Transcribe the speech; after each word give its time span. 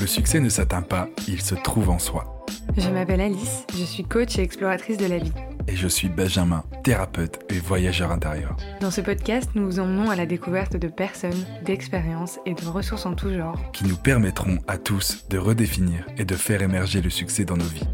Le 0.00 0.06
succès 0.06 0.40
ne 0.40 0.48
s'atteint 0.48 0.82
pas, 0.82 1.08
il 1.28 1.40
se 1.40 1.54
trouve 1.54 1.88
en 1.88 1.98
soi. 1.98 2.44
Je 2.76 2.88
m'appelle 2.90 3.20
Alice, 3.20 3.64
je 3.78 3.84
suis 3.84 4.02
coach 4.02 4.38
et 4.38 4.42
exploratrice 4.42 4.96
de 4.98 5.06
la 5.06 5.18
vie. 5.18 5.32
Et 5.68 5.76
je 5.76 5.88
suis 5.88 6.08
Benjamin, 6.08 6.64
thérapeute 6.82 7.40
et 7.48 7.58
voyageur 7.58 8.10
intérieur. 8.10 8.56
Dans 8.80 8.90
ce 8.90 9.00
podcast, 9.00 9.50
nous 9.54 9.64
vous 9.64 9.80
emmenons 9.80 10.10
à 10.10 10.16
la 10.16 10.26
découverte 10.26 10.76
de 10.76 10.88
personnes, 10.88 11.46
d'expériences 11.64 12.38
et 12.44 12.54
de 12.54 12.66
ressources 12.66 13.06
en 13.06 13.14
tout 13.14 13.32
genre. 13.32 13.58
Qui 13.72 13.86
nous 13.86 13.96
permettront 13.96 14.58
à 14.66 14.78
tous 14.78 15.26
de 15.30 15.38
redéfinir 15.38 16.04
et 16.18 16.24
de 16.24 16.34
faire 16.34 16.62
émerger 16.62 17.00
le 17.00 17.10
succès 17.10 17.44
dans 17.44 17.56
nos 17.56 17.64
vies. 17.64 17.88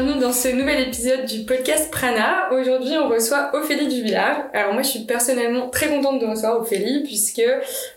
Bienvenue 0.00 0.20
dans 0.20 0.32
ce 0.32 0.46
nouvel 0.46 0.86
épisode 0.86 1.24
du 1.24 1.40
podcast 1.40 1.90
Prana. 1.90 2.52
Aujourd'hui, 2.52 2.96
on 2.98 3.08
reçoit 3.08 3.50
Ophélie 3.52 3.88
Duvillard. 3.88 4.44
Alors 4.52 4.72
moi, 4.72 4.82
je 4.82 4.90
suis 4.90 5.00
personnellement 5.00 5.70
très 5.70 5.88
contente 5.88 6.20
de 6.20 6.26
recevoir 6.26 6.60
Ophélie 6.60 7.02
puisque 7.02 7.42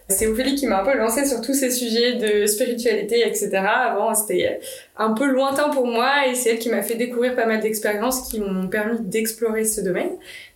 c'est 0.08 0.26
Ophélie 0.26 0.56
qui 0.56 0.66
m'a 0.66 0.82
un 0.82 0.84
peu 0.84 0.98
lancée 0.98 1.28
sur 1.28 1.42
tous 1.42 1.54
ces 1.54 1.70
sujets 1.70 2.14
de 2.14 2.48
spiritualité, 2.48 3.22
etc. 3.28 3.52
Avant, 3.58 4.16
c'était 4.16 4.60
un 4.98 5.12
peu 5.12 5.28
lointain 5.28 5.70
pour 5.70 5.86
moi 5.86 6.28
et 6.28 6.34
c'est 6.34 6.50
elle 6.50 6.60
qui 6.60 6.70
m'a 6.70 6.82
fait 6.82 6.96
découvrir 6.96 7.36
pas 7.36 7.46
mal 7.46 7.60
d'expériences 7.60 8.30
qui 8.32 8.40
m'ont 8.40 8.68
permis 8.68 8.98
d'explorer 9.02 9.64
ce 9.64 9.82
domaine. 9.82 10.10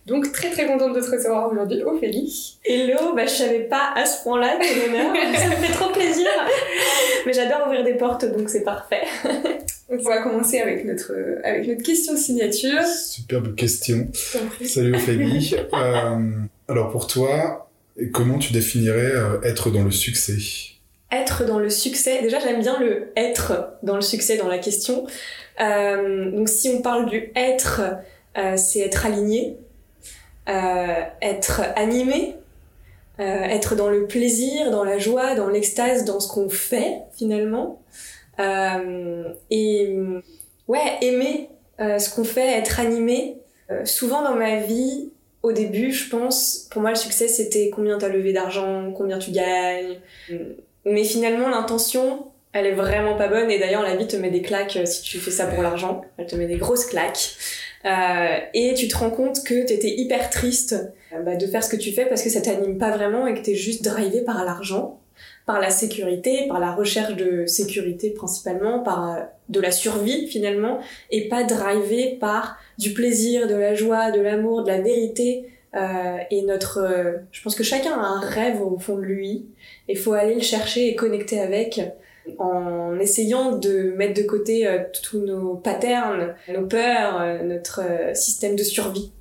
Donc 0.06 0.30
très 0.30 0.50
très 0.50 0.66
contente 0.66 0.94
de 0.94 1.00
te 1.00 1.10
recevoir 1.10 1.50
aujourd'hui, 1.50 1.82
Ophélie. 1.82 2.58
Hello, 2.64 3.12
bah 3.16 3.26
je 3.26 3.32
savais 3.32 3.64
pas 3.64 3.92
à 3.96 4.06
ce 4.06 4.22
point-là, 4.22 4.56
quel 4.60 4.88
honneur. 4.88 5.12
Ça 5.36 5.48
me 5.48 5.56
fait 5.56 5.72
trop 5.72 5.90
plaisir. 5.90 6.28
Mais 7.26 7.32
j'adore 7.32 7.66
ouvrir 7.66 7.82
des 7.82 7.94
portes, 7.94 8.24
donc 8.24 8.48
c'est 8.48 8.62
parfait. 8.62 9.02
On 9.88 9.96
va 9.96 10.22
commencer 10.22 10.60
avec 10.60 10.84
notre, 10.84 11.12
avec 11.42 11.66
notre 11.66 11.82
question 11.82 12.16
signature. 12.16 12.84
Superbe 12.84 13.56
question. 13.56 14.06
Salut 14.64 14.94
Ophélie. 14.94 15.56
euh, 15.74 16.30
alors 16.68 16.90
pour 16.92 17.08
toi, 17.08 17.68
comment 18.12 18.38
tu 18.38 18.52
définirais 18.52 19.12
euh, 19.12 19.40
être 19.42 19.70
dans 19.70 19.82
le 19.82 19.90
succès? 19.90 20.36
Être 21.10 21.44
dans 21.44 21.58
le 21.58 21.70
succès, 21.70 22.22
déjà 22.22 22.38
j'aime 22.38 22.60
bien 22.60 22.78
le 22.78 23.12
être 23.16 23.74
dans 23.82 23.96
le 23.96 24.02
succès 24.02 24.36
dans 24.36 24.48
la 24.48 24.58
question. 24.58 25.06
Euh, 25.60 26.30
donc 26.30 26.48
si 26.48 26.68
on 26.68 26.82
parle 26.82 27.08
du 27.08 27.32
être, 27.34 27.82
euh, 28.38 28.56
c'est 28.56 28.80
être 28.80 29.06
aligné, 29.06 29.56
être 30.46 31.62
animé, 31.76 32.36
euh, 33.18 33.22
être 33.22 33.76
dans 33.76 33.88
le 33.88 34.06
plaisir, 34.06 34.70
dans 34.70 34.84
la 34.84 34.98
joie, 34.98 35.34
dans 35.34 35.48
l'extase, 35.48 36.04
dans 36.04 36.20
ce 36.20 36.28
qu'on 36.28 36.48
fait 36.48 36.98
finalement. 37.16 37.80
Euh, 38.38 39.24
et 39.50 39.96
ouais, 40.68 40.98
aimer 41.00 41.48
euh, 41.80 41.98
ce 41.98 42.14
qu'on 42.14 42.24
fait, 42.24 42.58
être 42.58 42.80
animé. 42.80 43.38
Euh, 43.70 43.84
souvent 43.84 44.22
dans 44.22 44.34
ma 44.34 44.56
vie, 44.56 45.10
au 45.42 45.52
début, 45.52 45.92
je 45.92 46.10
pense, 46.10 46.68
pour 46.70 46.82
moi 46.82 46.90
le 46.90 46.96
succès 46.96 47.28
c'était 47.28 47.70
combien 47.70 47.98
t'as 47.98 48.08
levé 48.08 48.32
d'argent, 48.32 48.92
combien 48.94 49.18
tu 49.18 49.30
gagnes. 49.30 49.98
Mais 50.84 51.04
finalement 51.04 51.48
l'intention, 51.48 52.26
elle 52.52 52.66
est 52.66 52.74
vraiment 52.74 53.16
pas 53.16 53.28
bonne 53.28 53.50
et 53.50 53.58
d'ailleurs 53.58 53.82
la 53.82 53.96
vie 53.96 54.06
te 54.06 54.16
met 54.16 54.30
des 54.30 54.42
claques 54.42 54.78
si 54.84 55.02
tu 55.02 55.18
fais 55.18 55.30
ça 55.30 55.46
pour 55.46 55.62
l'argent. 55.62 56.02
Elle 56.18 56.26
te 56.26 56.36
met 56.36 56.46
des 56.46 56.56
grosses 56.56 56.86
claques. 56.86 57.36
Euh, 57.84 58.38
et 58.54 58.74
tu 58.74 58.88
te 58.88 58.96
rends 58.96 59.10
compte 59.10 59.44
que 59.44 59.66
t'étais 59.66 59.90
hyper 59.90 60.30
triste 60.30 60.74
bah, 61.24 61.36
de 61.36 61.46
faire 61.46 61.62
ce 61.62 61.68
que 61.68 61.76
tu 61.76 61.92
fais 61.92 62.06
parce 62.06 62.22
que 62.22 62.30
ça 62.30 62.40
t'anime 62.40 62.78
pas 62.78 62.90
vraiment 62.90 63.26
et 63.26 63.34
que 63.34 63.40
t'es 63.40 63.54
juste 63.54 63.84
drivé 63.84 64.22
par 64.22 64.44
l'argent 64.44 64.98
par 65.46 65.60
la 65.60 65.70
sécurité, 65.70 66.46
par 66.48 66.58
la 66.58 66.74
recherche 66.74 67.14
de 67.14 67.46
sécurité 67.46 68.10
principalement, 68.10 68.80
par 68.80 69.14
euh, 69.14 69.20
de 69.48 69.60
la 69.60 69.70
survie 69.70 70.26
finalement, 70.26 70.80
et 71.10 71.28
pas 71.28 71.44
drivé 71.44 72.16
par 72.20 72.58
du 72.78 72.92
plaisir, 72.92 73.46
de 73.46 73.54
la 73.54 73.74
joie, 73.74 74.10
de 74.10 74.20
l'amour, 74.20 74.64
de 74.64 74.68
la 74.68 74.80
vérité. 74.80 75.48
Euh, 75.74 76.16
et 76.30 76.42
notre, 76.42 76.78
euh, 76.78 77.12
je 77.32 77.42
pense 77.42 77.54
que 77.54 77.62
chacun 77.62 77.92
a 77.92 78.04
un 78.04 78.20
rêve 78.20 78.60
au 78.60 78.78
fond 78.78 78.96
de 78.96 79.02
lui. 79.02 79.46
Il 79.88 79.96
faut 79.96 80.14
aller 80.14 80.34
le 80.34 80.40
chercher 80.40 80.88
et 80.88 80.96
connecter 80.96 81.38
avec 81.38 81.80
en 82.38 82.98
essayant 82.98 83.56
de 83.56 83.94
mettre 83.96 84.20
de 84.20 84.26
côté 84.26 84.66
euh, 84.66 84.78
tous 85.02 85.20
nos 85.20 85.54
patterns, 85.54 86.34
nos 86.52 86.66
peurs, 86.66 87.20
euh, 87.20 87.42
notre 87.42 87.80
système 88.14 88.56
de 88.56 88.62
survie. 88.62 89.12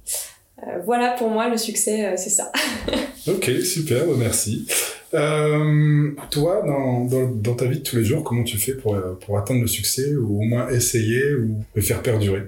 voilà 0.85 1.15
pour 1.17 1.29
moi 1.29 1.49
le 1.49 1.57
succès, 1.57 2.15
c'est 2.17 2.29
ça. 2.29 2.51
ok, 3.27 3.51
super, 3.63 4.05
merci. 4.17 4.67
Euh, 5.13 6.11
toi, 6.31 6.63
dans, 6.65 7.05
dans, 7.05 7.29
dans, 7.29 7.53
ta 7.55 7.65
vie 7.65 7.79
de 7.79 7.83
tous 7.83 7.95
les 7.95 8.03
jours, 8.03 8.23
comment 8.23 8.43
tu 8.43 8.57
fais 8.57 8.73
pour, 8.73 8.97
pour 9.25 9.37
atteindre 9.37 9.61
le 9.61 9.67
succès 9.67 10.13
ou 10.15 10.41
au 10.41 10.43
moins 10.43 10.69
essayer 10.69 11.35
ou 11.35 11.63
le 11.73 11.81
faire 11.81 12.01
perdurer? 12.01 12.43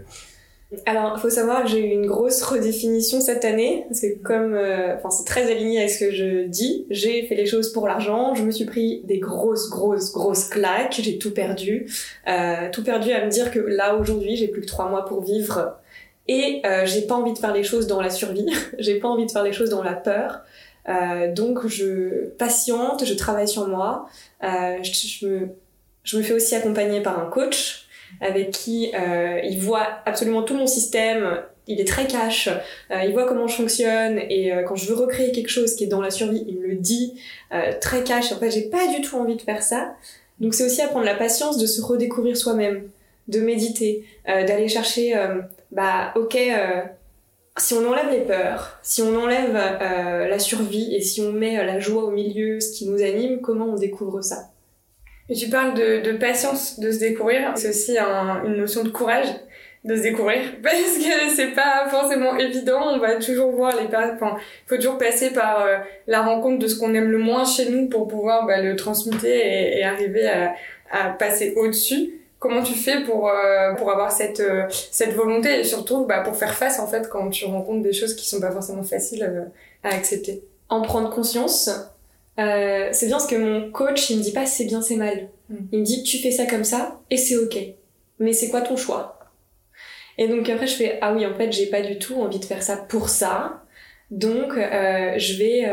Alors, 0.85 1.13
il 1.15 1.21
faut 1.21 1.29
savoir 1.29 1.63
que 1.63 1.69
j'ai 1.69 1.79
eu 1.79 1.91
une 1.91 2.07
grosse 2.07 2.41
redéfinition 2.43 3.21
cette 3.21 3.45
année, 3.45 3.85
parce 3.87 4.01
que 4.01 4.17
comme, 4.21 4.53
euh, 4.53 4.95
enfin, 4.97 5.09
c'est 5.09 5.23
très 5.23 5.49
aligné 5.49 5.79
avec 5.79 5.89
ce 5.89 5.99
que 5.99 6.11
je 6.11 6.45
dis, 6.45 6.85
j'ai 6.89 7.23
fait 7.23 7.35
les 7.35 7.45
choses 7.45 7.71
pour 7.71 7.87
l'argent, 7.87 8.35
je 8.35 8.43
me 8.43 8.51
suis 8.51 8.65
pris 8.65 9.01
des 9.05 9.19
grosses, 9.19 9.69
grosses, 9.69 10.11
grosses 10.11 10.49
claques, 10.49 10.99
j'ai 11.01 11.17
tout 11.19 11.33
perdu, 11.33 11.89
euh, 12.27 12.69
tout 12.71 12.83
perdu 12.83 13.11
à 13.13 13.25
me 13.25 13.31
dire 13.31 13.51
que 13.51 13.59
là, 13.59 13.95
aujourd'hui, 13.95 14.35
j'ai 14.35 14.49
plus 14.49 14.61
que 14.61 14.67
trois 14.67 14.89
mois 14.89 15.05
pour 15.05 15.23
vivre, 15.23 15.77
et 16.27 16.61
euh, 16.65 16.85
j'ai 16.85 17.03
pas 17.03 17.15
envie 17.15 17.31
de 17.31 17.39
faire 17.39 17.53
les 17.53 17.63
choses 17.63 17.87
dans 17.87 18.01
la 18.01 18.09
survie, 18.09 18.47
j'ai 18.77 18.99
pas 18.99 19.07
envie 19.07 19.25
de 19.25 19.31
faire 19.31 19.43
les 19.43 19.53
choses 19.53 19.69
dans 19.69 19.83
la 19.83 19.93
peur, 19.93 20.41
euh, 20.89 21.33
donc 21.33 21.67
je 21.67 22.27
patiente, 22.37 23.05
je 23.05 23.13
travaille 23.13 23.47
sur 23.47 23.67
moi. 23.67 24.07
Euh, 24.43 24.77
je, 24.83 24.91
je, 24.91 25.27
me, 25.27 25.49
je 26.03 26.17
me 26.17 26.23
fais 26.23 26.33
aussi 26.33 26.55
accompagner 26.55 27.01
par 27.01 27.19
un 27.19 27.29
coach 27.29 27.86
avec 28.21 28.51
qui 28.51 28.91
euh, 28.93 29.39
il 29.43 29.59
voit 29.59 29.87
absolument 30.05 30.43
tout 30.43 30.55
mon 30.55 30.67
système. 30.67 31.41
Il 31.67 31.81
est 31.81 31.87
très 31.87 32.07
cash, 32.07 32.47
euh, 32.47 33.03
il 33.03 33.11
voit 33.11 33.25
comment 33.25 33.47
je 33.47 33.55
fonctionne 33.55 34.19
et 34.29 34.53
euh, 34.53 34.63
quand 34.63 34.75
je 34.75 34.87
veux 34.87 34.95
recréer 34.95 35.33
quelque 35.33 35.49
chose 35.49 35.75
qui 35.75 35.83
est 35.83 35.87
dans 35.87 36.01
la 36.01 36.11
survie, 36.11 36.45
il 36.47 36.59
me 36.59 36.67
le 36.67 36.75
dit 36.75 37.19
très 37.81 38.03
cash. 38.03 38.31
En 38.31 38.37
fait, 38.37 38.51
j'ai 38.51 38.69
pas 38.69 38.87
du 38.87 39.01
tout 39.01 39.17
envie 39.17 39.35
de 39.35 39.41
faire 39.41 39.61
ça. 39.61 39.95
Donc 40.39 40.53
c'est 40.53 40.65
aussi 40.65 40.81
apprendre 40.81 41.05
la 41.05 41.15
patience 41.15 41.57
de 41.57 41.65
se 41.65 41.81
redécouvrir 41.81 42.37
soi-même, 42.37 42.89
de 43.27 43.39
méditer, 43.39 44.05
d'aller 44.25 44.67
chercher, 44.67 45.15
bah 45.71 46.13
ok, 46.15 46.37
si 47.57 47.73
on 47.73 47.85
enlève 47.89 48.11
les 48.11 48.21
peurs, 48.21 48.77
si 48.83 49.01
on 49.01 49.15
enlève 49.15 49.53
la 49.53 50.39
survie 50.39 50.95
et 50.95 51.01
si 51.01 51.21
on 51.21 51.31
met 51.31 51.55
la 51.65 51.79
joie 51.79 52.03
au 52.03 52.11
milieu, 52.11 52.59
ce 52.59 52.77
qui 52.77 52.87
nous 52.87 53.01
anime, 53.01 53.41
comment 53.41 53.65
on 53.65 53.75
découvre 53.75 54.21
ça? 54.21 54.51
Et 55.29 55.35
tu 55.35 55.49
parles 55.49 55.73
de, 55.73 56.01
de, 56.01 56.17
patience 56.17 56.79
de 56.79 56.91
se 56.91 56.99
découvrir, 56.99 57.51
c'est 57.55 57.69
aussi 57.69 57.97
un, 57.97 58.43
une 58.45 58.55
notion 58.55 58.83
de 58.83 58.89
courage 58.89 59.27
de 59.83 59.95
se 59.95 60.01
découvrir. 60.01 60.39
Parce 60.63 60.97
que 60.97 61.35
c'est 61.35 61.51
pas 61.53 61.87
forcément 61.89 62.37
évident. 62.37 62.93
On 62.93 62.99
va 62.99 63.15
toujours 63.15 63.51
voir 63.51 63.75
les 63.75 63.87
enfin 63.87 64.37
faut 64.67 64.75
toujours 64.75 64.97
passer 64.97 65.31
par 65.31 65.61
euh, 65.61 65.77
la 66.07 66.21
rencontre 66.21 66.59
de 66.59 66.67
ce 66.67 66.79
qu'on 66.79 66.93
aime 66.93 67.11
le 67.11 67.17
moins 67.17 67.45
chez 67.45 67.69
nous 67.69 67.87
pour 67.87 68.07
pouvoir 68.07 68.45
bah, 68.45 68.61
le 68.61 68.75
transmuter 68.75 69.35
et, 69.35 69.79
et 69.79 69.83
arriver 69.83 70.27
à, 70.27 70.55
à 70.91 71.09
passer 71.09 71.53
au 71.55 71.67
dessus 71.67 72.13
comment 72.39 72.63
tu 72.63 72.73
fais 72.73 73.03
pour 73.03 73.29
euh, 73.29 73.73
pour 73.75 73.91
avoir 73.91 74.11
cette 74.11 74.39
euh, 74.39 74.65
cette 74.69 75.13
volonté 75.13 75.59
et 75.59 75.63
surtout 75.63 76.05
bah, 76.05 76.21
pour 76.21 76.35
faire 76.35 76.53
face 76.53 76.79
en 76.79 76.87
fait 76.87 77.09
quand 77.09 77.29
tu 77.29 77.45
rencontres 77.45 77.81
des 77.81 77.93
choses 77.93 78.15
qui 78.15 78.27
sont 78.27 78.39
pas 78.39 78.51
forcément 78.51 78.83
faciles 78.83 79.23
euh, 79.23 79.43
à 79.83 79.95
accepter? 79.95 80.43
En 80.69 80.81
prendre 80.81 81.09
conscience 81.09 81.69
euh, 82.39 82.89
c'est 82.91 83.07
bien 83.07 83.19
ce 83.19 83.27
que 83.27 83.35
mon 83.35 83.71
coach 83.71 84.09
il 84.09 84.17
me 84.17 84.23
dit 84.23 84.31
pas 84.31 84.45
c'est 84.45 84.65
bien 84.65 84.81
c'est 84.81 84.95
mal 84.95 85.29
mm. 85.49 85.55
il 85.71 85.79
me 85.79 85.83
dit 85.83 86.03
tu 86.03 86.17
fais 86.17 86.31
ça 86.31 86.45
comme 86.45 86.63
ça 86.63 86.99
et 87.09 87.17
c'est 87.17 87.37
ok 87.37 87.57
mais 88.19 88.33
c'est 88.33 88.49
quoi 88.49 88.61
ton 88.61 88.77
choix? 88.77 89.19
Et 90.17 90.27
donc 90.27 90.49
après 90.49 90.65
je 90.65 90.75
fais 90.75 90.97
ah 91.01 91.13
oui 91.13 91.25
en 91.25 91.35
fait 91.35 91.51
j'ai 91.51 91.67
pas 91.67 91.81
du 91.81 91.99
tout 91.99 92.15
envie 92.21 92.39
de 92.39 92.45
faire 92.45 92.63
ça 92.63 92.77
pour 92.77 93.09
ça 93.09 93.63
donc 94.09 94.53
je 94.55 95.37
vais 95.37 95.65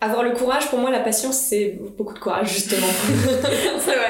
avoir 0.00 0.22
le 0.22 0.32
courage, 0.32 0.68
pour 0.70 0.78
moi, 0.78 0.90
la 0.90 1.00
patience, 1.00 1.36
c'est 1.36 1.78
beaucoup 1.98 2.14
de 2.14 2.18
courage, 2.18 2.54
justement. 2.54 2.86
c'est 3.78 3.94
vrai. 3.94 4.08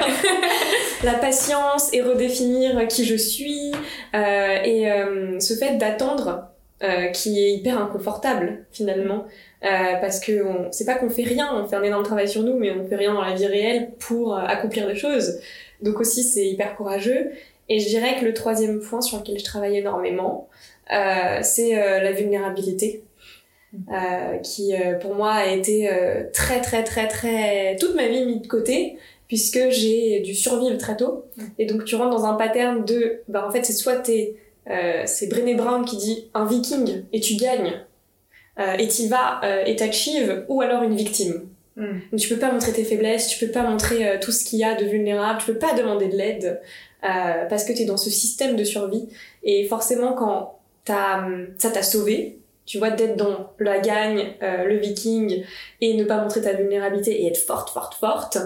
la 1.03 1.13
patience 1.15 1.93
et 1.93 2.01
redéfinir 2.01 2.87
qui 2.87 3.05
je 3.05 3.15
suis 3.15 3.71
euh, 4.13 4.57
et 4.63 4.91
euh, 4.91 5.39
ce 5.39 5.53
fait 5.55 5.77
d'attendre 5.77 6.47
euh, 6.83 7.07
qui 7.07 7.43
est 7.43 7.53
hyper 7.53 7.81
inconfortable 7.81 8.65
finalement 8.71 9.25
euh, 9.63 9.95
parce 10.01 10.19
que 10.19 10.43
c'est 10.71 10.85
pas 10.85 10.95
qu'on 10.95 11.09
fait 11.09 11.23
rien, 11.23 11.49
on 11.55 11.67
fait 11.67 11.75
un 11.75 11.83
énorme 11.83 12.03
travail 12.03 12.27
sur 12.27 12.43
nous, 12.43 12.57
mais 12.57 12.71
on 12.71 12.85
fait 12.87 12.95
rien 12.95 13.13
dans 13.13 13.21
la 13.21 13.35
vie 13.35 13.45
réelle 13.45 13.91
pour 13.99 14.35
euh, 14.35 14.41
accomplir 14.41 14.87
des 14.87 14.95
choses. 14.95 15.39
Donc 15.81 15.99
aussi 15.99 16.23
c'est 16.23 16.45
hyper 16.45 16.75
courageux. 16.75 17.31
Et 17.69 17.79
je 17.79 17.87
dirais 17.87 18.17
que 18.19 18.25
le 18.25 18.33
troisième 18.33 18.79
point 18.81 19.01
sur 19.01 19.19
lequel 19.19 19.39
je 19.39 19.45
travaille 19.45 19.77
énormément, 19.77 20.49
c'est 20.89 21.73
la 21.73 22.11
vulnérabilité. 22.11 23.03
Euh, 23.89 24.37
qui 24.39 24.75
euh, 24.75 24.95
pour 24.99 25.15
moi 25.15 25.31
a 25.31 25.47
été 25.47 25.89
euh, 25.89 26.23
très 26.33 26.59
très 26.59 26.83
très 26.83 27.07
très 27.07 27.77
toute 27.77 27.95
ma 27.95 28.05
vie 28.09 28.25
mis 28.25 28.41
de 28.41 28.47
côté 28.47 28.97
puisque 29.29 29.69
j'ai 29.69 30.19
dû 30.19 30.35
survivre 30.35 30.77
très 30.77 30.97
tôt 30.97 31.23
et 31.57 31.65
donc 31.65 31.85
tu 31.85 31.95
rentres 31.95 32.09
dans 32.09 32.25
un 32.25 32.33
pattern 32.33 32.83
de 32.83 33.21
bah 33.29 33.47
en 33.47 33.49
fait 33.49 33.63
c'est 33.63 33.71
soit 33.71 33.95
t'es 33.95 34.35
c'est 35.05 35.29
Brené 35.29 35.55
Brown 35.55 35.85
qui 35.85 35.95
dit 35.95 36.29
un 36.33 36.45
viking 36.45 37.03
et 37.13 37.21
tu 37.21 37.35
gagnes 37.35 37.71
et 38.57 38.87
t'y 38.87 39.07
vas 39.07 39.41
et 39.65 39.75
t'achieves 39.75 40.45
ou 40.47 40.61
alors 40.61 40.83
une 40.83 40.95
victime 40.95 41.47
mm. 41.77 41.99
donc 42.11 42.19
tu 42.19 42.29
peux 42.29 42.39
pas 42.39 42.51
montrer 42.51 42.73
tes 42.73 42.83
faiblesses 42.83 43.27
tu 43.27 43.43
peux 43.43 43.51
pas 43.51 43.63
montrer 43.63 44.19
tout 44.19 44.31
ce 44.31 44.43
qu'il 44.43 44.59
y 44.59 44.63
a 44.63 44.75
de 44.75 44.85
vulnérable 44.85 45.39
tu 45.39 45.51
peux 45.51 45.57
pas 45.57 45.73
demander 45.73 46.07
de 46.09 46.17
l'aide 46.17 46.61
parce 47.01 47.63
que 47.63 47.73
t'es 47.73 47.85
dans 47.85 47.97
ce 47.97 48.09
système 48.09 48.55
de 48.55 48.63
survie 48.63 49.07
et 49.43 49.65
forcément 49.65 50.13
quand 50.13 50.59
t'as 50.85 51.25
ça 51.57 51.69
t'a 51.71 51.83
sauvé 51.83 52.39
Tu 52.65 52.77
vois, 52.77 52.91
d'être 52.91 53.17
dans 53.17 53.53
la 53.59 53.79
gagne, 53.79 54.33
euh, 54.43 54.65
le 54.65 54.77
viking, 54.77 55.43
et 55.81 55.95
ne 55.95 56.03
pas 56.03 56.21
montrer 56.21 56.41
ta 56.41 56.53
vulnérabilité 56.53 57.23
et 57.23 57.27
être 57.27 57.37
forte, 57.37 57.69
forte, 57.69 57.95
forte, 57.95 58.37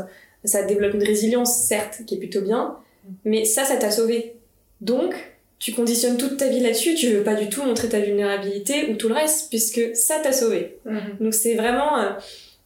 ça 0.44 0.64
développe 0.64 0.94
une 0.94 1.04
résilience, 1.04 1.66
certes, 1.68 2.02
qui 2.06 2.16
est 2.16 2.20
plutôt 2.20 2.42
bien, 2.42 2.78
mais 3.24 3.46
ça, 3.46 3.66
ça 3.66 3.78
t'a 3.78 3.92
sauvé. 3.92 4.36
Donc, 4.82 5.14
tu 5.60 5.72
conditionnes 5.72 6.18
toute 6.18 6.38
ta 6.38 6.48
vie 6.48 6.60
là-dessus, 6.60 6.96
tu 6.96 7.10
veux 7.10 7.24
pas 7.24 7.36
du 7.36 7.50
tout 7.50 7.64
montrer 7.64 7.90
ta 7.90 8.00
vulnérabilité 8.00 8.92
ou 8.92 8.96
tout 8.96 9.08
le 9.08 9.16
reste, 9.16 9.50
puisque 9.50 9.96
ça 9.96 10.20
t'a 10.22 10.32
sauvé. 10.32 10.78
Mhm. 10.86 11.18
Donc 11.22 11.34
c'est 11.34 11.56
vraiment 11.56 11.98
euh, 11.98 12.10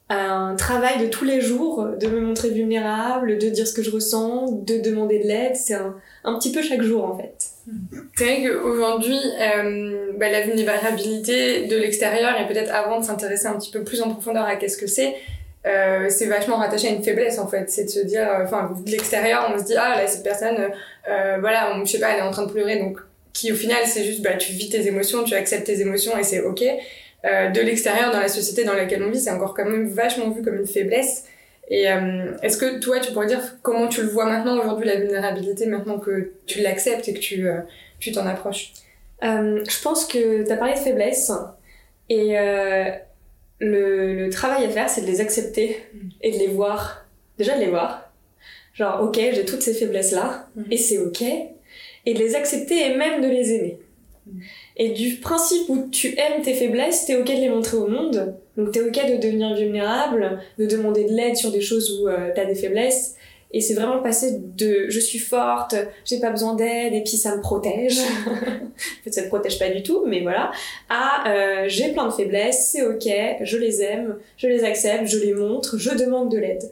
un 0.10 0.56
travail 0.56 1.00
de 1.00 1.06
tous 1.06 1.24
les 1.24 1.40
jours, 1.40 1.88
de 2.00 2.08
me 2.08 2.20
montrer 2.20 2.50
vulnérable, 2.50 3.38
de 3.38 3.50
dire 3.50 3.68
ce 3.68 3.74
que 3.74 3.84
je 3.84 3.92
ressens, 3.92 4.52
de 4.52 4.80
demander 4.80 5.20
de 5.20 5.28
l'aide, 5.28 5.56
c'est 5.56 5.76
un, 5.76 5.96
un 6.24 6.38
petit 6.38 6.52
peu 6.52 6.64
chaque 6.64 6.82
jour 6.82 7.06
en 7.06 7.16
fait. 7.16 7.36
C'est 8.18 8.24
vrai 8.24 8.44
qu'aujourd'hui, 8.44 9.20
euh, 9.40 10.12
bah, 10.18 10.32
la 10.32 10.42
vulnérabilité 10.42 11.68
de 11.68 11.78
l'extérieur, 11.78 12.40
et 12.42 12.52
peut-être 12.52 12.74
avant 12.74 13.00
de 13.00 13.06
s'intéresser 13.06 13.46
un 13.46 13.58
petit 13.60 13.72
peu 13.72 13.84
plus 13.84 14.02
en 14.02 14.10
profondeur 14.10 14.46
à 14.46 14.56
qu'est-ce 14.56 14.78
que 14.78 14.88
c'est, 14.88 15.16
euh, 15.66 16.06
c'est 16.10 16.28
vachement 16.28 16.56
rattaché 16.56 16.88
à 16.88 16.92
une 16.92 17.04
faiblesse 17.04 17.38
en 17.38 17.48
fait. 17.48 17.70
C'est 17.70 17.86
de 17.86 17.90
se 17.90 18.00
dire, 18.00 18.28
euh, 18.30 18.44
enfin, 18.46 18.72
de 18.86 18.92
l'extérieur, 18.92 19.52
on 19.54 19.60
se 19.60 19.66
dit, 19.66 19.76
ah 19.78 19.96
là, 19.98 20.08
cette 20.08 20.24
personne, 20.24 20.58
euh, 21.10 21.38
voilà, 21.40 21.74
on, 21.76 21.86
je 21.86 21.92
sais 21.92 22.00
pas, 22.00 22.12
elle 22.14 22.20
est 22.20 22.28
en 22.28 22.32
train 22.32 22.46
de 22.46 22.52
pleurer, 22.52 22.78
donc 22.80 23.00
qui 23.34 23.52
au 23.52 23.56
final, 23.56 23.80
c'est 23.86 24.04
juste, 24.04 24.22
bah, 24.22 24.36
tu 24.36 24.54
vis 24.54 24.70
tes 24.70 24.88
émotions, 24.88 25.24
tu 25.24 25.36
acceptes 25.36 25.66
tes 25.66 25.82
émotions 25.82 26.18
et 26.18 26.24
c'est 26.24 26.42
ok. 26.42 26.64
De 27.24 27.62
l'extérieur, 27.62 28.12
dans 28.14 28.20
la 28.22 28.30
société 28.30 28.64
dans 28.64 28.74
laquelle 28.74 29.04
on 29.04 29.12
vit, 29.12 29.20
c'est 29.20 29.32
encore 29.32 29.54
quand 29.54 29.66
même 29.66 29.90
vachement 29.90 30.30
vu 30.30 30.42
comme 30.42 30.56
une 30.56 30.68
faiblesse. 30.68 31.26
Et 31.70 31.84
est-ce 32.42 32.58
que 32.58 32.80
toi, 32.80 33.00
tu 33.00 33.12
pourrais 33.12 33.28
dire 33.28 33.58
comment 33.62 33.88
tu 33.88 34.02
le 34.02 34.08
vois 34.08 34.26
maintenant 34.26 34.58
aujourd'hui, 34.58 34.88
la 34.88 34.96
vulnérabilité, 34.96 35.66
maintenant 35.66 36.00
que 36.00 36.32
tu 36.48 36.62
l'acceptes 36.62 37.08
et 37.10 37.14
que 37.14 37.20
tu 37.20 37.46
tu 38.00 38.14
t'en 38.14 38.26
approches? 38.26 38.72
Je 39.22 39.82
pense 39.84 40.06
que 40.06 40.46
tu 40.46 40.52
as 40.52 40.56
parlé 40.56 40.76
de 40.76 40.80
faiblesse 40.80 41.32
et 42.10 42.38
le, 43.60 44.14
le 44.16 44.30
travail 44.30 44.66
à 44.66 44.70
faire 44.70 44.90
c'est 44.90 45.02
de 45.02 45.08
les 45.08 45.22
accepter 45.22 45.78
et 46.22 46.32
de 46.32 46.38
les 46.38 46.48
voir. 46.48 47.06
Déjà 47.38 47.56
de 47.56 47.62
les 47.62 47.70
voir. 47.70 48.12
Genre 48.74 49.02
ok 49.04 49.16
j'ai 49.34 49.46
toutes 49.46 49.62
ces 49.62 49.74
faiblesses 49.74 50.12
là 50.12 50.48
Mhm. 50.56 50.66
et 50.72 50.78
c'est 50.78 50.98
ok. 50.98 51.22
Et 52.06 52.14
de 52.14 52.20
les 52.20 52.36
accepter 52.36 52.86
et 52.86 52.96
même 52.96 53.22
de 53.22 53.28
les 53.28 53.54
aimer. 53.54 53.78
Et 54.78 54.90
du 54.90 55.16
principe 55.18 55.68
où 55.70 55.90
tu 55.92 56.16
aimes 56.18 56.42
tes 56.44 56.54
faiblesses, 56.54 57.06
t'es 57.06 57.16
ok 57.18 57.26
de 57.28 57.32
les 57.42 57.50
montrer 57.50 57.78
au 57.78 57.88
monde. 57.88 58.36
Donc 58.56 58.72
t'es 58.72 58.82
ok 58.82 58.94
de 58.94 59.18
devenir 59.22 59.56
vulnérable, 59.56 60.40
de 60.58 60.66
demander 60.66 61.04
de 61.06 61.14
l'aide 61.14 61.36
sur 61.36 61.52
des 61.52 61.62
choses 61.62 62.00
où 62.00 62.08
euh, 62.08 62.30
t'as 62.36 62.46
des 62.46 62.56
faiblesses. 62.56 63.16
Et 63.52 63.62
c'est 63.62 63.74
vraiment 63.74 64.00
passer 64.00 64.38
de 64.40 64.86
je 64.90 65.00
suis 65.00 65.18
forte, 65.18 65.76
j'ai 66.06 66.20
pas 66.20 66.30
besoin 66.30 66.56
d'aide 66.56 66.94
et 66.94 67.02
puis 67.02 67.18
ça 67.18 67.36
me 67.36 67.42
protège. 67.42 67.98
en 68.28 69.04
fait, 69.04 69.12
ça 69.12 69.24
te 69.24 69.28
protège 69.28 69.58
pas 69.58 69.70
du 69.70 69.82
tout, 69.82 70.04
mais 70.06 70.22
voilà. 70.22 70.52
À 70.88 71.28
euh, 71.30 71.66
j'ai 71.68 71.92
plein 71.92 72.08
de 72.08 72.14
faiblesses, 72.14 72.70
c'est 72.72 72.84
ok, 72.84 73.10
je 73.42 73.58
les 73.58 73.82
aime, 73.82 74.18
je 74.38 74.48
les 74.48 74.64
accepte, 74.64 75.08
je 75.08 75.18
les 75.18 75.34
montre, 75.34 75.78
je 75.78 75.90
demande 75.96 76.32
de 76.32 76.38
l'aide. 76.38 76.70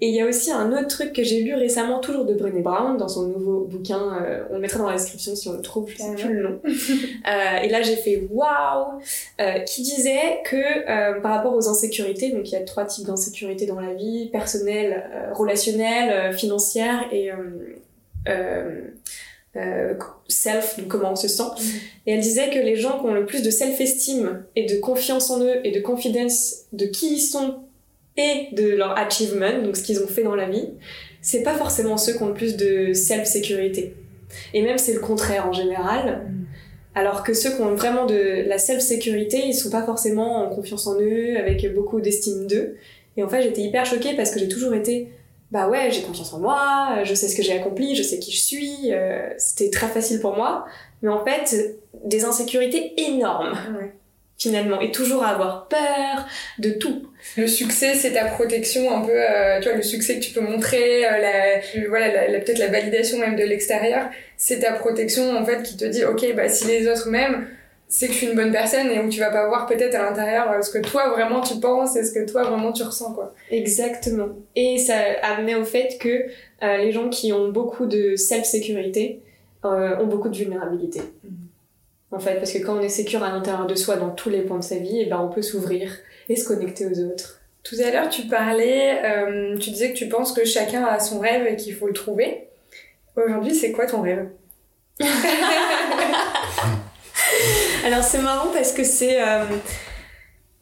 Et 0.00 0.08
il 0.08 0.14
y 0.14 0.20
a 0.20 0.26
aussi 0.26 0.50
un 0.50 0.72
autre 0.72 0.88
truc 0.88 1.12
que 1.12 1.22
j'ai 1.22 1.40
lu 1.40 1.54
récemment, 1.54 2.00
toujours 2.00 2.24
de 2.24 2.34
Brené 2.34 2.60
Brown, 2.60 2.96
dans 2.96 3.08
son 3.08 3.28
nouveau 3.28 3.60
bouquin, 3.64 4.18
euh, 4.20 4.42
on 4.50 4.54
le 4.54 4.60
mettra 4.60 4.80
dans 4.80 4.88
la 4.88 4.96
description 4.96 5.36
si 5.36 5.48
on 5.48 5.52
le 5.52 5.62
trouve, 5.62 5.88
je 5.88 5.98
sais 5.98 6.14
plus 6.14 6.34
le 6.34 6.42
nom. 6.42 6.60
Euh, 7.26 7.62
et 7.62 7.68
là 7.68 7.80
j'ai 7.80 7.96
fait 7.96 8.28
waouh, 8.30 9.00
euh, 9.40 9.58
qui 9.60 9.82
disait 9.82 10.40
que 10.44 11.20
par 11.20 11.36
rapport 11.36 11.54
aux 11.54 11.68
insécurités, 11.68 12.32
donc 12.32 12.50
il 12.50 12.52
y 12.52 12.56
a 12.56 12.60
trois 12.60 12.84
types 12.84 13.06
d'insécurités 13.06 13.66
dans 13.66 13.80
la 13.80 13.94
vie, 13.94 14.28
personnelle, 14.30 15.32
relationnelle, 15.32 16.34
financière 16.34 17.06
et 17.12 17.30
self, 20.28 20.78
donc 20.78 20.88
comment 20.88 21.12
on 21.12 21.16
se 21.16 21.28
sent. 21.28 21.44
Et 22.06 22.12
elle 22.12 22.20
disait 22.20 22.50
que 22.50 22.58
les 22.58 22.76
gens 22.76 22.98
qui 23.00 23.06
ont 23.06 23.14
le 23.14 23.26
plus 23.26 23.42
de 23.42 23.50
self-esteem 23.50 24.44
et 24.54 24.66
de 24.66 24.78
confiance 24.80 25.30
en 25.30 25.40
eux 25.40 25.60
et 25.64 25.70
de 25.70 25.80
confidence 25.80 26.64
de 26.72 26.86
qui 26.86 27.14
ils 27.14 27.20
sont 27.20 27.64
et 28.16 28.48
de 28.52 28.74
leur 28.74 28.96
achievement, 28.98 29.62
donc 29.62 29.76
ce 29.76 29.82
qu'ils 29.82 30.02
ont 30.02 30.06
fait 30.06 30.22
dans 30.22 30.34
la 30.34 30.48
vie, 30.48 30.68
c'est 31.20 31.42
pas 31.42 31.54
forcément 31.54 31.96
ceux 31.96 32.12
qui 32.14 32.22
ont 32.22 32.28
le 32.28 32.34
plus 32.34 32.56
de 32.56 32.92
self-sécurité. 32.92 33.94
Et 34.52 34.62
même 34.62 34.78
c'est 34.78 34.92
le 34.92 35.00
contraire 35.00 35.46
en 35.48 35.52
général. 35.52 36.26
Alors 36.94 37.24
que 37.24 37.34
ceux 37.34 37.50
qui 37.50 37.60
ont 37.60 37.74
vraiment 37.74 38.06
de 38.06 38.44
la 38.46 38.58
self-sécurité, 38.58 39.42
ils 39.46 39.54
sont 39.54 39.70
pas 39.70 39.82
forcément 39.82 40.44
en 40.44 40.54
confiance 40.54 40.86
en 40.86 41.00
eux, 41.00 41.36
avec 41.36 41.74
beaucoup 41.74 42.00
d'estime 42.00 42.46
d'eux. 42.46 42.76
Et 43.16 43.22
en 43.24 43.28
fait, 43.28 43.42
j'étais 43.42 43.62
hyper 43.62 43.84
choquée 43.84 44.14
parce 44.14 44.30
que 44.30 44.38
j'ai 44.38 44.48
toujours 44.48 44.74
été, 44.74 45.08
bah 45.50 45.68
ouais, 45.68 45.90
j'ai 45.90 46.02
confiance 46.02 46.32
en 46.32 46.38
moi, 46.38 47.02
je 47.04 47.14
sais 47.14 47.28
ce 47.28 47.36
que 47.36 47.42
j'ai 47.42 47.52
accompli, 47.52 47.96
je 47.96 48.02
sais 48.02 48.18
qui 48.18 48.30
je 48.32 48.40
suis, 48.40 48.92
euh, 48.92 49.28
c'était 49.38 49.70
très 49.70 49.88
facile 49.88 50.20
pour 50.20 50.36
moi. 50.36 50.66
Mais 51.02 51.08
en 51.08 51.24
fait, 51.24 51.76
des 52.04 52.24
insécurités 52.24 52.92
énormes, 52.96 53.56
Ouais. 53.76 53.92
Finalement, 54.44 54.80
et 54.80 54.90
toujours 54.90 55.22
à 55.24 55.28
avoir 55.28 55.68
peur 55.68 56.26
de 56.58 56.70
tout. 56.70 56.98
Le 57.36 57.46
succès, 57.46 57.94
c'est 57.94 58.12
ta 58.12 58.26
protection, 58.26 58.82
un 58.96 59.00
peu, 59.02 59.12
euh, 59.12 59.58
tu 59.60 59.68
vois, 59.68 59.76
le 59.76 59.82
succès 59.82 60.12
que 60.18 60.24
tu 60.26 60.32
peux 60.32 60.40
montrer, 60.52 61.04
euh, 61.06 61.18
la, 61.26 61.88
voilà, 61.88 62.08
la, 62.16 62.28
la- 62.28 62.40
peut-être 62.40 62.58
la 62.58 62.68
validation 62.68 63.18
même 63.18 63.36
de 63.36 63.44
l'extérieur, 63.44 64.10
c'est 64.36 64.60
ta 64.60 64.72
protection, 64.72 65.36
en 65.36 65.44
fait, 65.44 65.62
qui 65.62 65.76
te 65.76 65.84
dit, 65.86 66.04
ok, 66.04 66.22
bah, 66.36 66.48
si 66.48 66.66
les 66.66 66.86
autres 66.88 67.08
m'aiment, 67.08 67.46
c'est 67.88 68.06
que 68.08 68.12
je 68.12 68.18
suis 68.18 68.26
une 68.28 68.34
bonne 68.34 68.50
personne 68.52 68.88
et 68.90 68.98
où 68.98 69.08
tu 69.08 69.20
vas 69.20 69.30
pas 69.30 69.46
voir 69.46 69.66
peut-être 69.66 69.94
à 69.94 70.02
l'intérieur 70.08 70.50
euh, 70.50 70.60
ce 70.62 70.70
que 70.70 70.78
toi 70.86 71.08
vraiment 71.10 71.40
tu 71.42 71.54
penses 71.60 71.96
et 71.96 72.02
ce 72.04 72.12
que 72.12 72.24
toi 72.30 72.42
vraiment 72.42 72.72
tu 72.72 72.82
ressens, 72.82 73.12
quoi. 73.12 73.34
Exactement. 73.50 74.28
Et 74.56 74.78
ça 74.78 74.94
amenait 75.22 75.54
au 75.54 75.64
fait 75.64 75.96
que 76.00 76.08
euh, 76.62 76.76
les 76.78 76.92
gens 76.92 77.08
qui 77.08 77.32
ont 77.32 77.48
beaucoup 77.52 77.86
de 77.86 78.16
self-sécurité 78.16 79.20
ont 79.62 80.06
beaucoup 80.06 80.28
de 80.28 80.36
vulnérabilité. 80.36 81.00
En 82.14 82.20
fait, 82.20 82.36
parce 82.36 82.52
que 82.52 82.58
quand 82.58 82.76
on 82.76 82.80
est 82.80 82.88
sécure 82.88 83.24
à 83.24 83.30
l'intérieur 83.30 83.66
de 83.66 83.74
soi 83.74 83.96
dans 83.96 84.10
tous 84.10 84.30
les 84.30 84.42
points 84.42 84.58
de 84.58 84.64
sa 84.64 84.76
vie, 84.76 85.00
et 85.00 85.06
ben 85.06 85.18
on 85.18 85.28
peut 85.28 85.42
s'ouvrir 85.42 85.90
et 86.28 86.36
se 86.36 86.46
connecter 86.46 86.86
aux 86.86 87.00
autres. 87.00 87.40
Tout 87.64 87.74
à 87.84 87.90
l'heure, 87.90 88.08
tu 88.08 88.22
parlais, 88.22 89.02
euh, 89.04 89.58
tu 89.58 89.70
disais 89.70 89.92
que 89.92 89.96
tu 89.96 90.08
penses 90.08 90.32
que 90.32 90.44
chacun 90.44 90.84
a 90.84 91.00
son 91.00 91.18
rêve 91.18 91.44
et 91.46 91.56
qu'il 91.56 91.74
faut 91.74 91.88
le 91.88 91.92
trouver. 91.92 92.46
Aujourd'hui, 93.16 93.54
c'est 93.54 93.72
quoi 93.72 93.86
ton 93.86 94.02
rêve? 94.02 94.28
Alors 97.84 98.04
c'est 98.04 98.18
marrant 98.18 98.52
parce 98.52 98.72
que 98.72 98.84
c'est... 98.84 99.20
euh, 99.20 99.44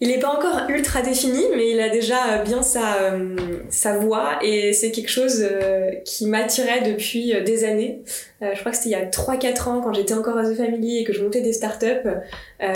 il 0.03 0.09
n'est 0.09 0.19
pas 0.19 0.37
encore 0.37 0.69
ultra 0.69 1.01
défini, 1.01 1.45
mais 1.55 1.71
il 1.71 1.79
a 1.79 1.89
déjà 1.89 2.39
bien 2.39 2.65
sa, 2.65 3.05
euh, 3.05 3.37
sa 3.71 3.99
voix 3.99 4.41
et 4.43 4.73
c'est 4.73 4.91
quelque 4.91 5.09
chose 5.09 5.47
euh, 5.49 5.93
qui 6.05 6.27
m'attirait 6.27 6.83
depuis 6.83 7.32
euh, 7.32 7.44
des 7.44 7.63
années. 7.63 8.03
Je 8.41 8.59
crois 8.59 8.73
que 8.73 8.79
c'était 8.79 8.89
il 8.89 8.93
y 8.93 8.97
a 8.97 9.06
3-4 9.06 9.69
ans 9.69 9.81
quand 9.81 9.93
j'étais 9.93 10.15
encore 10.15 10.37
à 10.37 10.43
The 10.43 10.56
Family 10.56 10.99
et 10.99 11.05
que 11.05 11.13
je 11.13 11.23
montais 11.23 11.41
des 11.43 11.53
startups. 11.53 12.09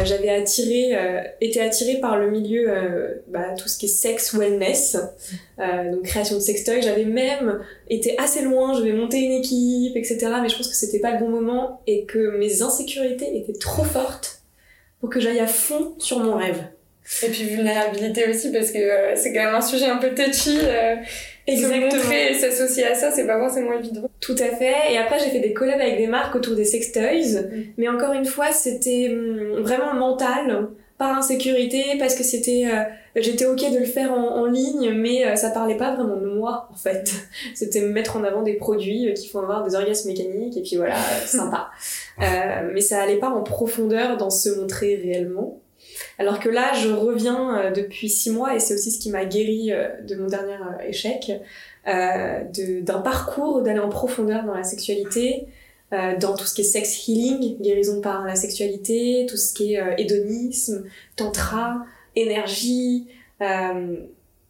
J'avais 0.04 0.28
attiré, 0.28 0.96
été 1.40 1.60
attirée 1.60 1.96
par 1.96 2.16
le 2.16 2.30
milieu, 2.30 3.20
bah, 3.26 3.52
tout 3.58 3.66
ce 3.66 3.76
qui 3.76 3.86
est 3.86 3.88
sex 3.88 4.32
wellness, 4.32 4.96
donc 5.58 6.04
création 6.04 6.36
de 6.36 6.40
sextoy. 6.40 6.82
J'avais 6.82 7.04
même 7.04 7.58
été 7.90 8.16
assez 8.16 8.42
loin, 8.42 8.74
je 8.78 8.82
vais 8.84 8.92
monter 8.92 9.18
une 9.18 9.32
équipe, 9.32 9.96
etc. 9.96 10.18
Mais 10.40 10.48
je 10.48 10.56
pense 10.56 10.68
que 10.68 10.76
c'était 10.76 11.00
pas 11.00 11.14
le 11.14 11.18
bon 11.18 11.30
moment 11.30 11.82
et 11.88 12.04
que 12.04 12.38
mes 12.38 12.62
insécurités 12.62 13.36
étaient 13.36 13.58
trop 13.58 13.82
fortes 13.82 14.42
pour 15.00 15.10
que 15.10 15.18
j'aille 15.18 15.40
à 15.40 15.48
fond 15.48 15.96
sur 15.98 16.20
mon 16.20 16.36
rêve. 16.36 16.62
Et 17.22 17.28
puis 17.28 17.44
vulnérabilité 17.44 18.28
aussi, 18.28 18.50
parce 18.52 18.70
que 18.70 18.78
euh, 18.78 19.16
c'est 19.16 19.32
quand 19.32 19.44
même 19.44 19.54
un 19.54 19.60
sujet 19.60 19.86
un 19.86 19.98
peu 19.98 20.10
touchy. 20.14 20.58
Euh, 20.62 20.96
Se 21.48 21.80
montrer 21.80 22.32
et 22.32 22.34
s'associer 22.34 22.84
à 22.84 22.94
ça, 22.94 23.10
c'est 23.10 23.26
pas 23.26 23.38
forcément 23.38 23.72
évident. 23.72 24.10
Tout 24.20 24.34
à 24.38 24.56
fait. 24.56 24.92
Et 24.92 24.98
après, 24.98 25.18
j'ai 25.20 25.30
fait 25.30 25.40
des 25.40 25.52
collabs 25.52 25.80
avec 25.80 25.98
des 25.98 26.08
marques 26.08 26.34
autour 26.34 26.56
des 26.56 26.64
sextoys. 26.64 27.40
Mm. 27.40 27.62
Mais 27.78 27.88
encore 27.88 28.12
une 28.12 28.24
fois, 28.24 28.50
c'était 28.52 29.10
hum, 29.10 29.62
vraiment 29.62 29.94
mental, 29.94 30.68
par 30.98 31.16
insécurité, 31.16 31.84
parce 31.98 32.14
que 32.14 32.24
c'était, 32.24 32.66
euh, 32.66 32.84
j'étais 33.16 33.44
ok 33.44 33.70
de 33.72 33.78
le 33.78 33.84
faire 33.84 34.12
en, 34.12 34.38
en 34.38 34.46
ligne, 34.46 34.92
mais 34.92 35.26
euh, 35.26 35.36
ça 35.36 35.50
parlait 35.50 35.76
pas 35.76 35.94
vraiment 35.94 36.16
de 36.16 36.26
moi, 36.26 36.68
en 36.72 36.76
fait. 36.76 37.12
C'était 37.54 37.82
me 37.82 37.88
mettre 37.88 38.16
en 38.16 38.24
avant 38.24 38.42
des 38.42 38.54
produits 38.54 39.08
euh, 39.08 39.12
qui 39.12 39.28
font 39.28 39.40
avoir 39.40 39.62
des 39.64 39.74
orgasmes 39.74 40.08
mécaniques, 40.08 40.56
et 40.56 40.62
puis 40.62 40.76
voilà, 40.76 40.96
euh, 40.96 41.26
sympa. 41.26 41.70
Euh, 42.18 42.70
mais 42.72 42.80
ça 42.80 43.02
allait 43.02 43.18
pas 43.18 43.28
en 43.28 43.42
profondeur 43.42 44.16
dans 44.16 44.30
se 44.30 44.48
montrer 44.48 44.96
réellement. 44.96 45.60
Alors 46.18 46.40
que 46.40 46.48
là, 46.48 46.72
je 46.74 46.88
reviens 46.88 47.58
euh, 47.58 47.70
depuis 47.70 48.08
six 48.08 48.30
mois, 48.30 48.54
et 48.54 48.60
c'est 48.60 48.74
aussi 48.74 48.90
ce 48.90 48.98
qui 48.98 49.10
m'a 49.10 49.24
guéri 49.24 49.72
euh, 49.72 49.88
de 50.02 50.14
mon 50.16 50.26
dernier 50.26 50.54
euh, 50.54 50.88
échec 50.88 51.32
d'un 51.86 52.98
parcours 52.98 53.62
d'aller 53.62 53.78
en 53.78 53.88
profondeur 53.88 54.44
dans 54.44 54.54
la 54.54 54.64
sexualité, 54.64 55.46
dans 55.92 56.34
tout 56.34 56.44
ce 56.44 56.52
qui 56.52 56.62
est 56.62 56.64
sex 56.64 57.06
healing, 57.06 57.60
guérison 57.60 58.00
par 58.00 58.24
la 58.24 58.34
sexualité, 58.34 59.24
tout 59.28 59.36
ce 59.36 59.54
qui 59.54 59.74
est 59.74 59.80
euh, 59.80 59.94
hédonisme, 59.96 60.84
tantra, 61.14 61.86
énergie, 62.16 63.06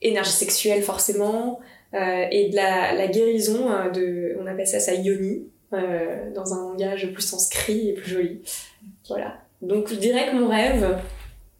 énergie 0.00 0.30
sexuelle 0.30 0.82
forcément, 0.82 1.60
et 1.92 2.48
de 2.48 2.56
la, 2.56 2.94
la 2.94 3.06
guérison 3.06 3.68
de, 3.92 4.34
on 4.40 4.46
appelle 4.46 4.66
ça 4.66 4.80
ça 4.80 4.94
yoni, 4.94 5.44
dans 5.72 6.54
un 6.54 6.70
langage 6.70 7.12
plus 7.12 7.22
sanskrit 7.22 7.90
et 7.90 7.92
plus 7.92 8.10
joli. 8.10 8.40
Voilà. 9.08 9.42
Donc 9.60 9.90
je 9.90 9.96
dirais 9.96 10.30
que 10.30 10.36
mon 10.36 10.48
rêve, 10.48 10.96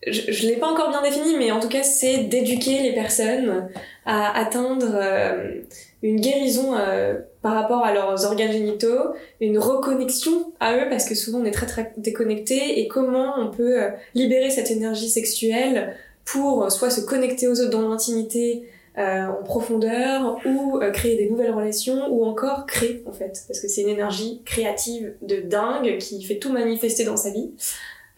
je, 0.06 0.32
je 0.32 0.46
l'ai 0.46 0.56
pas 0.56 0.68
encore 0.68 0.90
bien 0.90 1.02
défini, 1.02 1.36
mais 1.36 1.50
en 1.50 1.60
tout 1.60 1.68
cas, 1.68 1.82
c'est 1.82 2.25
d'éduquer 2.25 2.82
les 2.82 2.92
personnes 2.92 3.68
à 4.04 4.38
atteindre 4.38 4.92
euh, 4.94 5.60
une 6.02 6.20
guérison 6.20 6.76
euh, 6.76 7.14
par 7.42 7.54
rapport 7.54 7.84
à 7.84 7.92
leurs 7.92 8.25
organes 8.25 8.52
génitaux, 8.52 9.14
une 9.40 9.58
reconnexion 9.58 10.52
à 10.60 10.76
eux, 10.76 10.88
parce 10.88 11.08
que 11.08 11.14
souvent 11.14 11.40
on 11.40 11.44
est 11.44 11.50
très 11.50 11.66
très 11.66 11.92
déconnecté, 11.96 12.80
et 12.80 12.88
comment 12.88 13.34
on 13.38 13.50
peut 13.50 13.82
euh, 13.82 13.90
libérer 14.14 14.50
cette 14.50 14.70
énergie 14.70 15.08
sexuelle 15.08 15.96
pour 16.25 16.70
soit 16.70 16.90
se 16.90 17.00
connecter 17.00 17.48
aux 17.48 17.60
autres 17.60 17.70
dans 17.70 17.88
l'intimité, 17.88 18.64
en 18.98 19.44
profondeur, 19.44 20.38
ou 20.46 20.80
créer 20.94 21.16
des 21.16 21.28
nouvelles 21.28 21.52
relations, 21.52 22.08
ou 22.10 22.25
encore 22.25 22.64
créer 22.64 23.04
en 23.06 23.12
fait, 23.12 23.44
parce 23.46 23.60
que 23.60 23.68
c'est 23.68 23.82
une 23.82 23.90
énergie 23.90 24.40
créative 24.46 25.12
de 25.20 25.36
dingue 25.36 25.98
qui 25.98 26.25
fait 26.25 26.38
tout 26.38 26.50
manifester 26.50 27.04
dans 27.04 27.18
sa 27.18 27.30
vie. 27.30 27.52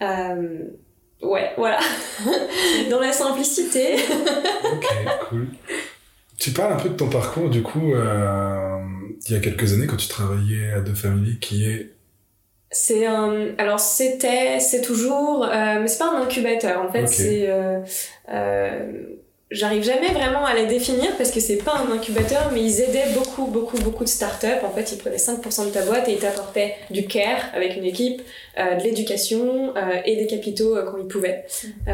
Euh, 0.01 0.63
Ouais, 1.21 1.51
voilà. 1.57 1.79
Dans 2.89 2.99
la 2.99 3.11
simplicité. 3.11 3.95
ok, 4.63 4.85
cool. 5.29 5.47
Tu 6.37 6.51
parles 6.51 6.73
un 6.73 6.77
peu 6.77 6.89
de 6.89 6.95
ton 6.95 7.09
parcours, 7.09 7.49
du 7.49 7.61
coup, 7.61 7.93
euh, 7.93 8.79
il 9.27 9.33
y 9.33 9.35
a 9.35 9.39
quelques 9.39 9.73
années 9.73 9.87
quand 9.87 9.97
tu 9.97 10.07
travaillais 10.07 10.71
à 10.71 10.81
The 10.81 10.95
Family, 10.95 11.37
qui 11.39 11.69
est... 11.69 11.91
C'est 12.71 13.05
un... 13.05 13.55
Alors 13.57 13.79
c'était, 13.79 14.59
c'est 14.59 14.81
toujours... 14.81 15.43
Euh, 15.43 15.79
mais 15.81 15.87
c'est 15.87 15.97
pas 15.97 16.11
un 16.11 16.21
incubateur, 16.21 16.81
en 16.81 16.91
fait, 16.91 17.07
c'est... 17.07 17.49
Euh, 17.49 17.81
euh, 18.31 19.03
J'arrive 19.51 19.83
jamais 19.83 20.09
vraiment 20.13 20.45
à 20.45 20.53
les 20.53 20.67
définir 20.67 21.17
parce 21.17 21.31
que 21.31 21.39
c'est 21.39 21.57
pas 21.57 21.79
un 21.79 21.91
incubateur, 21.91 22.51
mais 22.53 22.63
ils 22.63 22.81
aidaient 22.81 23.11
beaucoup, 23.15 23.47
beaucoup, 23.47 23.79
beaucoup 23.79 24.03
de 24.03 24.09
startups. 24.09 24.63
En 24.63 24.69
fait, 24.69 24.91
ils 24.91 24.99
prenaient 24.99 25.17
5% 25.17 25.65
de 25.65 25.71
ta 25.71 25.83
boîte 25.83 26.07
et 26.07 26.13
ils 26.13 26.19
t'apportaient 26.19 26.75
du 26.91 27.07
care 27.07 27.49
avec 27.55 27.75
une 27.75 27.85
équipe, 27.85 28.21
euh, 28.59 28.75
de 28.75 28.83
l'éducation 28.83 29.75
euh, 29.75 30.01
et 30.05 30.17
des 30.17 30.27
capitaux 30.27 30.77
euh, 30.77 30.83
quand 30.83 30.99
ils 30.99 31.07
pouvaient 31.07 31.45
euh, 31.87 31.93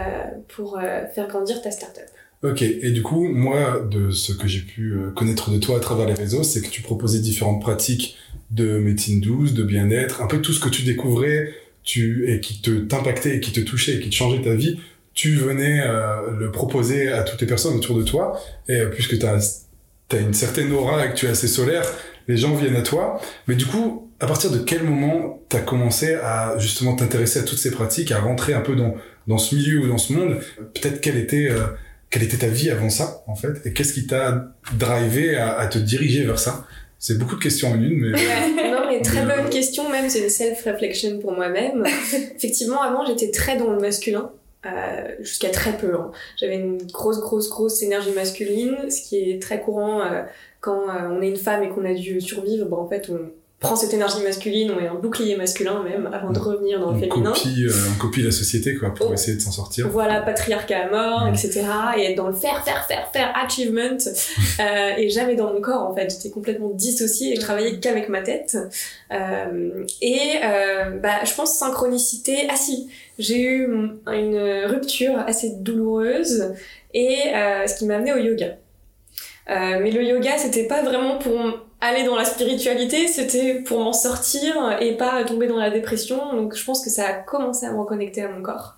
pour 0.49 0.77
faire 1.13 1.29
grandir 1.29 1.61
ta 1.61 1.71
startup. 1.71 2.03
Ok, 2.43 2.61
et 2.61 2.91
du 2.91 3.01
coup, 3.01 3.25
moi, 3.29 3.79
de 3.89 4.11
ce 4.11 4.33
que 4.33 4.49
j'ai 4.49 4.59
pu 4.59 4.93
connaître 5.15 5.49
de 5.49 5.57
toi 5.57 5.77
à 5.77 5.79
travers 5.79 6.05
les 6.05 6.13
réseaux, 6.13 6.43
c'est 6.43 6.61
que 6.61 6.69
tu 6.69 6.81
proposais 6.81 7.19
différentes 7.19 7.61
pratiques 7.61 8.17
de 8.51 8.79
médecine 8.79 9.21
douce, 9.21 9.53
de 9.53 9.63
bien-être, 9.63 10.21
un 10.21 10.27
peu 10.27 10.41
tout 10.41 10.51
ce 10.51 10.59
que 10.59 10.69
tu 10.69 10.83
découvrais 10.83 11.53
tu, 11.83 12.29
et 12.29 12.41
qui 12.41 12.61
te 12.61 12.71
t'impactait 12.71 13.37
et 13.37 13.39
qui 13.39 13.51
te 13.51 13.61
touchait 13.61 13.95
et 13.95 13.99
qui 14.01 14.09
te 14.09 14.15
changeait 14.15 14.41
ta 14.41 14.53
vie 14.53 14.77
tu 15.15 15.35
venais 15.35 15.81
euh, 15.81 16.29
le 16.37 16.51
proposer 16.51 17.07
à 17.07 17.23
toutes 17.23 17.41
les 17.41 17.47
personnes 17.47 17.75
autour 17.75 17.97
de 17.97 18.03
toi, 18.03 18.39
et 18.67 18.81
euh, 18.81 18.89
puisque 18.89 19.17
tu 19.17 19.25
as, 19.25 19.65
une 20.13 20.33
certaine 20.33 20.71
aura 20.73 21.05
et 21.05 21.09
que 21.09 21.15
tu 21.15 21.25
es 21.25 21.29
assez 21.29 21.47
solaire, 21.47 21.85
les 22.27 22.37
gens 22.37 22.53
viennent 22.53 22.75
à 22.75 22.81
toi. 22.81 23.19
Mais 23.47 23.55
du 23.55 23.65
coup, 23.65 24.11
à 24.19 24.27
partir 24.27 24.51
de 24.51 24.59
quel 24.59 24.83
moment 24.83 25.41
tu 25.49 25.55
as 25.55 25.61
commencé 25.61 26.13
à 26.15 26.57
justement 26.59 26.95
t'intéresser 26.95 27.39
à 27.39 27.43
toutes 27.43 27.57
ces 27.57 27.71
pratiques, 27.71 28.11
à 28.11 28.19
rentrer 28.19 28.53
un 28.53 28.61
peu 28.61 28.75
dans, 28.75 28.95
dans 29.27 29.37
ce 29.37 29.55
milieu 29.55 29.85
ou 29.85 29.87
dans 29.87 29.97
ce 29.97 30.13
monde? 30.13 30.37
Peut-être 30.73 30.99
quelle 30.99 31.17
était, 31.17 31.49
euh, 31.49 31.63
quelle 32.09 32.23
était 32.23 32.37
ta 32.37 32.47
vie 32.47 32.69
avant 32.69 32.89
ça, 32.89 33.23
en 33.27 33.35
fait? 33.35 33.65
Et 33.65 33.71
qu'est-ce 33.71 33.93
qui 33.93 34.07
t'a 34.07 34.53
drivé 34.77 35.37
à, 35.37 35.57
à 35.57 35.67
te 35.67 35.79
diriger 35.79 36.23
vers 36.23 36.39
ça? 36.39 36.67
C'est 36.99 37.17
beaucoup 37.17 37.35
de 37.35 37.41
questions 37.41 37.71
en 37.71 37.75
une, 37.75 37.97
mais... 37.99 38.13
Ouais, 38.13 38.69
non, 38.71 38.87
mais 38.89 39.01
très 39.01 39.25
bonne 39.25 39.49
question, 39.49 39.89
même, 39.89 40.09
c'est 40.09 40.23
une 40.23 40.29
self-reflection 40.29 41.19
pour 41.19 41.31
moi-même. 41.31 41.85
Effectivement, 42.35 42.81
avant, 42.81 43.05
j'étais 43.05 43.31
très 43.31 43.57
dans 43.57 43.71
le 43.71 43.79
masculin. 43.79 44.31
Euh, 44.65 45.15
jusqu'à 45.19 45.49
très 45.49 45.77
peu. 45.77 45.93
Hein. 45.95 46.11
J'avais 46.37 46.55
une 46.55 46.81
grosse, 46.87 47.19
grosse, 47.19 47.49
grosse 47.49 47.83
énergie 47.83 48.11
masculine, 48.11 48.89
ce 48.89 49.07
qui 49.07 49.29
est 49.29 49.41
très 49.41 49.61
courant 49.61 50.01
euh, 50.01 50.23
quand 50.59 50.89
euh, 50.89 51.09
on 51.09 51.21
est 51.21 51.29
une 51.29 51.37
femme 51.37 51.61
et 51.61 51.69
qu'on 51.69 51.85
a 51.85 51.93
dû 51.93 52.19
survivre. 52.19 52.65
Bon, 52.67 52.77
en 52.77 52.87
fait, 52.87 53.09
on 53.09 53.31
prend 53.59 53.75
cette 53.75 53.93
énergie 53.93 54.21
masculine, 54.21 54.71
on 54.71 54.79
est 54.79 54.87
un 54.87 54.95
bouclier 54.95 55.35
masculin 55.35 55.81
même, 55.83 56.09
avant 56.13 56.31
de 56.31 56.39
revenir 56.39 56.79
dans 56.79 56.91
le 56.91 56.99
féminin. 56.99 57.31
Copie, 57.31 57.65
on 57.89 57.99
copie 57.99 58.21
la 58.21 58.31
société 58.31 58.75
quoi, 58.75 58.93
pour 58.93 59.09
oh. 59.09 59.13
essayer 59.13 59.35
de 59.35 59.41
s'en 59.41 59.51
sortir. 59.51 59.89
Voilà, 59.89 60.21
patriarcat 60.21 60.85
à 60.85 60.89
mort, 60.89 61.27
etc. 61.27 61.63
Et 61.97 62.11
être 62.11 62.17
dans 62.17 62.27
le 62.27 62.35
faire, 62.35 62.63
faire, 62.63 62.85
faire, 62.85 63.09
faire, 63.11 63.33
achievement, 63.35 63.97
et 64.97 65.09
jamais 65.09 65.35
dans 65.35 65.53
mon 65.53 65.61
corps 65.61 65.89
en 65.89 65.95
fait. 65.95 66.09
J'étais 66.11 66.29
complètement 66.29 66.69
dissociée 66.69 67.33
et 67.33 67.35
je 67.35 67.41
travaillais 67.41 67.79
qu'avec 67.79 68.09
ma 68.09 68.21
tête. 68.21 68.57
et 69.11 70.39
bah, 71.01 71.23
je 71.23 71.33
pense 71.33 71.57
synchronicité. 71.57 72.47
Ah 72.49 72.55
si, 72.55 72.89
j'ai 73.17 73.41
eu 73.41 73.69
une 74.07 74.65
rupture 74.65 75.17
assez 75.19 75.55
douloureuse 75.57 76.53
et 76.95 77.35
euh, 77.35 77.67
ce 77.67 77.77
qui 77.77 77.85
m'a 77.85 77.97
amené 77.97 78.13
au 78.13 78.17
yoga. 78.17 78.57
Euh, 79.49 79.79
mais 79.81 79.91
le 79.91 80.03
yoga, 80.03 80.37
c'était 80.37 80.65
pas 80.65 80.81
vraiment 80.81 81.17
pour 81.19 81.37
aller 81.81 82.03
dans 82.03 82.15
la 82.15 82.25
spiritualité, 82.25 83.07
c'était 83.07 83.55
pour 83.55 83.79
m'en 83.79 83.93
sortir 83.93 84.77
et 84.81 84.93
pas 84.97 85.23
tomber 85.23 85.47
dans 85.47 85.57
la 85.57 85.69
dépression. 85.69 86.35
Donc 86.35 86.55
je 86.55 86.63
pense 86.63 86.83
que 86.83 86.89
ça 86.89 87.07
a 87.07 87.13
commencé 87.13 87.65
à 87.65 87.71
me 87.71 87.79
reconnecter 87.79 88.21
à 88.21 88.29
mon 88.29 88.41
corps. 88.41 88.77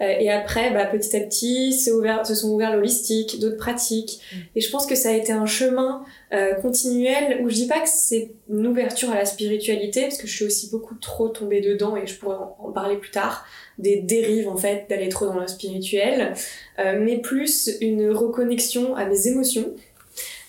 Euh, 0.00 0.04
et 0.20 0.30
après, 0.30 0.72
bah, 0.72 0.84
petit 0.84 1.16
à 1.16 1.20
petit, 1.20 1.74
ouvert, 1.90 2.26
se 2.26 2.34
sont 2.34 2.50
ouverts 2.50 2.76
l'holistique, 2.76 3.40
d'autres 3.40 3.56
pratiques. 3.56 4.20
Mm. 4.30 4.36
Et 4.56 4.60
je 4.60 4.70
pense 4.70 4.86
que 4.86 4.94
ça 4.94 5.08
a 5.08 5.12
été 5.12 5.32
un 5.32 5.46
chemin 5.46 6.04
euh, 6.34 6.54
continuel 6.54 7.40
où 7.42 7.48
je 7.48 7.54
dis 7.54 7.66
pas 7.66 7.80
que 7.80 7.88
c'est 7.88 8.32
une 8.50 8.66
ouverture 8.66 9.10
à 9.10 9.14
la 9.14 9.24
spiritualité, 9.24 10.02
parce 10.02 10.18
que 10.18 10.26
je 10.26 10.34
suis 10.34 10.44
aussi 10.44 10.70
beaucoup 10.70 10.96
trop 10.96 11.28
tombée 11.28 11.62
dedans 11.62 11.96
et 11.96 12.06
je 12.06 12.14
pourrais 12.18 12.36
en 12.36 12.72
parler 12.72 12.96
plus 12.96 13.10
tard 13.10 13.46
des 13.78 13.96
dérives 13.96 14.48
en 14.48 14.56
fait 14.56 14.86
d'aller 14.88 15.08
trop 15.08 15.26
dans 15.26 15.40
le 15.40 15.46
spirituel, 15.46 16.34
euh, 16.78 16.98
mais 17.00 17.18
plus 17.18 17.70
une 17.80 18.10
reconnexion 18.10 18.96
à 18.96 19.04
mes 19.06 19.28
émotions 19.28 19.74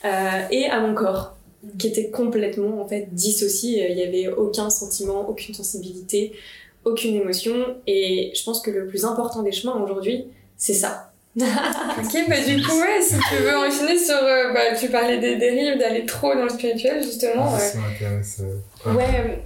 euh, 0.05 0.41
et 0.51 0.65
à 0.65 0.79
mon 0.79 0.93
corps 0.93 1.37
qui 1.77 1.87
était 1.87 2.09
complètement 2.09 2.81
en 2.81 2.87
fait 2.87 3.07
dissocié. 3.11 3.91
Il 3.91 3.97
y 3.97 4.03
avait 4.03 4.27
aucun 4.27 4.69
sentiment, 4.69 5.29
aucune 5.29 5.53
sensibilité, 5.53 6.33
aucune 6.85 7.15
émotion. 7.15 7.77
Et 7.87 8.31
je 8.35 8.43
pense 8.43 8.61
que 8.61 8.71
le 8.71 8.87
plus 8.87 9.05
important 9.05 9.43
des 9.43 9.51
chemins 9.51 9.81
aujourd'hui, 9.81 10.25
c'est 10.57 10.73
ça. 10.73 11.11
ok, 11.39 11.43
bah 12.27 12.43
du 12.47 12.63
coup, 12.63 12.79
ouais, 12.79 13.01
si 13.01 13.13
tu 13.13 13.43
veux 13.43 13.55
enchaîner 13.55 13.99
sur. 13.99 14.15
Euh, 14.15 14.53
bah, 14.53 14.75
tu 14.79 14.89
parlais 14.89 15.19
des 15.19 15.35
dérives, 15.35 15.77
d'aller 15.77 16.03
trop 16.05 16.33
dans 16.33 16.43
le 16.43 16.49
spirituel, 16.49 17.03
justement. 17.03 17.53
Ah, 17.53 17.59
ça 17.59 17.77
m'intéresse. 17.77 18.41
ouais 18.85 19.43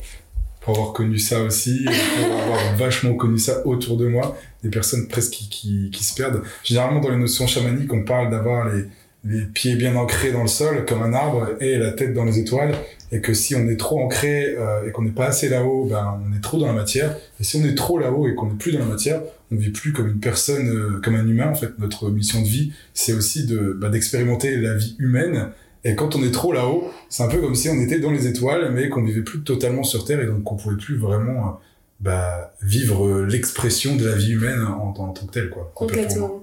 pour 0.61 0.77
avoir 0.77 0.93
connu 0.93 1.17
ça 1.17 1.41
aussi, 1.41 1.83
pour 1.85 2.33
avoir 2.33 2.75
vachement 2.77 3.15
connu 3.15 3.39
ça 3.39 3.65
autour 3.65 3.97
de 3.97 4.07
moi, 4.07 4.37
des 4.63 4.69
personnes 4.69 5.07
presque 5.07 5.31
qui, 5.31 5.49
qui, 5.49 5.89
qui, 5.91 6.03
se 6.03 6.13
perdent. 6.13 6.43
Généralement, 6.63 6.99
dans 6.99 7.09
les 7.09 7.17
notions 7.17 7.47
chamaniques, 7.47 7.91
on 7.91 8.03
parle 8.03 8.29
d'avoir 8.29 8.69
les, 8.69 8.83
les 9.23 9.41
pieds 9.41 9.75
bien 9.75 9.95
ancrés 9.95 10.31
dans 10.31 10.41
le 10.41 10.47
sol, 10.47 10.85
comme 10.85 11.03
un 11.03 11.13
arbre, 11.13 11.49
et 11.59 11.77
la 11.77 11.91
tête 11.91 12.13
dans 12.13 12.25
les 12.25 12.39
étoiles, 12.39 12.73
et 13.11 13.21
que 13.21 13.33
si 13.33 13.55
on 13.55 13.67
est 13.67 13.77
trop 13.77 13.99
ancré 13.99 14.55
euh, 14.57 14.87
et 14.87 14.91
qu'on 14.91 15.03
n'est 15.03 15.11
pas 15.11 15.27
assez 15.27 15.47
là-haut, 15.47 15.85
ben, 15.85 16.19
on 16.27 16.35
est 16.35 16.41
trop 16.41 16.57
dans 16.57 16.67
la 16.67 16.73
matière. 16.73 17.15
Et 17.39 17.43
si 17.43 17.57
on 17.57 17.65
est 17.65 17.75
trop 17.75 17.99
là-haut 17.99 18.27
et 18.27 18.35
qu'on 18.35 18.47
n'est 18.47 18.57
plus 18.57 18.71
dans 18.71 18.79
la 18.79 18.85
matière, 18.85 19.21
on 19.51 19.55
vit 19.55 19.69
plus 19.69 19.93
comme 19.93 20.07
une 20.07 20.19
personne, 20.19 20.69
euh, 20.69 20.99
comme 21.03 21.15
un 21.15 21.27
humain, 21.27 21.49
en 21.49 21.55
fait. 21.55 21.77
Notre 21.77 22.09
mission 22.09 22.41
de 22.41 22.47
vie, 22.47 22.73
c'est 22.93 23.13
aussi 23.13 23.45
de, 23.45 23.77
bah, 23.79 23.89
d'expérimenter 23.89 24.55
la 24.57 24.73
vie 24.73 24.95
humaine, 24.97 25.49
et 25.83 25.95
quand 25.95 26.15
on 26.15 26.23
est 26.23 26.31
trop 26.31 26.53
là-haut, 26.53 26.91
c'est 27.09 27.23
un 27.23 27.27
peu 27.27 27.39
comme 27.39 27.55
si 27.55 27.67
on 27.69 27.79
était 27.81 27.99
dans 27.99 28.11
les 28.11 28.27
étoiles, 28.27 28.71
mais 28.71 28.89
qu'on 28.89 29.03
vivait 29.03 29.23
plus 29.23 29.41
totalement 29.41 29.83
sur 29.83 30.05
Terre 30.05 30.21
et 30.21 30.27
donc 30.27 30.43
qu'on 30.43 30.55
pouvait 30.55 30.77
plus 30.77 30.95
vraiment 30.95 31.47
euh, 31.47 31.51
bah, 31.99 32.53
vivre 32.61 33.21
l'expression 33.21 33.95
de 33.95 34.05
la 34.05 34.15
vie 34.15 34.33
humaine 34.33 34.63
en, 34.63 34.91
tant 34.93 35.11
que 35.13 35.31
telle, 35.31 35.49
quoi. 35.49 35.71
Complètement. 35.75 36.40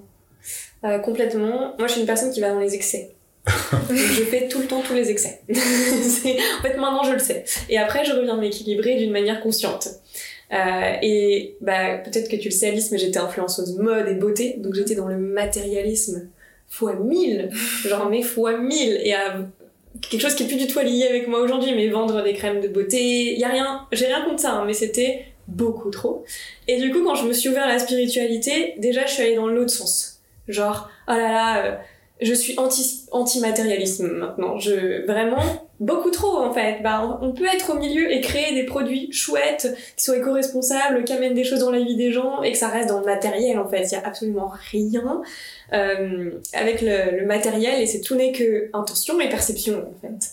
Euh, 0.85 0.99
complètement. 0.99 1.75
Moi, 1.79 1.87
je 1.87 1.93
suis 1.93 2.01
une 2.01 2.07
personne 2.07 2.31
qui 2.31 2.41
va 2.41 2.51
dans 2.51 2.61
les 2.61 2.75
excès. 2.75 3.15
je 3.91 4.23
fais 4.25 4.49
tout 4.49 4.61
le 4.61 4.67
temps 4.67 4.83
tous 4.83 4.95
les 4.95 5.11
excès. 5.11 5.41
en 5.51 6.63
fait, 6.63 6.77
maintenant, 6.77 7.03
je 7.05 7.13
le 7.13 7.19
sais. 7.19 7.45
Et 7.69 7.79
après, 7.79 8.05
je 8.05 8.13
reviens 8.13 8.37
m'équilibrer 8.37 8.97
d'une 8.97 9.11
manière 9.11 9.41
consciente. 9.41 9.89
Euh, 10.53 10.93
et 11.03 11.57
bah, 11.61 11.99
peut-être 11.99 12.29
que 12.31 12.37
tu 12.37 12.49
le 12.49 12.55
sais, 12.55 12.69
Alice, 12.69 12.91
mais 12.91 12.99
j'étais 12.99 13.19
influenceuse 13.19 13.77
mode 13.77 14.09
et 14.09 14.15
beauté, 14.15 14.57
donc 14.59 14.75
j'étais 14.75 14.95
dans 14.95 15.09
le 15.09 15.19
matérialisme 15.19 16.29
fois 16.69 16.95
mille, 16.95 17.51
genre 17.87 18.09
mais 18.11 18.23
fois 18.23 18.59
mille, 18.59 19.01
et 19.03 19.15
à 19.15 19.39
quelque 20.11 20.21
chose 20.21 20.35
qui 20.35 20.45
est 20.45 20.47
plus 20.47 20.57
du 20.57 20.67
tout 20.67 20.79
aligné 20.79 21.09
avec 21.09 21.27
moi 21.27 21.41
aujourd'hui, 21.41 21.75
mais 21.75 21.89
vendre 21.89 22.23
des 22.23 22.35
crèmes 22.35 22.61
de 22.61 22.69
beauté, 22.69 23.39
y 23.39 23.45
a 23.45 23.49
rien, 23.49 23.87
j'ai 23.93 24.07
rien 24.07 24.23
contre 24.25 24.41
ça, 24.41 24.53
hein, 24.53 24.65
mais 24.67 24.75
c'était 24.75 25.25
beaucoup 25.49 25.91
trop. 25.91 26.25
Et 26.67 26.79
du 26.79 26.91
coup, 26.93 27.03
quand 27.05 27.15
je 27.15 27.27
me 27.27 27.33
suis 27.33 27.49
ouvert 27.49 27.65
à 27.65 27.69
la 27.69 27.79
spiritualité, 27.79 28.75
déjà 28.79 29.07
je 29.07 29.13
suis 29.13 29.23
allée 29.23 29.37
dans 29.37 29.49
l'autre 29.49 29.71
sens. 29.71 30.18
Genre, 30.49 30.91
oh 31.09 31.13
là 31.13 31.33
là, 31.33 31.65
euh, 31.65 31.77
je 32.21 32.35
suis 32.35 32.59
anti 32.59 33.07
anti-matérialisme 33.13 34.09
maintenant. 34.09 34.59
Je 34.59 35.07
vraiment 35.07 35.69
beaucoup 35.79 36.11
trop 36.11 36.39
en 36.39 36.53
fait. 36.53 36.83
Bah, 36.83 37.19
on 37.23 37.33
peut 37.33 37.47
être 37.47 37.71
au 37.71 37.79
milieu 37.79 38.11
et 38.11 38.21
créer 38.21 38.55
des 38.55 38.65
produits 38.65 39.13
chouettes 39.13 39.77
qui 39.97 40.05
soient 40.05 40.17
éco-responsables, 40.17 41.05
qui 41.05 41.13
amènent 41.13 41.35
des 41.35 41.45
choses 41.45 41.61
dans 41.61 41.71
la 41.71 41.81
vie 41.81 41.97
des 41.97 42.11
gens 42.11 42.43
et 42.43 42.53
que 42.53 42.59
ça 42.59 42.69
reste 42.69 42.89
dans 42.89 42.99
le 42.99 43.07
matériel 43.07 43.59
en 43.59 43.69
fait. 43.69 43.83
Il 43.83 43.93
y 43.93 43.97
a 43.97 44.05
absolument 44.05 44.51
rien 44.71 45.23
euh, 45.73 46.31
avec 46.55 46.83
le, 46.83 47.21
le, 47.21 47.27
matériel 47.27 47.81
et 47.81 47.87
c'est 47.87 48.01
tout 48.01 48.17
n'est 48.17 48.33
que 48.33 48.71
intention 48.73 49.21
et 49.21 49.29
perception 49.29 49.79
en 49.79 50.01
fait. 50.01 50.31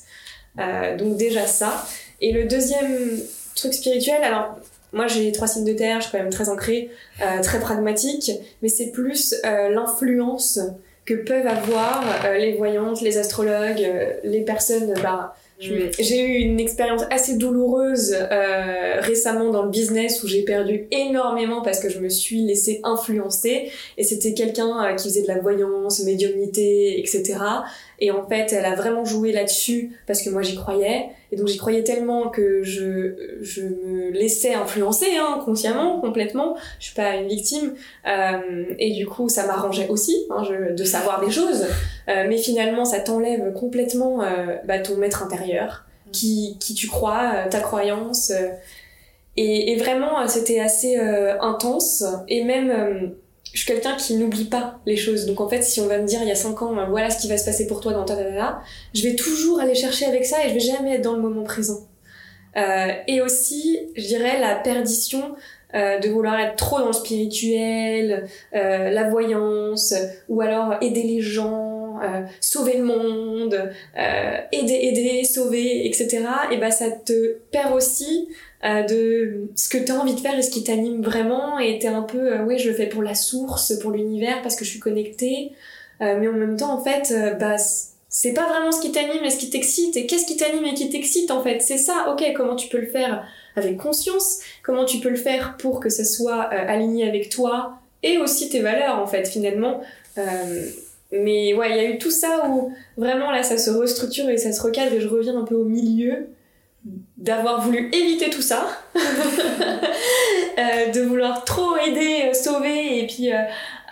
Euh, 0.59 0.97
donc 0.97 1.17
déjà 1.17 1.45
ça. 1.45 1.85
Et 2.21 2.31
le 2.31 2.45
deuxième 2.45 3.19
truc 3.55 3.73
spirituel, 3.73 4.23
alors 4.23 4.57
moi 4.93 5.07
j'ai 5.07 5.31
trois 5.31 5.47
signes 5.47 5.65
de 5.65 5.73
terre, 5.73 5.99
je 5.99 6.07
suis 6.07 6.11
quand 6.11 6.23
même 6.23 6.31
très 6.31 6.49
ancrée, 6.49 6.89
euh, 7.21 7.41
très 7.41 7.59
pragmatique, 7.59 8.31
mais 8.61 8.69
c'est 8.69 8.91
plus 8.91 9.35
euh, 9.45 9.69
l'influence 9.69 10.59
que 11.05 11.13
peuvent 11.13 11.47
avoir 11.47 12.03
euh, 12.25 12.37
les 12.37 12.53
voyantes, 12.53 13.01
les 13.01 13.17
astrologues, 13.17 13.87
les 14.23 14.41
personnes 14.41 14.93
bah, 15.03 15.35
Mm. 15.61 15.87
J'ai 15.99 16.21
eu 16.21 16.33
une 16.39 16.59
expérience 16.59 17.03
assez 17.09 17.37
douloureuse 17.37 18.13
récemment 18.99 19.51
dans 19.51 19.63
le 19.63 19.69
business 19.69 20.21
où 20.21 20.27
j'ai 20.27 20.41
perdu 20.41 20.85
énormément 20.91 21.61
parce 21.61 21.79
que 21.79 21.87
je 21.87 21.99
me 21.99 22.09
suis 22.09 22.41
laissée 22.41 22.81
influencer 22.83 23.71
et 23.97 24.03
c'était 24.03 24.33
quelqu'un 24.33 24.93
qui 24.97 25.07
faisait 25.07 25.21
de 25.21 25.29
la 25.29 25.39
voyance, 25.39 26.03
médiumnité, 26.03 26.99
etc. 26.99 27.37
Et 27.99 28.11
en 28.11 28.27
fait, 28.27 28.51
elle 28.51 28.65
a 28.65 28.75
vraiment 28.75 29.05
joué 29.05 29.31
là-dessus 29.31 29.97
parce 30.07 30.21
que 30.21 30.29
moi 30.29 30.41
j'y 30.41 30.55
croyais. 30.55 31.05
Et 31.31 31.35
donc 31.35 31.47
j'y 31.47 31.57
croyais 31.57 31.83
tellement 31.83 32.29
que 32.29 32.63
je, 32.63 33.37
je 33.41 33.61
me 33.61 34.11
laissais 34.11 34.53
influencer 34.53 35.17
hein, 35.17 35.41
consciemment, 35.43 35.99
complètement. 35.99 36.55
Je 36.79 36.85
suis 36.85 36.95
pas 36.95 37.15
une 37.15 37.27
victime. 37.27 37.73
Euh, 38.07 38.65
et 38.79 38.91
du 38.91 39.05
coup, 39.05 39.29
ça 39.29 39.47
m'arrangeait 39.47 39.87
aussi 39.89 40.15
hein, 40.29 40.43
je, 40.43 40.73
de 40.73 40.83
savoir 40.83 41.23
des 41.25 41.31
choses. 41.31 41.65
Euh, 42.07 42.25
mais 42.27 42.37
finalement, 42.37 42.85
ça 42.85 42.99
t'enlève 42.99 43.53
complètement 43.53 44.21
euh, 44.23 44.55
bah, 44.65 44.79
ton 44.79 44.97
maître 44.97 45.23
intérieur, 45.23 45.85
qui, 46.11 46.57
qui 46.59 46.73
tu 46.73 46.87
crois, 46.87 47.31
euh, 47.33 47.49
ta 47.49 47.59
croyance. 47.59 48.31
Euh. 48.31 48.49
et, 49.35 49.71
et 49.71 49.77
vraiment, 49.77 50.27
c'était 50.27 50.59
assez 50.59 50.95
intense. 50.97 52.03
Et 52.27 52.43
même 52.43 53.15
je 53.55 53.61
suis 53.61 53.67
quelqu'un 53.67 53.95
qui 53.95 54.15
n'oublie 54.15 54.45
pas 54.45 54.79
les 54.85 54.97
choses. 54.97 55.25
Donc 55.25 55.39
en 55.39 55.47
fait, 55.47 55.63
si 55.63 55.79
on 55.79 55.87
va 55.87 55.97
me 55.97 56.05
dire 56.05 56.19
il 56.21 56.27
y 56.27 56.31
a 56.31 56.35
5 56.35 56.61
ans, 56.61 56.75
voilà 56.89 57.09
ce 57.09 57.21
qui 57.21 57.29
va 57.29 57.37
se 57.37 57.45
passer 57.45 57.67
pour 57.67 57.79
toi 57.79 57.93
dans 57.93 58.03
ta 58.03 58.21
là, 58.21 58.61
je 58.93 59.01
vais 59.01 59.15
toujours 59.15 59.61
aller 59.61 59.75
chercher 59.75 60.05
avec 60.05 60.25
ça 60.25 60.45
et 60.45 60.49
je 60.49 60.53
vais 60.53 60.59
jamais 60.59 60.95
être 60.95 61.01
dans 61.01 61.13
le 61.13 61.21
moment 61.21 61.43
présent. 61.43 61.87
Euh, 62.57 62.87
et 63.07 63.21
aussi, 63.21 63.79
je 63.95 64.05
dirais 64.05 64.39
la 64.41 64.55
perdition 64.55 65.35
euh, 65.73 65.99
de 65.99 66.09
vouloir 66.09 66.37
être 66.39 66.57
trop 66.57 66.79
dans 66.79 66.87
le 66.87 66.93
spirituel, 66.93 68.27
euh, 68.53 68.89
la 68.89 69.09
voyance, 69.09 69.93
ou 70.27 70.41
alors 70.41 70.75
aider 70.81 71.03
les 71.03 71.21
gens, 71.21 71.99
euh, 72.03 72.23
sauver 72.41 72.77
le 72.77 72.83
monde, 72.83 73.71
euh, 73.97 74.37
aider, 74.51 74.79
aider, 74.81 75.23
sauver, 75.23 75.85
etc. 75.87 76.25
Et 76.51 76.57
ben 76.57 76.71
ça 76.71 76.91
te 76.91 77.37
perd 77.51 77.73
aussi 77.73 78.29
euh, 78.65 78.81
de 78.81 79.49
ce 79.55 79.69
que 79.69 79.77
tu 79.77 79.91
as 79.91 79.95
envie 79.95 80.15
de 80.15 80.19
faire 80.19 80.35
et 80.35 80.41
ce 80.41 80.49
qui 80.49 80.63
t'anime 80.63 81.03
vraiment. 81.03 81.59
Et 81.59 81.77
t'es 81.77 81.87
un 81.87 82.01
peu 82.01 82.33
euh, 82.33 82.45
oui 82.45 82.57
je 82.57 82.69
le 82.69 82.75
fais 82.75 82.87
pour 82.87 83.03
la 83.03 83.13
source 83.13 83.77
pour 83.79 83.91
l'univers 83.91 84.41
parce 84.41 84.55
que 84.55 84.65
je 84.65 84.71
suis 84.71 84.79
connectée. 84.79 85.51
Euh, 86.01 86.17
mais 86.19 86.27
en 86.27 86.33
même 86.33 86.57
temps 86.57 86.73
en 86.73 86.83
fait 86.83 87.13
bah 87.39 87.57
c'est 88.09 88.33
pas 88.33 88.47
vraiment 88.47 88.71
ce 88.71 88.81
qui 88.81 88.91
t'anime 88.91 89.23
et 89.23 89.29
ce 89.29 89.37
qui 89.37 89.49
t'excite. 89.49 89.95
Et 89.97 90.07
qu'est-ce 90.07 90.25
qui 90.25 90.35
t'anime 90.35 90.65
et 90.65 90.73
qui 90.73 90.89
t'excite 90.89 91.29
en 91.29 91.43
fait? 91.43 91.61
C'est 91.61 91.77
ça 91.77 92.07
ok 92.11 92.23
comment 92.35 92.55
tu 92.55 92.67
peux 92.67 92.79
le 92.79 92.87
faire 92.87 93.27
avec 93.55 93.77
conscience 93.77 94.39
comment 94.63 94.85
tu 94.85 94.99
peux 94.99 95.09
le 95.09 95.15
faire 95.15 95.57
pour 95.57 95.79
que 95.79 95.89
ça 95.89 96.03
soit 96.03 96.41
aligné 96.41 97.07
avec 97.07 97.29
toi 97.29 97.75
et 98.01 98.17
aussi 98.17 98.49
tes 98.49 98.61
valeurs 98.61 98.97
en 98.97 99.05
fait 99.05 99.27
finalement. 99.27 99.81
Mais 101.11 101.53
ouais 101.53 101.69
il 101.69 101.75
y 101.75 101.79
a 101.79 101.89
eu 101.89 101.99
tout 101.99 102.11
ça 102.11 102.49
où 102.49 102.73
vraiment 102.97 103.29
là 103.29 103.43
ça 103.43 103.59
se 103.59 103.69
restructure 103.69 104.27
et 104.27 104.37
ça 104.37 104.51
se 104.51 104.61
recadre 104.61 104.91
et 104.93 105.01
je 105.01 105.07
reviens 105.07 105.37
un 105.37 105.43
peu 105.43 105.55
au 105.55 105.65
milieu 105.65 106.29
d'avoir 107.17 107.61
voulu 107.61 107.89
éviter 107.93 108.29
tout 108.29 108.41
ça, 108.41 108.67
euh, 108.95 108.99
de 110.91 111.01
vouloir 111.01 111.45
trop 111.45 111.77
aider, 111.77 112.25
euh, 112.25 112.33
sauver 112.33 112.99
et 112.99 113.07
puis 113.07 113.31
euh, 113.31 113.39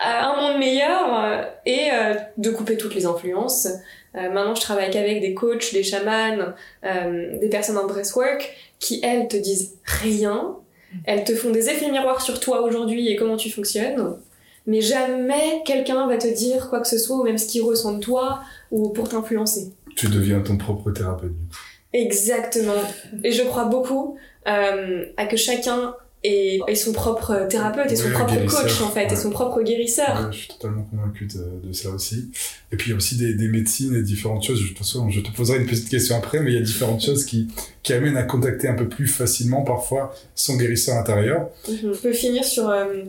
un 0.00 0.36
monde 0.36 0.58
meilleur 0.58 1.46
et 1.64 1.90
de 2.36 2.50
couper 2.50 2.76
toutes 2.76 2.94
les 2.94 3.06
influences. 3.06 3.68
maintenant, 4.12 4.54
je 4.54 4.60
travaille 4.60 4.90
qu'avec 4.90 5.20
des 5.20 5.32
coachs, 5.34 5.72
des 5.72 5.84
chamans, 5.84 6.52
des 6.82 7.48
personnes 7.48 7.78
en 7.78 7.86
breathwork 7.86 8.52
qui, 8.80 9.00
elles, 9.02 9.28
te 9.28 9.36
disent 9.36 9.76
rien. 9.84 10.56
Elles 11.04 11.24
te 11.24 11.34
font 11.34 11.50
des 11.50 11.70
effets 11.70 11.90
miroirs 11.90 12.20
sur 12.20 12.40
toi 12.40 12.62
aujourd'hui 12.62 13.08
et 13.08 13.16
comment 13.16 13.36
tu 13.36 13.50
fonctionnes. 13.50 14.16
Mais 14.66 14.80
jamais 14.80 15.62
quelqu'un 15.64 16.06
va 16.08 16.18
te 16.18 16.26
dire 16.26 16.68
quoi 16.68 16.80
que 16.80 16.88
ce 16.88 16.98
soit 16.98 17.16
ou 17.16 17.22
même 17.22 17.38
ce 17.38 17.46
qu'il 17.46 17.62
ressent 17.62 17.92
de 17.92 18.00
toi 18.00 18.40
ou 18.70 18.90
pour 18.90 19.08
t'influencer. 19.08 19.72
Tu 19.96 20.08
deviens 20.08 20.40
ton 20.40 20.58
propre 20.58 20.90
thérapeute. 20.90 21.32
Exactement. 21.94 22.82
Et 23.22 23.32
je 23.32 23.42
crois 23.42 23.66
beaucoup 23.66 24.18
euh, 24.48 25.06
à 25.16 25.26
que 25.26 25.36
chacun 25.36 25.94
ait, 26.24 26.60
son 26.74 26.92
propre 26.92 27.46
thérapeute 27.48 27.92
et 27.92 27.96
son 27.96 28.10
propre 28.10 28.34
coach 28.46 28.80
en 28.80 28.90
fait 28.90 29.12
et 29.12 29.16
son 29.16 29.30
propre 29.30 29.62
guérisseur. 29.62 30.32
je 30.32 30.38
suis 30.38 30.48
totalement 30.48 30.82
convaincu 30.82 31.26
de, 31.26 31.72
ça 31.72 31.90
aussi. 31.90 32.30
Et 32.72 32.76
puis 32.76 32.88
il 32.88 32.90
y 32.90 32.94
a 32.94 32.96
aussi 32.96 33.16
des, 33.16 33.34
des 33.34 33.46
médecines 33.46 33.94
et 33.94 34.02
différentes 34.02 34.42
choses. 34.42 34.60
Je, 34.60 34.74
je 35.10 35.20
te 35.20 35.36
poserai 35.36 35.58
une 35.58 35.66
petite 35.66 35.88
question 35.88 36.16
après, 36.16 36.40
mais 36.40 36.50
il 36.50 36.54
y 36.54 36.58
a 36.58 36.62
différentes 36.62 37.02
choses 37.02 37.24
qui, 37.24 37.48
qui 37.82 37.92
amènent 37.92 38.16
à 38.16 38.24
contacter 38.24 38.66
un 38.66 38.74
peu 38.74 38.88
plus 38.88 39.06
facilement 39.06 39.62
parfois 39.62 40.14
son 40.34 40.56
guérisseur 40.56 40.96
intérieur. 40.96 41.48
Mhm. 41.68 41.92
On 41.92 41.96
peut 41.96 42.12
finir 42.12 42.44
sur, 42.44 42.70
euh, 42.70 43.04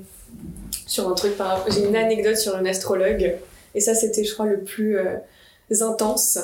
sur 0.86 1.10
un 1.10 1.16
truc 1.16 1.38
par 1.38 1.66
J'ai 1.72 1.86
une 1.88 1.96
anecdote 1.96 2.38
sur 2.38 2.56
un 2.56 2.66
astrologue 2.66 3.34
et 3.74 3.80
ça 3.80 3.96
c'était 3.96 4.24
je 4.24 4.34
crois 4.34 4.46
le 4.46 4.60
plus 4.60 4.98
euh, 4.98 5.16
intense. 5.82 6.38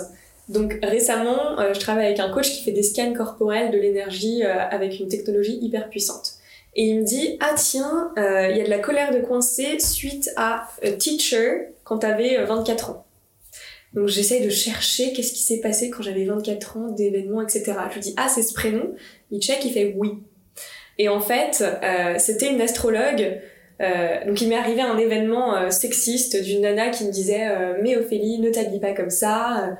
Donc 0.51 0.79
récemment, 0.83 1.59
euh, 1.59 1.73
je 1.73 1.79
travaille 1.79 2.07
avec 2.07 2.19
un 2.19 2.29
coach 2.29 2.51
qui 2.51 2.63
fait 2.63 2.73
des 2.73 2.83
scans 2.83 3.13
corporels 3.13 3.71
de 3.71 3.77
l'énergie 3.77 4.43
euh, 4.43 4.53
avec 4.69 4.99
une 4.99 5.07
technologie 5.07 5.57
hyper 5.61 5.89
puissante. 5.89 6.33
Et 6.75 6.87
il 6.87 6.99
me 6.99 7.05
dit 7.05 7.37
ah 7.39 7.53
tiens, 7.55 8.11
euh, 8.17 8.49
il 8.49 8.57
y 8.57 8.61
a 8.61 8.65
de 8.65 8.69
la 8.69 8.79
colère 8.79 9.13
de 9.13 9.19
coincé 9.19 9.79
suite 9.79 10.29
à 10.35 10.67
teacher 10.99 11.69
quand 11.85 11.99
t'avais 11.99 12.43
24 12.43 12.89
ans. 12.89 13.05
Donc 13.93 14.07
j'essaye 14.07 14.43
de 14.43 14.49
chercher 14.49 15.13
qu'est-ce 15.13 15.33
qui 15.33 15.43
s'est 15.43 15.59
passé 15.59 15.89
quand 15.89 16.03
j'avais 16.03 16.25
24 16.25 16.77
ans, 16.77 16.87
d'événements, 16.89 17.41
etc. 17.41 17.73
Je 17.89 17.95
lui 17.95 18.01
dis 18.01 18.13
ah 18.17 18.27
c'est 18.27 18.43
ce 18.43 18.53
prénom? 18.53 18.93
Il 19.31 19.41
check, 19.41 19.63
il 19.63 19.71
fait 19.71 19.93
oui. 19.97 20.19
Et 20.97 21.09
en 21.09 21.19
fait, 21.19 21.63
c'était 22.19 22.51
une 22.51 22.61
astrologue 22.61 23.41
euh, 23.81 24.25
donc 24.25 24.39
il 24.41 24.49
m'est 24.49 24.57
arrivé 24.57 24.81
un 24.81 24.97
événement 24.97 25.55
euh, 25.55 25.69
sexiste 25.71 26.41
d'une 26.43 26.61
nana 26.61 26.89
qui 26.89 27.03
me 27.03 27.11
disait 27.11 27.47
euh, 27.47 27.73
mais 27.81 27.97
Ophélie 27.97 28.37
ne 28.39 28.49
t'habille 28.49 28.79
pas 28.79 28.93
comme 28.93 29.09
ça 29.09 29.77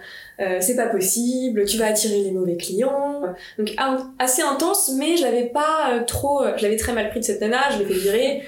c'est 0.59 0.75
pas 0.75 0.87
possible 0.87 1.65
tu 1.65 1.77
vas 1.77 1.85
attirer 1.85 2.23
les 2.23 2.31
mauvais 2.31 2.57
clients 2.57 3.21
donc 3.59 3.75
assez 4.17 4.41
intense 4.41 4.91
mais 4.97 5.15
je 5.15 5.21
l'avais 5.21 5.45
pas 5.45 5.99
trop 6.07 6.41
je 6.57 6.63
l'avais 6.63 6.77
très 6.77 6.93
mal 6.93 7.09
pris 7.11 7.19
de 7.19 7.25
cette 7.25 7.41
nana 7.41 7.59
je 7.71 7.77
l'ai 7.77 7.85
fait 7.85 7.93
virer 7.93 8.41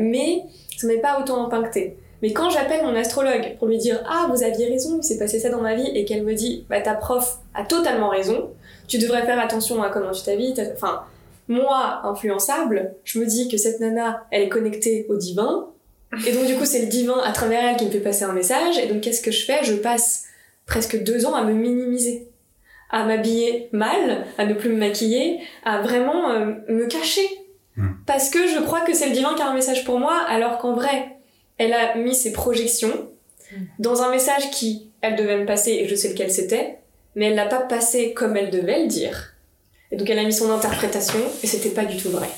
mais 0.00 0.44
ça 0.78 0.86
m'avait 0.86 1.00
pas 1.00 1.20
autant 1.20 1.44
impacté. 1.44 1.98
Mais 2.22 2.32
quand 2.32 2.48
j'appelle 2.48 2.82
mon 2.84 2.94
astrologue 2.94 3.56
pour 3.58 3.68
lui 3.68 3.76
dire 3.76 4.02
ah 4.08 4.28
vous 4.30 4.42
aviez 4.42 4.68
raison 4.68 4.96
il 4.96 5.04
s'est 5.04 5.18
passé 5.18 5.38
ça 5.38 5.50
dans 5.50 5.60
ma 5.60 5.74
vie 5.74 5.90
et 5.94 6.06
qu'elle 6.06 6.22
me 6.22 6.32
dit 6.32 6.64
bah 6.70 6.80
ta 6.80 6.94
prof 6.94 7.38
a 7.54 7.64
totalement 7.64 8.08
raison 8.08 8.48
tu 8.88 8.96
devrais 8.96 9.26
faire 9.26 9.38
attention 9.38 9.82
à 9.82 9.90
comment 9.90 10.12
tu 10.12 10.22
t'habilles 10.22 10.54
enfin 10.72 11.02
moi, 11.48 12.00
influençable, 12.04 12.94
je 13.04 13.18
me 13.18 13.26
dis 13.26 13.48
que 13.48 13.56
cette 13.56 13.80
nana, 13.80 14.26
elle 14.30 14.42
est 14.42 14.48
connectée 14.48 15.06
au 15.08 15.16
divin. 15.16 15.68
Et 16.26 16.32
donc, 16.32 16.46
du 16.46 16.54
coup, 16.54 16.64
c'est 16.64 16.80
le 16.80 16.86
divin 16.86 17.20
à 17.24 17.32
travers 17.32 17.64
elle 17.64 17.76
qui 17.76 17.86
me 17.86 17.90
fait 17.90 18.00
passer 18.00 18.24
un 18.24 18.32
message. 18.32 18.78
Et 18.78 18.86
donc, 18.86 19.02
qu'est-ce 19.02 19.22
que 19.22 19.30
je 19.30 19.44
fais? 19.44 19.62
Je 19.62 19.74
passe 19.74 20.24
presque 20.66 21.02
deux 21.02 21.26
ans 21.26 21.34
à 21.34 21.44
me 21.44 21.52
minimiser, 21.52 22.28
à 22.90 23.04
m'habiller 23.04 23.68
mal, 23.72 24.26
à 24.38 24.46
ne 24.46 24.54
plus 24.54 24.70
me 24.70 24.76
maquiller, 24.76 25.40
à 25.64 25.80
vraiment 25.80 26.30
euh, 26.30 26.54
me 26.68 26.86
cacher. 26.86 27.28
Hmm. 27.76 27.90
Parce 28.06 28.30
que 28.30 28.48
je 28.48 28.60
crois 28.60 28.80
que 28.80 28.94
c'est 28.94 29.06
le 29.06 29.12
divin 29.12 29.34
qui 29.34 29.42
a 29.42 29.48
un 29.48 29.54
message 29.54 29.84
pour 29.84 29.98
moi, 29.98 30.18
alors 30.28 30.58
qu'en 30.58 30.74
vrai, 30.74 31.16
elle 31.58 31.72
a 31.72 31.96
mis 31.96 32.14
ses 32.14 32.32
projections 32.32 33.10
hmm. 33.52 33.64
dans 33.78 34.02
un 34.02 34.10
message 34.10 34.50
qui, 34.50 34.90
elle 35.02 35.16
devait 35.16 35.38
me 35.38 35.46
passer, 35.46 35.72
et 35.72 35.88
je 35.88 35.94
sais 35.94 36.08
lequel 36.08 36.30
c'était, 36.30 36.78
mais 37.14 37.26
elle 37.26 37.36
l'a 37.36 37.46
pas 37.46 37.60
passé 37.60 38.12
comme 38.14 38.36
elle 38.36 38.50
devait 38.50 38.82
le 38.82 38.88
dire. 38.88 39.35
Et 39.92 39.96
donc 39.96 40.08
elle 40.10 40.18
a 40.18 40.24
mis 40.24 40.32
son 40.32 40.50
interprétation 40.50 41.20
et 41.42 41.46
c'était 41.46 41.70
pas 41.70 41.84
du 41.84 41.96
tout 41.96 42.10
vrai. 42.10 42.28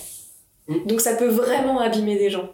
Mm. 0.69 0.87
Donc 0.87 1.01
ça 1.01 1.15
peut 1.15 1.29
vraiment 1.29 1.81
abîmer 1.81 2.19
des 2.19 2.31
gens. 2.31 2.53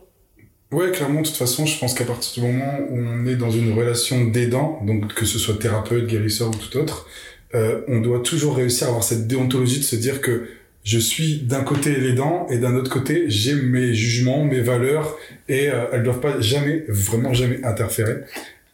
Ouais, 0.70 0.90
clairement, 0.90 1.20
de 1.20 1.26
toute 1.26 1.36
façon, 1.36 1.66
je 1.66 1.78
pense 1.78 1.94
qu'à 1.94 2.04
partir 2.04 2.42
du 2.42 2.50
moment 2.50 2.78
où 2.90 2.98
on 2.98 3.26
est 3.26 3.36
dans 3.36 3.50
une 3.50 3.72
relation 3.78 4.24
d'aidant, 4.24 4.80
donc 4.84 5.14
que 5.14 5.24
ce 5.24 5.38
soit 5.38 5.56
thérapeute, 5.56 6.06
guérisseur 6.06 6.48
ou 6.48 6.54
tout 6.54 6.78
autre, 6.78 7.06
euh, 7.54 7.82
on 7.86 8.00
doit 8.00 8.20
toujours 8.20 8.56
réussir 8.56 8.88
à 8.88 8.90
avoir 8.90 9.04
cette 9.04 9.28
déontologie 9.28 9.78
de 9.78 9.84
se 9.84 9.94
dire 9.94 10.20
que 10.20 10.48
je 10.82 10.98
suis 10.98 11.38
d'un 11.38 11.62
côté 11.62 11.94
l'aidant 11.96 12.46
et 12.50 12.58
d'un 12.58 12.74
autre 12.74 12.90
côté 12.90 13.24
j'ai 13.28 13.54
mes 13.54 13.94
jugements, 13.94 14.44
mes 14.44 14.60
valeurs 14.60 15.16
et 15.48 15.70
euh, 15.70 15.86
elles 15.92 16.02
doivent 16.02 16.20
pas 16.20 16.40
jamais, 16.40 16.84
vraiment 16.88 17.32
jamais 17.32 17.64
interférer. 17.64 18.16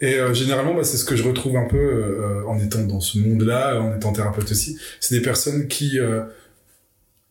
Et 0.01 0.15
euh, 0.15 0.33
généralement, 0.33 0.75
bah, 0.75 0.85
c'est 0.85 0.97
ce 0.97 1.05
que 1.05 1.17
je 1.17 1.23
retrouve 1.23 1.57
un 1.57 1.67
peu 1.67 1.77
euh, 1.77 2.43
en 2.47 2.59
étant 2.59 2.81
dans 2.85 3.01
ce 3.01 3.19
monde-là, 3.19 3.81
en 3.81 3.97
étant 3.97 4.13
thérapeute 4.13 4.51
aussi. 4.51 4.79
C'est 4.99 5.15
des 5.15 5.21
personnes 5.21 5.69
qui, 5.69 5.99
euh, 5.99 6.23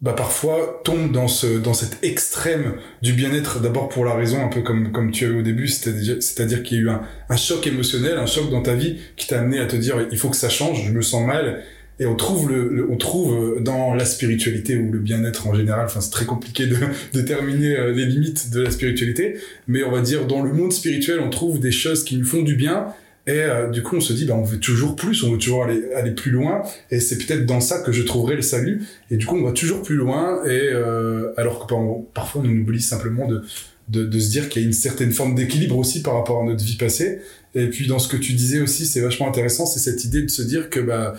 bah, 0.01 0.13
parfois, 0.13 0.81
tombent 0.83 1.11
dans 1.11 1.27
ce 1.27 1.47
dans 1.57 1.73
cet 1.73 2.03
extrême 2.03 2.75
du 3.01 3.13
bien-être. 3.13 3.59
D'abord 3.59 3.89
pour 3.89 4.05
la 4.05 4.13
raison, 4.13 4.43
un 4.45 4.49
peu 4.49 4.61
comme 4.61 4.91
comme 4.91 5.11
tu 5.11 5.25
as 5.25 5.29
eu 5.29 5.39
au 5.39 5.41
début, 5.41 5.67
c'est-à-dire 5.67 6.63
qu'il 6.63 6.77
y 6.77 6.81
a 6.81 6.83
eu 6.83 6.89
un, 6.89 7.01
un 7.29 7.37
choc 7.37 7.65
émotionnel, 7.65 8.17
un 8.17 8.27
choc 8.27 8.51
dans 8.51 8.61
ta 8.61 8.75
vie 8.75 8.99
qui 9.15 9.27
t'a 9.27 9.39
amené 9.39 9.59
à 9.59 9.65
te 9.65 9.75
dire 9.75 10.07
il 10.11 10.17
faut 10.17 10.29
que 10.29 10.37
ça 10.37 10.49
change, 10.49 10.85
je 10.85 10.91
me 10.91 11.01
sens 11.01 11.25
mal 11.25 11.63
et 11.99 12.05
on 12.05 12.15
trouve 12.15 12.49
le, 12.49 12.87
on 12.89 12.95
trouve 12.95 13.61
dans 13.61 13.93
la 13.93 14.05
spiritualité 14.05 14.77
ou 14.77 14.91
le 14.91 14.99
bien-être 14.99 15.47
en 15.47 15.53
général 15.53 15.85
enfin 15.85 16.01
c'est 16.01 16.11
très 16.11 16.25
compliqué 16.25 16.65
de 16.65 16.77
déterminer 17.13 17.77
euh, 17.77 17.91
les 17.91 18.05
limites 18.05 18.51
de 18.51 18.61
la 18.61 18.71
spiritualité 18.71 19.35
mais 19.67 19.83
on 19.83 19.91
va 19.91 20.01
dire 20.01 20.25
dans 20.25 20.41
le 20.41 20.53
monde 20.53 20.71
spirituel 20.71 21.19
on 21.19 21.29
trouve 21.29 21.59
des 21.59 21.71
choses 21.71 22.03
qui 22.03 22.17
nous 22.17 22.25
font 22.25 22.41
du 22.41 22.55
bien. 22.55 22.87
Et 23.27 23.33
euh, 23.33 23.69
du 23.69 23.83
coup 23.83 23.97
on 23.97 24.01
se 24.01 24.13
dit 24.13 24.25
bah 24.25 24.33
on 24.35 24.43
veut 24.43 24.59
toujours 24.59 24.95
plus 24.95 25.23
on 25.23 25.31
veut 25.31 25.37
toujours 25.37 25.63
aller 25.63 25.83
aller 25.93 26.11
plus 26.11 26.31
loin. 26.31 26.63
Et 26.89 26.99
c'est 26.99 27.17
peut-être 27.17 27.45
dans 27.45 27.61
ça 27.61 27.81
que 27.81 27.91
je 27.91 28.01
trouverai 28.03 28.35
le 28.35 28.41
salut. 28.41 28.81
Et 29.11 29.17
du 29.17 29.25
coup 29.25 29.37
on 29.37 29.43
va 29.43 29.51
toujours 29.51 29.83
plus 29.83 29.95
loin. 29.95 30.43
Et 30.45 30.69
euh, 30.71 31.33
alors 31.37 31.67
que 31.67 31.73
parfois 32.13 32.41
on 32.43 32.49
oublie 32.49 32.81
simplement 32.81 33.27
de 33.27 33.43
de, 33.89 34.05
de 34.05 34.19
se 34.19 34.29
dire 34.29 34.49
qu'il 34.49 34.61
y 34.61 34.65
a 34.65 34.67
une 34.67 34.73
certaine 34.73 35.11
forme 35.11 35.33
d'équilibre 35.33 35.75
aussi 35.75 36.03
par 36.03 36.13
rapport 36.13 36.41
à 36.41 36.45
notre 36.45 36.63
vie 36.63 36.77
passée. 36.77 37.21
Et 37.55 37.67
puis 37.67 37.87
dans 37.87 37.99
ce 37.99 38.07
que 38.07 38.17
tu 38.17 38.33
disais 38.33 38.61
aussi 38.61 38.85
c'est 38.85 39.01
vachement 39.01 39.27
intéressant 39.27 39.65
c'est 39.65 39.79
cette 39.79 40.05
idée 40.05 40.21
de 40.21 40.29
se 40.29 40.41
dire 40.41 40.69
que 40.69 40.79
bah 40.79 41.15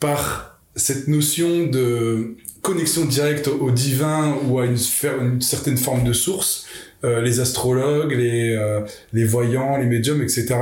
par 0.00 0.58
cette 0.76 1.08
notion 1.08 1.66
de 1.66 2.36
connexion 2.62 3.04
directe 3.04 3.48
au 3.48 3.70
divin 3.70 4.36
ou 4.46 4.58
à 4.58 4.66
une, 4.66 5.40
certaine 5.40 5.76
forme 5.76 6.04
de 6.04 6.12
source, 6.12 6.66
euh, 7.04 7.22
les 7.22 7.40
astrologues, 7.40 8.12
les, 8.12 8.54
euh, 8.54 8.80
les 9.12 9.24
voyants, 9.24 9.78
les 9.78 9.86
médiums, 9.86 10.22
etc., 10.22 10.54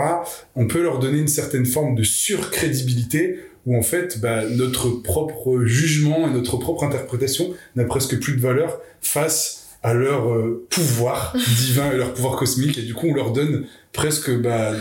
on 0.55 0.66
peut 0.66 0.83
leur 0.83 0.98
donner 0.98 1.18
une 1.18 1.29
certaine 1.29 1.66
forme 1.66 1.94
de 1.94 2.03
surcrédibilité 2.03 3.38
où 3.66 3.77
en 3.77 3.83
fait 3.83 4.20
bah, 4.20 4.44
notre 4.48 4.88
propre 4.88 5.64
jugement 5.64 6.29
et 6.29 6.33
notre 6.33 6.57
propre 6.57 6.85
interprétation 6.85 7.53
n'a 7.77 7.85
presque 7.85 8.18
plus 8.20 8.37
de 8.37 8.40
valeur 8.40 8.81
face 9.01 9.77
à 9.83 9.94
leur 9.94 10.33
euh, 10.33 10.66
pouvoir 10.70 11.37
divin 11.37 11.92
et 11.92 11.96
leur 11.96 12.14
pouvoir 12.14 12.37
cosmique 12.37 12.79
et 12.79 12.83
du 12.83 12.94
coup 12.94 13.09
on 13.09 13.14
leur 13.14 13.33
donne 13.33 13.66
presque 13.92 14.31
bah, 14.40 14.72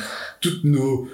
toutes 0.42 0.64
nos 0.64 1.08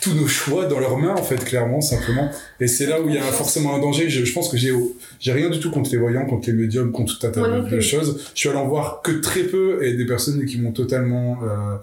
tous 0.00 0.14
nos 0.14 0.26
choix 0.26 0.66
dans 0.66 0.78
leurs 0.78 0.98
mains 0.98 1.14
en 1.14 1.22
fait 1.22 1.42
clairement 1.44 1.80
simplement. 1.80 2.30
Et 2.60 2.66
c'est 2.66 2.86
là 2.86 3.00
où 3.00 3.08
il 3.08 3.14
y 3.14 3.18
a 3.18 3.22
forcément 3.22 3.74
un 3.74 3.78
danger. 3.78 4.08
Je, 4.08 4.24
je 4.24 4.32
pense 4.32 4.48
que 4.48 4.56
j'ai 4.56 4.72
j'ai 5.18 5.32
rien 5.32 5.50
du 5.50 5.60
tout 5.60 5.70
contre 5.70 5.90
les 5.90 5.98
voyants 5.98 6.26
contre 6.26 6.48
les 6.48 6.54
médiums 6.54 6.92
contre 6.92 7.18
tout 7.18 7.26
un 7.26 7.30
tas 7.30 7.60
de, 7.60 7.80
choses. 7.80 8.22
Je 8.34 8.40
suis 8.40 8.48
allé 8.48 8.58
en 8.58 8.68
voir 8.68 9.02
que 9.02 9.12
très 9.12 9.42
peu 9.42 9.84
et 9.84 9.94
des 9.94 10.06
personnes 10.06 10.44
qui 10.44 10.58
m'ont 10.58 10.72
totalement 10.72 11.38
euh, 11.42 11.76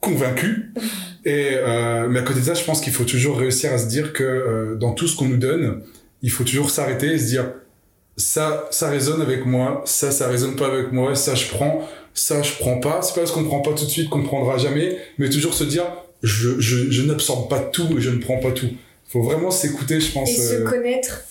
convaincu. 0.00 0.72
Et 1.24 1.50
euh, 1.54 2.08
mais 2.08 2.20
à 2.20 2.22
côté 2.22 2.40
de 2.40 2.44
ça 2.44 2.54
je 2.54 2.64
pense 2.64 2.80
qu'il 2.80 2.92
faut 2.92 3.04
toujours 3.04 3.38
réussir 3.38 3.72
à 3.72 3.78
se 3.78 3.88
dire 3.88 4.12
que 4.12 4.22
euh, 4.22 4.76
dans 4.76 4.92
tout 4.92 5.08
ce 5.08 5.16
qu'on 5.16 5.26
nous 5.26 5.36
donne 5.36 5.82
il 6.22 6.30
faut 6.30 6.44
toujours 6.44 6.70
s'arrêter 6.70 7.12
et 7.12 7.18
se 7.18 7.26
dire 7.26 7.50
ça 8.16 8.68
ça 8.70 8.88
résonne 8.88 9.20
avec 9.20 9.44
moi 9.44 9.82
ça 9.84 10.12
ça 10.12 10.28
résonne 10.28 10.54
pas 10.54 10.68
avec 10.68 10.92
moi 10.92 11.16
ça 11.16 11.34
je 11.34 11.48
prends 11.48 11.86
ça 12.14 12.40
je 12.42 12.52
prends 12.54 12.78
pas. 12.78 13.02
C'est 13.02 13.14
pas 13.14 13.22
parce 13.22 13.32
qu'on 13.32 13.44
prend 13.44 13.60
pas 13.60 13.72
tout 13.72 13.84
de 13.84 13.90
suite 13.90 14.08
qu'on 14.08 14.22
prendra 14.22 14.58
jamais 14.58 14.96
mais 15.18 15.28
toujours 15.28 15.54
se 15.54 15.64
dire 15.64 15.84
je, 16.22 16.60
je, 16.60 16.90
je 16.90 17.02
n'absorbe 17.02 17.48
pas 17.48 17.60
tout 17.60 17.96
et 17.96 18.00
je 18.00 18.10
ne 18.10 18.20
prends 18.20 18.38
pas 18.38 18.52
tout. 18.52 18.70
Faut 19.06 19.22
vraiment 19.22 19.50
s'écouter, 19.50 20.00
je 20.00 20.12
pense. 20.12 20.28
Et 20.30 20.34
se 20.34 20.54
euh, 20.54 20.64
connaître, 20.64 21.24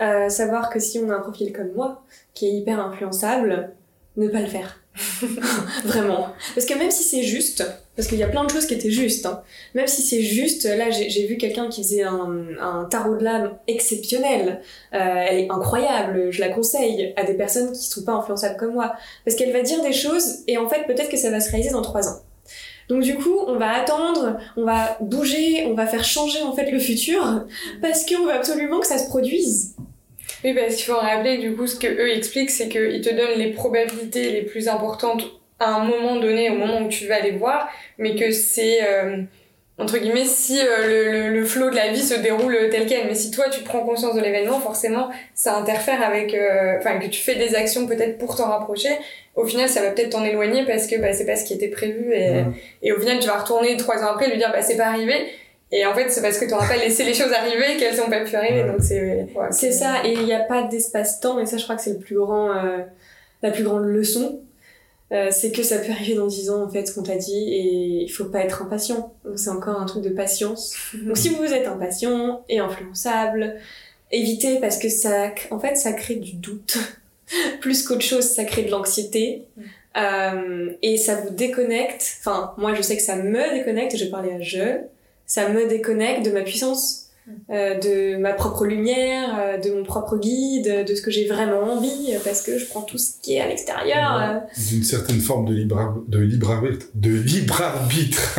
euh, 0.00 0.28
savoir 0.28 0.70
que 0.70 0.78
si 0.78 0.98
on 0.98 1.10
a 1.10 1.14
un 1.14 1.20
profil 1.20 1.52
comme 1.52 1.72
moi, 1.74 2.04
qui 2.34 2.46
est 2.46 2.52
hyper 2.52 2.78
influençable, 2.80 3.70
ne 4.16 4.28
pas 4.28 4.40
le 4.40 4.46
faire. 4.46 4.80
vraiment. 5.84 6.28
Parce 6.54 6.66
que 6.66 6.74
même 6.78 6.90
si 6.90 7.02
c'est 7.02 7.22
juste, 7.22 7.64
parce 7.96 8.08
qu'il 8.08 8.18
y 8.18 8.22
a 8.22 8.28
plein 8.28 8.44
de 8.44 8.50
choses 8.50 8.66
qui 8.66 8.74
étaient 8.74 8.90
justes, 8.90 9.26
hein, 9.26 9.42
même 9.74 9.86
si 9.86 10.00
c'est 10.00 10.22
juste, 10.22 10.64
là 10.64 10.90
j'ai 10.90 11.26
vu 11.26 11.36
quelqu'un 11.36 11.68
qui 11.68 11.82
faisait 11.82 12.02
un, 12.02 12.46
un 12.60 12.84
tarot 12.84 13.16
de 13.16 13.24
l'âme 13.24 13.58
exceptionnel, 13.66 14.62
euh, 14.94 14.98
elle 14.98 15.40
est 15.40 15.50
incroyable, 15.50 16.30
je 16.30 16.40
la 16.40 16.48
conseille 16.48 17.12
à 17.16 17.24
des 17.24 17.34
personnes 17.34 17.72
qui 17.72 17.84
sont 17.84 18.04
pas 18.04 18.12
influençables 18.12 18.56
comme 18.56 18.72
moi, 18.72 18.94
parce 19.24 19.36
qu'elle 19.36 19.52
va 19.52 19.60
dire 19.60 19.82
des 19.82 19.92
choses 19.92 20.38
et 20.46 20.56
en 20.56 20.68
fait 20.68 20.86
peut-être 20.86 21.10
que 21.10 21.18
ça 21.18 21.30
va 21.30 21.40
se 21.40 21.50
réaliser 21.50 21.72
dans 21.72 21.82
trois 21.82 22.08
ans. 22.08 22.22
Donc 22.88 23.02
du 23.02 23.16
coup, 23.16 23.38
on 23.46 23.56
va 23.56 23.72
attendre, 23.72 24.38
on 24.56 24.64
va 24.64 24.96
bouger, 25.00 25.66
on 25.66 25.74
va 25.74 25.86
faire 25.86 26.04
changer 26.04 26.42
en 26.42 26.54
fait 26.54 26.70
le 26.70 26.78
futur 26.78 27.44
parce 27.82 28.06
qu'on 28.06 28.24
veut 28.24 28.32
absolument 28.32 28.80
que 28.80 28.86
ça 28.86 28.98
se 28.98 29.08
produise. 29.08 29.74
Oui, 30.44 30.54
parce 30.54 30.76
qu'il 30.76 30.84
faut 30.84 30.96
rappeler 30.96 31.38
du 31.38 31.56
coup 31.56 31.66
ce 31.66 31.76
que 31.76 31.86
eux 31.86 32.10
expliquent, 32.10 32.50
c'est 32.50 32.68
qu'ils 32.68 33.00
te 33.00 33.10
donnent 33.10 33.38
les 33.38 33.52
probabilités 33.52 34.30
les 34.30 34.42
plus 34.42 34.68
importantes 34.68 35.24
à 35.58 35.74
un 35.74 35.84
moment 35.84 36.16
donné, 36.16 36.50
au 36.50 36.54
moment 36.54 36.82
où 36.82 36.88
tu 36.88 37.06
vas 37.06 37.20
les 37.20 37.32
voir, 37.32 37.68
mais 37.98 38.14
que 38.14 38.30
c'est 38.30 38.82
euh, 38.82 39.22
entre 39.78 39.98
guillemets, 39.98 40.24
si 40.24 40.58
euh, 40.58 41.30
le, 41.30 41.38
le, 41.38 41.44
flot 41.44 41.68
de 41.68 41.76
la 41.76 41.92
vie 41.92 42.02
se 42.02 42.14
déroule 42.14 42.56
tel 42.70 42.86
quel, 42.86 43.06
mais 43.06 43.14
si 43.14 43.30
toi 43.30 43.50
tu 43.50 43.62
prends 43.62 43.80
conscience 43.80 44.14
de 44.14 44.22
l'événement, 44.22 44.58
forcément 44.58 45.10
ça 45.34 45.54
interfère 45.54 46.02
avec, 46.02 46.32
euh, 46.34 46.78
enfin 46.78 46.98
que 46.98 47.06
tu 47.08 47.20
fais 47.20 47.34
des 47.34 47.54
actions 47.54 47.86
peut-être 47.86 48.16
pour 48.16 48.36
t'en 48.36 48.48
rapprocher, 48.48 48.88
au 49.34 49.44
final 49.44 49.68
ça 49.68 49.82
va 49.82 49.90
peut-être 49.90 50.10
t'en 50.10 50.24
éloigner 50.24 50.64
parce 50.64 50.86
que 50.86 50.98
bah, 50.98 51.12
c'est 51.12 51.26
pas 51.26 51.36
ce 51.36 51.44
qui 51.44 51.52
était 51.52 51.68
prévu 51.68 52.14
et, 52.14 52.42
et 52.82 52.92
au 52.92 52.98
final 52.98 53.18
tu 53.18 53.26
vas 53.26 53.36
retourner 53.36 53.76
trois 53.76 54.02
ans 54.02 54.12
après 54.14 54.30
lui 54.30 54.38
dire 54.38 54.50
bah 54.50 54.62
c'est 54.62 54.78
pas 54.78 54.86
arrivé. 54.86 55.14
Et 55.72 55.84
en 55.84 55.94
fait 55.94 56.08
c'est 56.08 56.22
parce 56.22 56.38
que 56.38 56.46
tu 56.46 56.52
n'auras 56.52 56.68
pas 56.68 56.76
laissé 56.76 57.04
les 57.04 57.12
choses 57.12 57.32
arriver 57.32 57.76
qu'elles 57.76 58.00
ont 58.00 58.08
pas 58.08 58.20
pu 58.20 58.34
arriver. 58.34 58.62
Donc 58.62 58.80
c'est 58.80 59.26
c'est 59.50 59.72
ça. 59.72 59.96
Et 60.04 60.12
il 60.12 60.24
n'y 60.24 60.32
a 60.32 60.40
pas 60.40 60.62
d'espace-temps. 60.62 61.38
Et 61.38 61.44
ça 61.44 61.58
je 61.58 61.64
crois 61.64 61.76
que 61.76 61.82
c'est 61.82 61.92
le 61.92 61.98
plus 61.98 62.16
grand 62.16 62.50
euh, 62.50 62.78
la 63.42 63.50
plus 63.50 63.64
grande 63.64 63.84
leçon 63.84 64.40
euh, 65.12 65.28
c'est 65.30 65.52
que 65.52 65.62
ça 65.62 65.78
peut 65.78 65.92
arriver 65.92 66.14
dans 66.14 66.26
10 66.26 66.50
ans 66.50 66.64
en 66.64 66.68
fait 66.68 66.86
ce 66.86 66.92
qu'on 66.94 67.04
t'a 67.04 67.16
dit 67.16 67.52
et 67.52 68.02
il 68.02 68.08
faut 68.08 68.24
pas 68.24 68.40
être 68.40 68.62
impatient. 68.62 69.14
Donc 69.24 69.38
c'est 69.38 69.50
encore 69.50 69.80
un 69.80 69.86
truc 69.86 70.02
de 70.02 70.10
patience. 70.10 70.74
Donc 70.94 71.16
si 71.16 71.28
vous 71.28 71.44
êtes 71.44 71.66
impatient 71.66 72.44
et 72.48 72.58
influençable 72.58 73.56
évitez 74.10 74.60
parce 74.60 74.78
que 74.78 74.88
ça 74.88 75.32
en 75.50 75.60
fait 75.60 75.76
ça 75.76 75.92
crée 75.92 76.16
du 76.16 76.34
doute. 76.34 76.78
Plus 77.60 77.82
qu'autre 77.84 78.02
chose 78.02 78.24
ça 78.24 78.44
crée 78.44 78.62
de 78.62 78.70
l'anxiété. 78.70 79.44
Euh, 79.96 80.72
et 80.82 80.96
ça 80.96 81.20
vous 81.20 81.30
déconnecte. 81.30 82.18
Enfin 82.20 82.54
moi 82.56 82.74
je 82.74 82.82
sais 82.82 82.96
que 82.96 83.02
ça 83.02 83.16
me 83.16 83.54
déconnecte 83.54 83.96
je 83.96 84.06
parlais 84.06 84.32
à 84.32 84.40
je 84.40 84.80
ça 85.24 85.48
me 85.48 85.66
déconnecte 85.68 86.24
de 86.24 86.30
ma 86.32 86.42
puissance 86.42 87.05
de 87.48 88.16
ma 88.16 88.32
propre 88.32 88.66
lumière, 88.66 89.36
euh, 89.38 89.58
de 89.58 89.70
mon 89.70 89.82
propre 89.82 90.16
guide, 90.16 90.84
de 90.86 90.94
ce 90.94 91.02
que 91.02 91.10
j'ai 91.10 91.26
vraiment 91.26 91.60
envie, 91.60 92.14
parce 92.24 92.42
que 92.42 92.58
je 92.58 92.66
prends 92.66 92.82
tout 92.82 92.98
ce 92.98 93.12
qui 93.20 93.34
est 93.34 93.40
à 93.40 93.48
l'extérieur. 93.48 94.20
Euh. 94.20 94.38
D'une 94.70 94.84
certaine 94.84 95.20
forme 95.20 95.46
de 95.46 95.54
libre, 95.54 96.04
de 96.08 96.20
libre 96.20 96.52
arbitre, 96.52 96.86
de 96.94 97.10
libre 97.10 97.60
arbitre. 97.60 98.38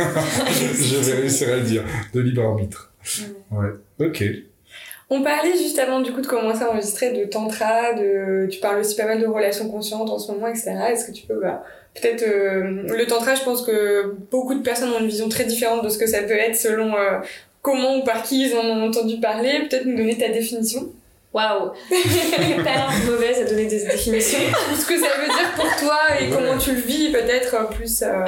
je 0.74 0.96
vais 0.96 1.20
réussir 1.20 1.48
à 1.52 1.56
le 1.56 1.62
dire, 1.62 1.84
de 2.14 2.20
libre 2.20 2.42
arbitre. 2.42 2.92
Ouais. 3.50 3.70
Ok. 4.00 4.24
On 5.10 5.22
parlait 5.22 5.56
juste 5.56 5.78
avant 5.78 6.00
du 6.00 6.12
coup 6.12 6.20
de 6.20 6.26
commencer 6.26 6.62
à 6.62 6.70
enregistrer 6.70 7.12
de 7.12 7.24
tantra, 7.24 7.94
de 7.94 8.46
tu 8.50 8.60
parles 8.60 8.80
aussi 8.80 8.94
pas 8.94 9.06
mal 9.06 9.20
de 9.20 9.26
relations 9.26 9.70
conscientes 9.70 10.10
en 10.10 10.18
ce 10.18 10.30
moment, 10.32 10.48
etc. 10.48 10.74
Est-ce 10.90 11.06
que 11.06 11.12
tu 11.12 11.26
peux 11.26 11.40
bah, 11.40 11.64
peut-être 11.94 12.22
le 12.26 13.06
tantra, 13.06 13.34
je 13.34 13.42
pense 13.42 13.62
que 13.62 14.14
beaucoup 14.30 14.54
de 14.54 14.62
personnes 14.62 14.90
ont 14.90 15.00
une 15.00 15.06
vision 15.06 15.30
très 15.30 15.44
différente 15.44 15.82
de 15.82 15.88
ce 15.88 15.96
que 15.96 16.06
ça 16.06 16.22
peut 16.22 16.34
être 16.34 16.56
selon 16.56 16.92
comment 17.68 17.98
ou 17.98 18.02
par 18.02 18.22
qui 18.22 18.46
ils 18.46 18.56
en 18.56 18.64
ont 18.64 18.88
entendu 18.88 19.20
parler, 19.20 19.66
peut-être 19.68 19.84
nous 19.84 19.96
donner 19.96 20.16
ta 20.16 20.28
définition. 20.28 20.88
Waouh 21.34 21.72
Hyper 21.90 22.90
mauvaise 23.06 23.42
à 23.42 23.44
donner 23.44 23.66
des 23.66 23.84
définitions. 23.84 24.38
Ce 24.74 24.86
que 24.86 24.98
ça 24.98 25.08
veut 25.20 25.26
dire 25.26 25.52
pour 25.54 25.76
toi 25.76 25.98
et 26.18 26.30
comment 26.30 26.56
tu 26.56 26.72
le 26.72 26.80
vis 26.80 27.12
peut-être 27.12 27.54
euh, 27.54 27.64
plus... 27.64 28.02
Euh... 28.02 28.24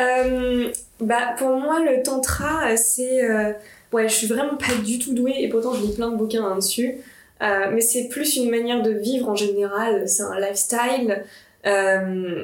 Euh, 0.00 0.70
bah, 1.00 1.34
pour 1.38 1.56
moi, 1.56 1.80
le 1.80 2.02
tantra, 2.02 2.76
c'est... 2.76 3.24
Euh, 3.24 3.52
ouais, 3.92 4.08
je 4.08 4.14
suis 4.14 4.26
vraiment 4.26 4.56
pas 4.56 4.74
du 4.84 4.98
tout 4.98 5.14
douée 5.14 5.36
et 5.38 5.48
pourtant 5.48 5.72
je 5.72 5.80
lis 5.80 5.94
plein 5.94 6.10
de 6.10 6.16
bouquins 6.16 6.46
là-dessus. 6.46 6.96
mais 7.40 7.80
c'est 7.80 8.08
plus 8.08 8.36
une 8.36 8.50
manière 8.50 8.82
de 8.82 8.90
vivre 8.90 9.30
en 9.30 9.34
général, 9.34 10.06
c'est 10.06 10.22
un 10.22 10.38
lifestyle. 10.38 11.24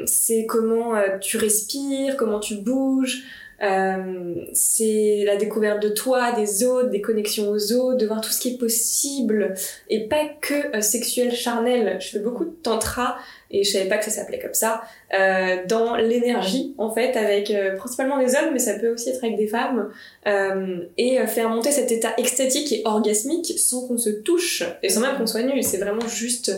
c'est 0.06 0.46
comment 0.46 0.94
tu 1.20 1.36
respires, 1.36 2.16
comment 2.16 2.40
tu 2.40 2.54
bouges, 2.56 3.24
euh, 3.62 4.34
c'est 4.52 5.24
la 5.24 5.36
découverte 5.36 5.82
de 5.82 5.88
toi, 5.88 6.32
des 6.32 6.64
autres, 6.64 6.90
des 6.90 7.00
connexions 7.00 7.50
aux 7.50 7.72
autres, 7.72 7.98
de 7.98 8.06
voir 8.06 8.20
tout 8.20 8.30
ce 8.30 8.40
qui 8.40 8.54
est 8.54 8.58
possible 8.58 9.54
et 9.88 10.06
pas 10.08 10.26
que 10.40 10.76
euh, 10.76 10.80
sexuel 10.80 11.34
charnel. 11.34 11.98
Je 12.00 12.08
fais 12.08 12.18
beaucoup 12.20 12.44
de 12.44 12.54
tantra 12.62 13.16
et 13.50 13.64
je 13.64 13.70
savais 13.70 13.88
pas 13.88 13.98
que 13.98 14.04
ça 14.04 14.10
s'appelait 14.10 14.38
comme 14.38 14.54
ça 14.54 14.82
euh, 15.14 15.56
dans 15.66 15.96
l'énergie 15.96 16.74
en 16.78 16.90
fait 16.90 17.16
avec 17.16 17.50
euh, 17.50 17.76
principalement 17.76 18.18
des 18.18 18.34
hommes 18.34 18.50
mais 18.52 18.58
ça 18.58 18.74
peut 18.74 18.92
aussi 18.92 19.10
être 19.10 19.24
avec 19.24 19.36
des 19.36 19.46
femmes 19.46 19.90
euh, 20.26 20.84
et 20.98 21.18
faire 21.26 21.48
monter 21.48 21.70
cet 21.70 21.90
état 21.90 22.12
extatique 22.18 22.72
et 22.72 22.82
orgasmique 22.84 23.54
sans 23.56 23.86
qu'on 23.86 23.98
se 23.98 24.10
touche 24.10 24.64
et 24.82 24.88
sans 24.88 25.00
même 25.00 25.16
qu'on 25.16 25.26
soit 25.26 25.42
nu 25.42 25.62
c'est 25.62 25.78
vraiment 25.78 26.06
juste 26.06 26.52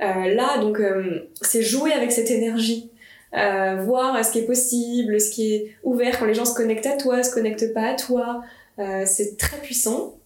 là. 0.00 0.58
Donc 0.58 0.80
c'est 1.40 1.62
jouer 1.62 1.92
avec 1.92 2.10
cette 2.10 2.30
énergie 2.30 2.90
euh, 3.36 3.76
voir 3.82 4.24
ce 4.24 4.32
qui 4.32 4.40
est 4.40 4.46
possible, 4.46 5.20
ce 5.20 5.30
qui 5.30 5.54
est 5.54 5.76
ouvert 5.82 6.18
quand 6.18 6.26
les 6.26 6.34
gens 6.34 6.44
se 6.44 6.54
connectent 6.54 6.86
à 6.86 6.96
toi, 6.96 7.22
se 7.22 7.32
connectent 7.32 7.72
pas 7.72 7.90
à 7.90 7.94
toi. 7.94 8.42
Euh, 8.78 9.04
c'est 9.06 9.36
très 9.36 9.58
puissant. 9.58 10.16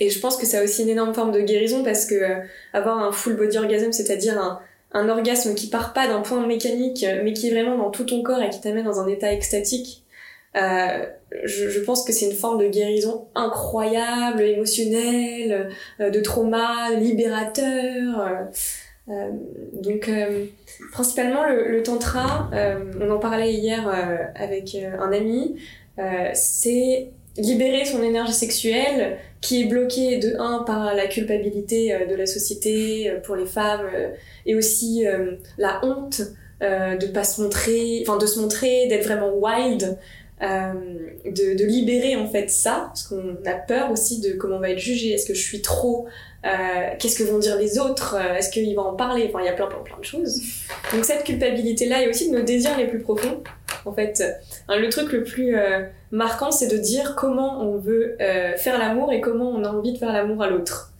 Et 0.00 0.10
je 0.10 0.18
pense 0.18 0.36
que 0.36 0.46
ça 0.46 0.60
a 0.60 0.64
aussi 0.64 0.82
une 0.82 0.88
énorme 0.88 1.14
forme 1.14 1.32
de 1.32 1.40
guérison 1.40 1.84
parce 1.84 2.06
que 2.06 2.14
euh, 2.14 2.40
avoir 2.72 2.98
un 2.98 3.12
full 3.12 3.36
body 3.36 3.58
orgasm, 3.58 3.92
c'est-à-dire 3.92 4.38
un, 4.40 4.60
un 4.92 5.08
orgasme 5.08 5.54
qui 5.54 5.68
part 5.68 5.92
pas 5.92 6.06
d'un 6.06 6.20
point 6.20 6.44
mécanique, 6.46 7.04
mais 7.22 7.32
qui 7.32 7.48
est 7.48 7.50
vraiment 7.50 7.78
dans 7.78 7.90
tout 7.90 8.04
ton 8.04 8.22
corps 8.22 8.42
et 8.42 8.50
qui 8.50 8.60
t'amène 8.60 8.84
dans 8.84 9.00
un 9.00 9.06
état 9.06 9.32
extatique, 9.32 10.04
euh, 10.56 11.06
je, 11.44 11.68
je, 11.68 11.80
pense 11.80 12.04
que 12.04 12.12
c'est 12.12 12.26
une 12.26 12.36
forme 12.36 12.60
de 12.60 12.68
guérison 12.68 13.26
incroyable, 13.34 14.42
émotionnelle, 14.42 15.70
euh, 16.00 16.10
de 16.10 16.20
trauma, 16.20 16.90
libérateur. 16.92 18.48
Euh, 19.08 19.30
donc 19.82 20.08
euh, 20.08 20.46
principalement 20.92 21.44
le, 21.46 21.82
tantra, 21.82 22.50
euh, 22.54 22.78
on 23.00 23.10
en 23.10 23.18
parlait 23.18 23.52
hier 23.52 23.86
avec 24.34 24.76
un 24.76 25.12
ami, 25.12 25.56
c'est 26.34 27.10
libérer 27.36 27.84
son 27.84 28.02
énergie 28.02 28.32
sexuelle 28.32 29.18
qui 29.40 29.62
est 29.62 29.64
bloquée 29.66 30.18
de 30.18 30.36
un 30.38 30.62
par 30.62 30.94
la 30.94 31.06
culpabilité 31.06 32.06
de 32.08 32.14
la 32.14 32.26
société 32.26 33.12
pour 33.24 33.36
les 33.36 33.46
femmes 33.46 33.86
et 34.46 34.54
aussi 34.54 35.04
la 35.58 35.84
honte 35.84 36.22
de 36.60 37.06
pas 37.08 37.24
se 37.24 37.42
montrer, 37.42 38.02
enfin 38.06 38.18
de 38.18 38.26
se 38.26 38.40
montrer, 38.40 38.86
d'être 38.88 39.04
vraiment 39.04 39.32
wild. 39.34 39.98
De, 40.44 41.56
de, 41.56 41.64
libérer 41.64 42.16
en 42.16 42.28
fait 42.28 42.50
ça, 42.50 42.86
parce 42.88 43.04
qu'on 43.04 43.36
a 43.46 43.54
peur 43.54 43.90
aussi 43.90 44.20
de 44.20 44.32
comment 44.32 44.56
on 44.56 44.60
va 44.60 44.70
être 44.70 44.78
jugé, 44.78 45.12
est-ce 45.12 45.26
que 45.26 45.34
je 45.34 45.42
suis 45.42 45.62
trop, 45.62 46.06
euh, 46.44 46.48
qu'est-ce 46.98 47.18
que 47.18 47.24
vont 47.24 47.38
dire 47.38 47.56
les 47.56 47.78
autres 47.78 48.16
euh, 48.18 48.34
Est-ce 48.34 48.50
qu'ils 48.50 48.74
vont 48.76 48.82
en 48.82 48.94
parler? 48.94 49.26
Enfin, 49.28 49.40
il 49.40 49.46
y 49.46 49.48
a 49.48 49.52
plein, 49.52 49.66
plein, 49.66 49.78
plein 49.78 49.98
de 49.98 50.04
choses. 50.04 50.42
Donc 50.92 51.04
cette 51.04 51.24
culpabilité-là 51.24 52.02
et 52.02 52.08
aussi 52.08 52.30
de 52.30 52.36
nos 52.36 52.44
désirs 52.44 52.76
les 52.76 52.86
plus 52.86 52.98
profonds. 52.98 53.42
En 53.86 53.92
fait, 53.92 54.22
hein, 54.68 54.78
le 54.78 54.88
truc 54.88 55.12
le 55.12 55.24
plus 55.24 55.56
euh, 55.56 55.84
marquante, 56.10 56.52
c'est 56.52 56.68
de 56.68 56.78
dire 56.78 57.14
comment 57.16 57.60
on 57.62 57.78
veut 57.78 58.16
euh, 58.20 58.56
faire 58.56 58.78
l'amour 58.78 59.12
et 59.12 59.20
comment 59.20 59.50
on 59.50 59.64
a 59.64 59.68
envie 59.68 59.92
de 59.92 59.98
faire 59.98 60.12
l'amour 60.12 60.42
à 60.42 60.50
l'autre. 60.50 60.92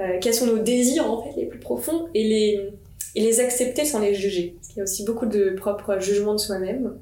Euh, 0.00 0.18
quels 0.20 0.34
sont 0.34 0.46
nos 0.46 0.58
désirs 0.58 1.10
en 1.10 1.22
fait 1.22 1.40
les 1.40 1.46
plus 1.46 1.58
profonds 1.58 2.08
et 2.14 2.22
les, 2.22 2.70
et 3.16 3.20
les 3.20 3.40
accepter 3.40 3.84
sans 3.84 4.00
les 4.00 4.14
juger. 4.14 4.56
Qu'il 4.68 4.78
y 4.78 4.80
a 4.80 4.84
aussi 4.84 5.04
beaucoup 5.04 5.26
de 5.26 5.50
propres 5.50 5.98
jugements 6.00 6.34
de 6.34 6.40
soi-même. 6.40 6.94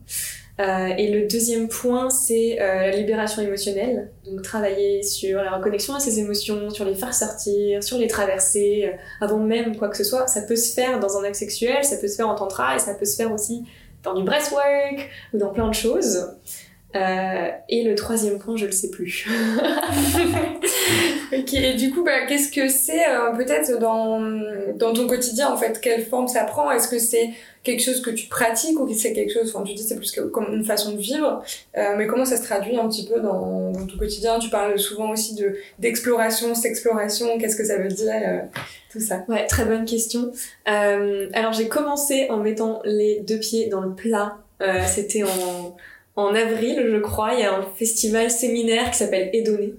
Euh, 0.58 0.88
et 0.96 1.10
le 1.10 1.28
deuxième 1.28 1.68
point, 1.68 2.08
c'est 2.08 2.58
euh, 2.60 2.90
la 2.90 2.96
libération 2.96 3.42
émotionnelle. 3.42 4.10
Donc 4.24 4.40
travailler 4.42 5.02
sur 5.02 5.42
la 5.42 5.56
reconnexion 5.56 5.94
à 5.94 6.00
ses 6.00 6.18
émotions, 6.18 6.70
sur 6.70 6.86
les 6.86 6.94
faire 6.94 7.12
sortir, 7.12 7.82
sur 7.82 7.98
les 7.98 8.06
traverser, 8.06 8.86
euh, 8.86 9.24
avant 9.24 9.38
même 9.38 9.76
quoi 9.76 9.88
que 9.88 9.96
ce 9.96 10.04
soit. 10.04 10.26
Ça 10.28 10.42
peut 10.42 10.56
se 10.56 10.72
faire 10.72 10.98
dans 10.98 11.18
un 11.18 11.24
acte 11.24 11.36
sexuel, 11.36 11.84
ça 11.84 11.98
peut 11.98 12.08
se 12.08 12.16
faire 12.16 12.28
en 12.28 12.34
tantra, 12.34 12.76
et 12.76 12.78
ça 12.78 12.94
peut 12.94 13.04
se 13.04 13.16
faire 13.16 13.32
aussi 13.32 13.64
dans 14.02 14.14
du 14.14 14.24
breathwork 14.24 15.10
ou 15.34 15.38
dans 15.38 15.50
plein 15.50 15.68
de 15.68 15.74
choses. 15.74 16.26
Et 17.68 17.84
le 17.84 17.94
troisième 17.94 18.38
point, 18.38 18.56
je 18.56 18.64
le 18.64 18.72
sais 18.72 18.88
plus. 18.88 19.28
ok, 21.30 21.52
et 21.52 21.74
du 21.74 21.90
coup, 21.90 22.02
bah, 22.02 22.24
qu'est-ce 22.26 22.50
que 22.50 22.68
c'est 22.68 23.04
peut-être 23.36 23.78
dans, 23.78 24.18
dans 24.76 24.94
ton 24.94 25.06
quotidien 25.06 25.52
en 25.52 25.58
fait 25.58 25.78
Quelle 25.82 26.06
forme 26.06 26.26
ça 26.26 26.44
prend? 26.44 26.70
Est-ce 26.70 26.88
que 26.88 26.98
c'est 26.98 27.32
quelque 27.66 27.82
chose 27.82 28.00
que 28.00 28.10
tu 28.10 28.28
pratiques 28.28 28.78
ou 28.78 28.86
que 28.86 28.94
c'est 28.94 29.12
quelque 29.12 29.32
chose, 29.32 29.52
enfin 29.52 29.64
tu 29.64 29.74
dis 29.74 29.82
c'est 29.82 29.96
plus 29.96 30.12
que, 30.12 30.20
comme 30.20 30.54
une 30.54 30.64
façon 30.64 30.92
de 30.92 30.98
vivre, 30.98 31.42
euh, 31.76 31.96
mais 31.98 32.06
comment 32.06 32.24
ça 32.24 32.36
se 32.36 32.44
traduit 32.44 32.76
un 32.76 32.88
petit 32.88 33.06
peu 33.06 33.20
dans, 33.20 33.72
dans, 33.72 33.86
ton 33.86 33.98
quotidien? 33.98 34.38
Tu 34.38 34.48
parles 34.48 34.78
souvent 34.78 35.10
aussi 35.10 35.34
de 35.34 35.56
d'exploration, 35.80 36.54
sexploration, 36.54 37.38
qu'est-ce 37.38 37.56
que 37.56 37.64
ça 37.64 37.78
veut 37.78 37.88
dire 37.88 38.14
euh, 38.14 38.38
tout 38.92 39.00
ça? 39.00 39.24
Ouais, 39.28 39.46
très 39.46 39.64
bonne 39.64 39.84
question. 39.84 40.30
Euh, 40.68 41.28
alors 41.32 41.52
j'ai 41.52 41.66
commencé 41.66 42.28
en 42.30 42.36
mettant 42.36 42.80
les 42.84 43.20
deux 43.26 43.40
pieds 43.40 43.66
dans 43.66 43.80
le 43.80 43.94
plat. 43.94 44.38
C'était 44.86 45.22
en 45.22 45.76
en 46.16 46.34
avril, 46.34 46.82
je 46.90 46.96
crois, 46.96 47.34
il 47.34 47.40
y 47.40 47.42
a 47.42 47.54
un 47.54 47.62
festival 47.76 48.30
séminaire 48.30 48.90
qui 48.90 48.96
s'appelle 48.96 49.28
Edoné, 49.34 49.74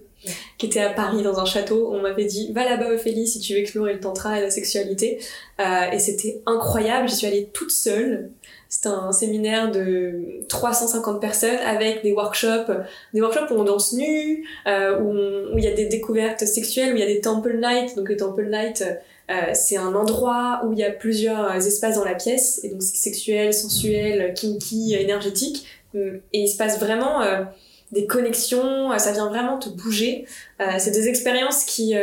qui 0.58 0.66
était 0.66 0.82
à 0.82 0.90
Paris 0.90 1.22
dans 1.22 1.40
un 1.40 1.46
château. 1.46 1.90
On 1.94 2.02
m'avait 2.02 2.26
dit 2.26 2.52
va 2.52 2.66
là-bas 2.66 2.92
Ophélie 2.94 3.28
si 3.28 3.40
tu 3.40 3.54
veux 3.54 3.60
explorer 3.60 3.94
le 3.94 4.00
tantra 4.00 4.40
et 4.40 4.42
la 4.42 4.50
sexualité. 4.50 5.20
Euh, 5.60 5.92
et 5.92 6.00
c'était 6.00 6.42
incroyable. 6.46 7.08
J'y 7.08 7.16
suis 7.16 7.28
allée 7.28 7.50
toute 7.54 7.72
seule. 7.72 8.32
C'était 8.70 8.90
un 8.90 9.12
séminaire 9.12 9.72
de 9.72 10.46
350 10.50 11.22
personnes 11.22 11.60
avec 11.66 12.04
des 12.04 12.12
workshops, 12.12 12.72
des 13.14 13.22
workshops 13.22 13.50
où 13.52 13.56
on 13.56 13.64
danse 13.64 13.94
nu, 13.94 14.46
euh, 14.68 15.00
où, 15.00 15.58
il 15.58 15.64
y 15.64 15.68
a 15.68 15.74
des 15.74 15.86
découvertes 15.86 16.46
sexuelles, 16.46 16.92
où 16.92 16.96
il 16.96 17.00
y 17.00 17.04
a 17.04 17.08
des 17.08 17.22
temple 17.22 17.58
nights. 17.62 17.96
Donc 17.96 18.10
les 18.10 18.18
temple 18.18 18.50
nights, 18.50 18.84
euh, 19.32 19.34
c'est 19.54 19.78
un 19.78 19.96
endroit 19.96 20.64
où 20.66 20.74
il 20.74 20.80
y 20.80 20.84
a 20.84 20.92
plusieurs 20.92 21.56
espaces 21.56 21.96
dans 21.96 22.04
la 22.04 22.16
pièce, 22.16 22.60
et 22.64 22.70
donc 22.70 22.82
c'est 22.82 22.98
sexuel, 22.98 23.54
sensuel, 23.54 24.34
kinky, 24.34 24.96
énergétique. 24.96 25.66
Et 25.96 26.42
il 26.42 26.48
se 26.48 26.58
passe 26.58 26.80
vraiment 26.80 27.22
euh, 27.22 27.44
des 27.92 28.06
connexions, 28.06 28.92
euh, 28.92 28.98
ça 28.98 29.12
vient 29.12 29.28
vraiment 29.28 29.58
te 29.58 29.70
bouger. 29.70 30.26
Euh, 30.62 30.66
c'est 30.78 30.92
des 30.92 31.08
expériences 31.08 31.64
qui 31.64 31.94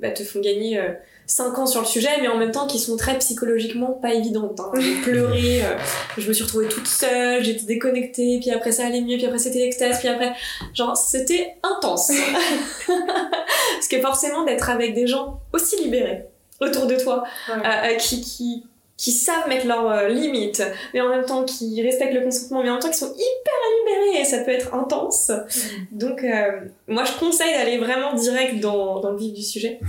bah, 0.00 0.10
te 0.10 0.22
font 0.22 0.40
gagner 0.40 0.80
5 1.26 1.58
ans 1.58 1.66
sur 1.66 1.80
le 1.80 1.86
sujet, 1.86 2.08
mais 2.20 2.28
en 2.28 2.36
même 2.36 2.52
temps 2.52 2.66
qui 2.66 2.78
sont 2.78 2.96
très 2.96 3.18
psychologiquement 3.18 3.92
pas 3.92 4.14
évidentes. 4.14 4.60
Hein. 4.60 4.72
J'ai 4.78 4.94
pleuré, 5.02 5.62
je 6.16 6.28
me 6.28 6.32
suis 6.32 6.44
retrouvée 6.44 6.68
toute 6.68 6.86
seule, 6.86 7.42
j'étais 7.44 7.66
déconnectée, 7.66 8.38
puis 8.40 8.50
après 8.50 8.72
ça 8.72 8.86
allait 8.86 9.00
mieux, 9.00 9.16
puis 9.16 9.26
après 9.26 9.38
c'était 9.38 9.58
l'extase, 9.58 9.98
puis 9.98 10.08
après... 10.08 10.32
Genre, 10.72 10.96
c'était 10.96 11.56
intense. 11.62 12.10
Parce 12.86 13.88
que 13.88 14.00
forcément, 14.00 14.44
d'être 14.44 14.70
avec 14.70 14.94
des 14.94 15.06
gens 15.06 15.40
aussi 15.52 15.82
libérés 15.82 16.24
autour 16.60 16.86
de 16.86 16.96
toi, 16.96 17.24
qui, 17.98 18.22
qui, 18.22 18.64
qui 18.96 19.12
savent 19.12 19.48
mettre 19.48 19.66
leurs 19.66 19.90
euh, 19.90 20.08
limites, 20.08 20.62
mais 20.94 21.00
en 21.00 21.08
même 21.08 21.24
temps 21.24 21.44
qui 21.44 21.82
respectent 21.82 22.14
le 22.14 22.22
consentement, 22.22 22.62
mais 22.62 22.70
en 22.70 22.74
même 22.74 22.82
temps 22.82 22.90
qui 22.90 22.98
sont 22.98 23.12
hyper 23.12 23.54
et 24.20 24.24
ça 24.24 24.38
peut 24.38 24.50
être 24.50 24.74
intense. 24.74 25.30
Mm. 25.30 25.98
Donc, 25.98 26.24
euh, 26.24 26.60
moi, 26.88 27.04
je 27.04 27.12
conseille 27.18 27.52
d'aller 27.52 27.78
vraiment 27.78 28.14
direct 28.14 28.60
dans, 28.60 29.00
dans 29.00 29.10
le 29.12 29.18
vif 29.18 29.32
du 29.32 29.42
sujet. 29.42 29.80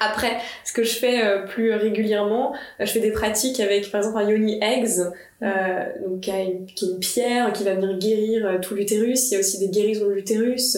Après, 0.00 0.36
ce 0.64 0.72
que 0.72 0.82
je 0.82 0.94
fais 0.94 1.24
euh, 1.24 1.46
plus 1.46 1.72
régulièrement, 1.72 2.54
je 2.80 2.86
fais 2.86 3.00
des 3.00 3.12
pratiques 3.12 3.60
avec, 3.60 3.90
par 3.90 4.00
exemple, 4.00 4.18
un 4.18 4.28
yoni 4.28 4.58
eggs, 4.62 4.98
donc 5.40 6.20
qui, 6.20 6.30
une, 6.30 6.66
qui 6.66 6.84
est 6.84 6.88
une 6.88 6.98
pierre 6.98 7.52
qui 7.52 7.64
va 7.64 7.74
venir 7.74 7.96
guérir 7.98 8.60
tout 8.60 8.74
l'utérus. 8.74 9.30
Il 9.30 9.34
y 9.34 9.36
a 9.36 9.40
aussi 9.40 9.58
des 9.58 9.68
guérisons 9.68 10.06
de 10.06 10.12
l'utérus. 10.12 10.76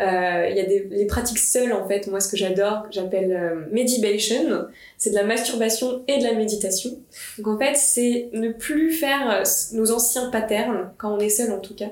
Euh, 0.00 0.48
il 0.50 0.56
y 0.56 0.60
a 0.60 0.64
des 0.64 0.86
les 0.90 1.06
pratiques 1.06 1.38
seules 1.38 1.72
en 1.72 1.88
fait. 1.88 2.06
Moi, 2.06 2.20
ce 2.20 2.28
que 2.28 2.36
j'adore, 2.36 2.86
j'appelle 2.90 3.32
euh, 3.32 3.64
meditation, 3.72 4.66
c'est 4.98 5.10
de 5.10 5.14
la 5.14 5.24
masturbation 5.24 6.02
et 6.06 6.18
de 6.18 6.24
la 6.24 6.34
méditation. 6.34 6.90
Donc 7.38 7.48
en 7.48 7.58
fait, 7.58 7.76
c'est 7.76 8.28
ne 8.32 8.52
plus 8.52 8.92
faire 8.92 9.30
euh, 9.30 9.42
nos 9.72 9.92
anciens 9.92 10.30
patterns 10.30 10.90
quand 10.98 11.14
on 11.14 11.18
est 11.18 11.30
seul 11.30 11.50
en 11.50 11.60
tout 11.60 11.74
cas. 11.74 11.90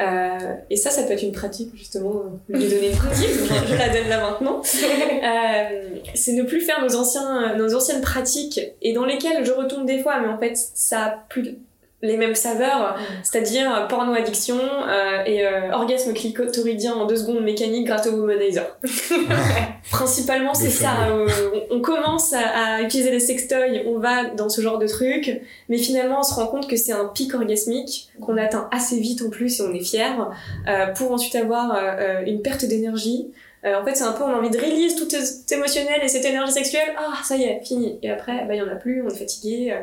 Euh, 0.00 0.54
et 0.70 0.76
ça, 0.76 0.90
ça 0.90 1.02
peut 1.02 1.12
être 1.12 1.22
une 1.22 1.32
pratique, 1.32 1.70
justement, 1.74 2.22
je 2.48 2.56
vais 2.56 2.68
donner 2.68 2.90
une 2.90 2.96
pratique, 2.96 3.30
je, 3.66 3.74
la 3.76 3.88
donne 3.88 4.08
là 4.08 4.30
maintenant. 4.30 4.62
Euh, 5.18 5.98
c'est 6.14 6.32
ne 6.32 6.44
plus 6.44 6.60
faire 6.60 6.80
nos, 6.80 6.94
anciens, 6.94 7.56
nos 7.56 7.74
anciennes 7.74 8.00
pratiques 8.00 8.60
et 8.80 8.92
dans 8.92 9.04
lesquelles 9.04 9.44
je 9.44 9.50
retourne 9.50 9.84
des 9.84 10.00
fois, 10.00 10.20
mais 10.20 10.28
en 10.28 10.38
fait, 10.38 10.56
ça 10.56 11.04
a 11.04 11.10
plus, 11.28 11.56
les 12.00 12.16
mêmes 12.16 12.36
saveurs, 12.36 12.96
mm. 12.96 13.02
c'est-à-dire 13.24 13.74
euh, 13.74 13.86
porno 13.86 14.12
addiction 14.12 14.56
euh, 14.56 15.24
et 15.26 15.44
euh, 15.44 15.72
orgasme 15.72 16.12
clitoridien 16.12 16.94
en 16.94 17.06
deux 17.06 17.16
secondes 17.16 17.42
mécanique 17.42 17.86
grâce 17.86 18.06
au 18.06 18.12
womanizer. 18.12 18.78
Principalement 19.90 20.54
c'est 20.54 20.70
ça. 20.70 21.08
Euh, 21.08 21.26
on, 21.70 21.80
commence 21.80 22.32
à, 22.32 22.76
à, 22.76 22.82
utiliser 22.82 23.10
les 23.10 23.18
sextoys, 23.18 23.82
on 23.86 23.98
va 23.98 24.26
dans 24.26 24.48
ce 24.48 24.60
genre 24.60 24.78
de 24.78 24.86
trucs, 24.86 25.40
mais 25.68 25.78
finalement 25.78 26.20
on 26.20 26.22
se 26.22 26.34
rend 26.34 26.46
compte 26.46 26.68
que 26.68 26.76
c'est 26.76 26.92
un 26.92 27.06
pic 27.06 27.34
orgasmique 27.34 28.10
qu'on 28.20 28.36
atteint 28.36 28.68
assez 28.70 29.00
vite 29.00 29.22
en 29.22 29.30
plus 29.30 29.58
et 29.58 29.62
on 29.64 29.72
est 29.72 29.84
fier, 29.84 30.30
pour 30.96 31.12
ensuite 31.12 31.34
avoir 31.34 31.76
une 32.26 32.42
perte 32.42 32.64
d'énergie. 32.64 33.30
en 33.64 33.84
fait, 33.84 33.94
c'est 33.94 34.04
un 34.04 34.12
peu, 34.12 34.22
on 34.24 34.28
a 34.28 34.34
envie 34.34 34.50
de 34.50 34.58
release 34.58 34.94
tout 34.94 35.08
émotionnel 35.52 36.00
et 36.02 36.08
cette 36.08 36.24
énergie 36.24 36.52
sexuelle. 36.52 36.94
Ah, 36.96 37.18
ça 37.24 37.36
y 37.36 37.44
est, 37.44 37.60
fini. 37.64 37.98
Et 38.02 38.10
après, 38.10 38.44
bah, 38.46 38.54
il 38.54 38.58
y 38.58 38.62
en 38.62 38.68
a 38.68 38.76
plus, 38.76 39.02
on 39.02 39.08
est 39.08 39.18
fatigué 39.18 39.74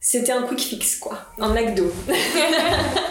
c'était 0.00 0.32
un 0.32 0.42
quick 0.42 0.60
fix, 0.60 0.96
quoi. 0.96 1.18
Un 1.38 1.52
McDo. 1.52 1.92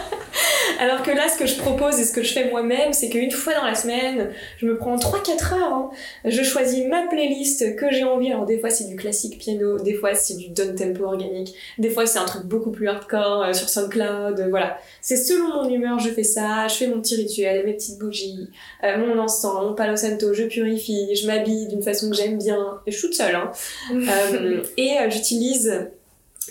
Alors 0.78 1.02
que 1.02 1.10
là, 1.10 1.28
ce 1.28 1.36
que 1.36 1.46
je 1.46 1.56
propose 1.56 1.98
et 1.98 2.04
ce 2.04 2.12
que 2.12 2.22
je 2.22 2.32
fais 2.32 2.50
moi-même, 2.50 2.92
c'est 2.92 3.08
qu'une 3.08 3.32
fois 3.32 3.54
dans 3.54 3.64
la 3.64 3.74
semaine, 3.74 4.30
je 4.58 4.66
me 4.66 4.76
prends 4.76 4.96
3-4 4.96 5.54
heures, 5.54 5.72
hein. 5.72 5.90
je 6.24 6.42
choisis 6.42 6.86
ma 6.86 7.06
playlist 7.08 7.74
que 7.76 7.90
j'ai 7.90 8.04
envie. 8.04 8.30
Alors 8.30 8.46
des 8.46 8.58
fois 8.58 8.70
c'est 8.70 8.84
du 8.84 8.94
classique 8.94 9.38
piano, 9.38 9.78
des 9.78 9.94
fois 9.94 10.14
c'est 10.14 10.36
du 10.36 10.50
down 10.50 10.74
tempo 10.74 11.04
organique, 11.04 11.54
des 11.78 11.90
fois 11.90 12.06
c'est 12.06 12.18
un 12.18 12.24
truc 12.26 12.44
beaucoup 12.44 12.70
plus 12.70 12.88
hardcore 12.88 13.42
euh, 13.42 13.52
sur 13.52 13.68
SoundCloud, 13.68 14.38
euh, 14.38 14.46
voilà. 14.50 14.78
C'est 15.00 15.16
selon 15.16 15.62
mon 15.62 15.68
humeur, 15.68 15.98
je 15.98 16.10
fais 16.10 16.22
ça, 16.22 16.68
je 16.68 16.74
fais 16.74 16.86
mon 16.86 17.00
petit 17.00 17.16
rituel, 17.16 17.66
mes 17.66 17.74
petites 17.74 17.98
bougies, 17.98 18.48
euh, 18.84 18.98
mon 18.98 19.18
encens, 19.18 19.62
mon 19.62 19.74
palo 19.74 19.96
santo, 19.96 20.32
je 20.32 20.44
purifie, 20.44 21.14
je 21.16 21.26
m'habille 21.26 21.66
d'une 21.66 21.82
façon 21.82 22.08
que 22.08 22.16
j'aime 22.16 22.38
bien, 22.38 22.80
et 22.86 22.92
je 22.92 22.98
suis 22.98 23.08
toute 23.08 23.16
seule. 23.16 23.34
Hein. 23.34 23.50
et 24.76 24.96
j'utilise 25.10 25.88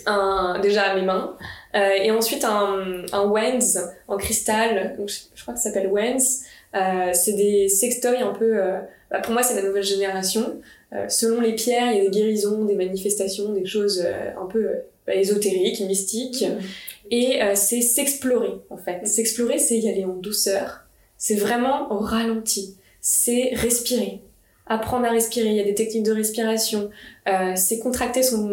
un, 0.08 0.58
déjà 0.60 0.94
mes 0.94 1.02
mains, 1.02 1.36
euh, 1.74 1.90
et 2.02 2.10
ensuite 2.10 2.44
un, 2.44 3.04
un 3.12 3.24
Wens 3.26 3.78
en 4.08 4.16
cristal, 4.16 4.96
donc 4.98 5.08
je, 5.08 5.42
crois 5.42 5.54
que 5.54 5.60
ça 5.60 5.70
s'appelle 5.70 5.88
Wens. 5.88 6.44
Euh, 6.74 7.10
c'est 7.12 7.32
des 7.32 7.68
sextoys 7.68 8.22
un 8.22 8.32
peu, 8.32 8.58
euh, 8.58 8.78
bah 9.10 9.20
pour 9.20 9.32
moi 9.32 9.42
c'est 9.42 9.54
la 9.54 9.62
nouvelle 9.62 9.84
génération. 9.84 10.60
Selon 11.08 11.42
les 11.42 11.54
pierres, 11.54 11.92
il 11.92 11.98
y 11.98 12.00
a 12.00 12.04
des 12.04 12.10
guérisons, 12.10 12.64
des 12.64 12.74
manifestations, 12.74 13.52
des 13.52 13.66
choses 13.66 14.02
un 14.40 14.46
peu 14.46 14.70
ésotériques, 15.06 15.80
mystiques. 15.80 16.46
Mmh. 16.48 17.10
Et 17.10 17.40
c'est 17.56 17.82
s'explorer 17.82 18.62
en 18.70 18.78
fait. 18.78 19.06
S'explorer, 19.06 19.58
c'est 19.58 19.78
y 19.78 19.86
aller 19.90 20.06
en 20.06 20.14
douceur. 20.14 20.86
C'est 21.18 21.34
vraiment 21.34 21.92
au 21.92 21.98
ralenti. 21.98 22.78
C'est 23.02 23.50
respirer 23.52 24.22
apprendre 24.68 25.06
à 25.06 25.10
respirer. 25.10 25.48
Il 25.48 25.56
y 25.56 25.60
a 25.60 25.64
des 25.64 25.74
techniques 25.74 26.04
de 26.04 26.12
respiration. 26.12 26.90
Euh, 27.28 27.52
c'est 27.56 27.78
contracter 27.78 28.22
son 28.22 28.50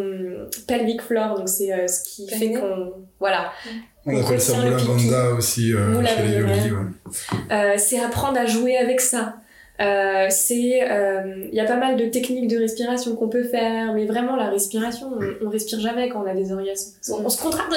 pelvic 0.68 1.02
floor, 1.02 1.38
donc 1.38 1.50
c'est 1.50 1.74
euh, 1.74 1.88
ce 1.88 2.04
qui 2.04 2.28
fait 2.28 2.54
qu'on 2.54 2.94
voilà. 3.20 3.52
On, 4.06 4.24
appelle 4.24 4.40
ça 4.40 4.58
Moula 4.58 4.78
Banda 4.84 5.34
aussi 5.34 5.74
euh, 5.74 6.06
chez 6.06 6.24
les 6.28 6.38
yogis. 6.38 6.76
Euh, 7.52 7.74
c'est 7.78 8.00
apprendre 8.00 8.40
à 8.40 8.46
jouer 8.46 8.78
avec 8.78 9.02
ça. 9.02 9.38
Euh, 9.82 10.28
c'est 10.30 10.80
il 11.52 11.54
y 11.54 11.60
a 11.60 11.66
pas 11.66 11.76
mal 11.76 11.98
de 11.98 12.06
techniques 12.06 12.48
de 12.48 12.58
respiration 12.58 13.14
qu'on 13.18 13.28
peut 13.28 13.44
faire 13.44 13.94
mais 13.94 14.06
vraiment 14.06 14.38
la 14.38 14.50
respiration 14.50 15.12
on, 15.12 15.46
on, 15.46 15.50
respire 15.50 15.82
jamais 15.82 16.08
quand 16.08 16.24
on 16.24 16.28
a 16.32 16.34
des 16.34 16.54
orgasmes 16.54 16.94
on, 17.10 17.28
se 17.28 17.42
contracte 17.42 17.74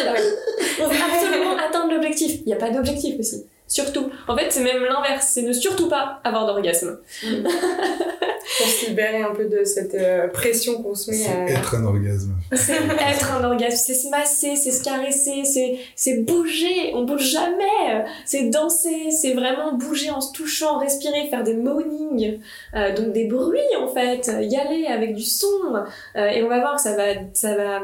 on 0.81 0.87
veut 0.87 0.95
absolument 0.95 1.57
atteindre 1.69 1.93
l'objectif 1.93 2.39
il 2.43 2.47
n'y 2.47 2.53
a 2.53 2.57
pas 2.57 2.71
d'objectif 2.71 3.19
aussi 3.19 3.47
Surtout. 3.69 4.11
En 4.27 4.37
fait, 4.37 4.51
c'est 4.51 4.63
même 4.63 4.83
l'inverse. 4.83 5.29
C'est 5.35 5.43
ne 5.43 5.53
surtout 5.53 5.89
pas 5.89 6.21
avoir 6.25 6.47
d'orgasme. 6.47 6.99
Pour 8.59 8.67
se 8.67 8.87
libérer 8.87 9.23
un 9.23 9.35
peu 9.35 9.45
de 9.45 9.63
cette 9.63 9.95
euh, 9.95 10.27
pression 10.29 10.83
qu'on 10.83 10.95
se 10.95 11.11
met 11.11 11.27
à... 11.27 11.51
être 11.51 11.75
un 11.75 11.85
orgasme. 11.85 12.35
C'est 12.55 12.73
être 13.13 13.33
un 13.33 13.45
orgasme. 13.45 13.77
C'est 13.77 13.95
se 13.95 14.09
masser, 14.09 14.57
c'est 14.57 14.71
se 14.71 14.83
caresser, 14.83 15.45
c'est, 15.45 15.79
c'est 15.95 16.23
bouger. 16.23 16.93
On 16.95 17.05
bouge 17.05 17.31
jamais. 17.31 18.05
C'est 18.25 18.45
danser, 18.45 19.11
c'est 19.11 19.35
vraiment 19.35 19.75
bouger 19.75 20.11
en 20.11 20.23
se 20.23 20.33
touchant, 20.33 20.79
respirer, 20.79 21.29
faire 21.29 21.45
des 21.45 21.55
moaning. 21.55 22.41
Euh, 22.75 22.95
donc 22.95 23.13
des 23.13 23.27
bruits, 23.27 23.61
en 23.79 23.89
fait. 23.89 24.33
Y 24.41 24.57
aller 24.57 24.87
avec 24.87 25.15
du 25.15 25.23
son. 25.23 25.47
Euh, 26.17 26.27
et 26.29 26.43
on 26.43 26.49
va 26.49 26.61
voir 26.61 26.77
que 26.77 26.83
ça 26.83 26.97
va, 26.97 27.05
ça 27.35 27.55
va, 27.55 27.81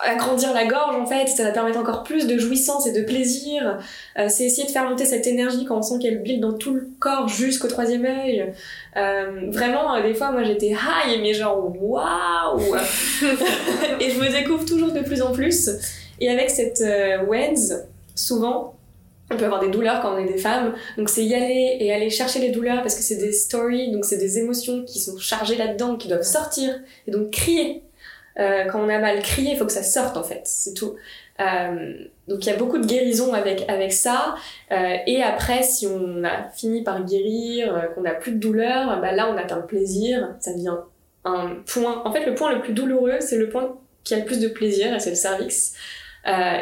agrandir 0.00 0.52
la 0.52 0.66
gorge 0.66 0.96
en 0.96 1.06
fait, 1.06 1.26
ça 1.28 1.44
va 1.44 1.50
permettre 1.50 1.78
encore 1.78 2.02
plus 2.02 2.26
de 2.26 2.38
jouissance 2.38 2.86
et 2.86 2.92
de 2.92 3.02
plaisir. 3.02 3.78
Euh, 4.18 4.26
c'est 4.28 4.44
essayer 4.44 4.66
de 4.66 4.72
faire 4.72 4.88
monter 4.88 5.04
cette 5.04 5.26
énergie 5.26 5.64
quand 5.64 5.78
on 5.78 5.82
sent 5.82 5.98
qu'elle 6.00 6.22
build 6.22 6.40
dans 6.40 6.52
tout 6.52 6.74
le 6.74 6.88
corps 6.98 7.28
jusqu'au 7.28 7.68
troisième 7.68 8.04
œil. 8.04 8.52
Euh, 8.96 9.48
vraiment, 9.48 9.94
euh, 9.94 10.02
des 10.02 10.14
fois, 10.14 10.32
moi 10.32 10.42
j'étais 10.44 10.70
high, 10.70 11.20
mais 11.20 11.32
genre 11.32 11.72
waouh 11.80 12.58
Et 14.00 14.10
je 14.10 14.20
me 14.20 14.30
découvre 14.30 14.64
toujours 14.64 14.92
de 14.92 15.00
plus 15.00 15.22
en 15.22 15.32
plus. 15.32 15.70
Et 16.20 16.30
avec 16.30 16.50
cette 16.50 16.80
WEDS, 16.80 17.86
souvent, 18.14 18.74
on 19.30 19.36
peut 19.36 19.44
avoir 19.44 19.60
des 19.60 19.70
douleurs 19.70 20.00
quand 20.00 20.14
on 20.14 20.18
est 20.18 20.32
des 20.32 20.38
femmes. 20.38 20.74
Donc 20.96 21.08
c'est 21.08 21.24
y 21.24 21.34
aller 21.34 21.78
et 21.80 21.92
aller 21.92 22.10
chercher 22.10 22.38
les 22.38 22.50
douleurs 22.50 22.82
parce 22.82 22.94
que 22.94 23.02
c'est 23.02 23.16
des 23.16 23.32
stories, 23.32 23.90
donc 23.90 24.04
c'est 24.04 24.18
des 24.18 24.38
émotions 24.38 24.84
qui 24.84 25.00
sont 25.00 25.18
chargées 25.18 25.56
là-dedans, 25.56 25.96
qui 25.96 26.08
doivent 26.08 26.22
sortir. 26.22 26.74
Et 27.06 27.10
donc 27.10 27.30
crier 27.30 27.82
euh, 28.38 28.64
quand 28.64 28.80
on 28.80 28.88
a 28.88 28.98
mal 28.98 29.20
crié, 29.22 29.52
il 29.52 29.56
faut 29.56 29.66
que 29.66 29.72
ça 29.72 29.82
sorte 29.82 30.16
en 30.16 30.22
fait, 30.22 30.42
c'est 30.44 30.74
tout. 30.74 30.96
Euh, 31.40 31.94
donc 32.28 32.44
il 32.44 32.46
y 32.46 32.52
a 32.52 32.56
beaucoup 32.56 32.78
de 32.78 32.86
guérison 32.86 33.32
avec 33.32 33.68
avec 33.68 33.92
ça. 33.92 34.34
Euh, 34.72 34.96
et 35.06 35.22
après, 35.22 35.62
si 35.62 35.86
on 35.86 36.24
a 36.24 36.48
fini 36.54 36.82
par 36.82 37.04
guérir, 37.04 37.90
qu'on 37.94 38.02
n'a 38.02 38.14
plus 38.14 38.32
de 38.32 38.38
douleur, 38.38 39.00
bah 39.00 39.12
là 39.12 39.30
on 39.30 39.36
atteint 39.36 39.56
le 39.56 39.66
plaisir. 39.66 40.34
Ça 40.40 40.52
devient 40.52 40.76
un 41.24 41.56
point. 41.66 42.02
En 42.04 42.12
fait, 42.12 42.26
le 42.26 42.34
point 42.34 42.52
le 42.52 42.60
plus 42.60 42.72
douloureux, 42.72 43.20
c'est 43.20 43.36
le 43.36 43.48
point 43.48 43.78
qui 44.04 44.14
a 44.14 44.18
le 44.18 44.24
plus 44.24 44.40
de 44.40 44.48
plaisir, 44.48 44.94
et 44.94 45.00
c'est 45.00 45.10
le 45.10 45.16
cervix. 45.16 45.74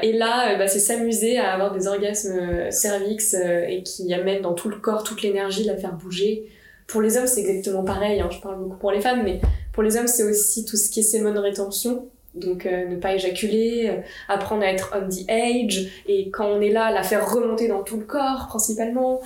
Et 0.02 0.12
là, 0.12 0.56
bah, 0.58 0.68
c'est 0.68 0.78
s'amuser 0.78 1.38
à 1.38 1.54
avoir 1.54 1.72
des 1.72 1.86
orgasmes 1.88 2.70
cervix 2.70 3.34
et 3.34 3.82
qui 3.82 4.12
amènent 4.12 4.42
dans 4.42 4.52
tout 4.52 4.68
le 4.68 4.76
corps 4.76 5.02
toute 5.04 5.22
l'énergie, 5.22 5.64
la 5.64 5.76
faire 5.76 5.94
bouger. 5.94 6.46
Pour 6.86 7.00
les 7.00 7.16
hommes, 7.16 7.26
c'est 7.26 7.40
exactement 7.40 7.82
pareil. 7.82 8.20
Hein, 8.20 8.28
je 8.30 8.40
parle 8.40 8.58
beaucoup 8.58 8.76
pour 8.76 8.92
les 8.92 9.00
femmes, 9.00 9.22
mais 9.24 9.40
pour 9.74 9.82
les 9.82 9.96
hommes, 9.96 10.06
c'est 10.06 10.22
aussi 10.22 10.64
tout 10.64 10.76
ce 10.76 10.88
qui 10.88 11.00
est 11.00 11.02
sémone 11.02 11.36
rétention. 11.36 12.08
Donc 12.34 12.66
euh, 12.66 12.86
ne 12.86 12.96
pas 12.96 13.14
éjaculer, 13.14 13.90
euh, 13.90 14.00
apprendre 14.28 14.62
à 14.62 14.66
être 14.66 14.92
on 14.94 15.08
the 15.08 15.28
age, 15.28 16.02
et 16.08 16.30
quand 16.30 16.46
on 16.46 16.60
est 16.60 16.70
là, 16.70 16.90
la 16.90 17.02
faire 17.02 17.30
remonter 17.32 17.68
dans 17.68 17.82
tout 17.82 17.96
le 17.96 18.04
corps 18.04 18.46
principalement. 18.48 19.20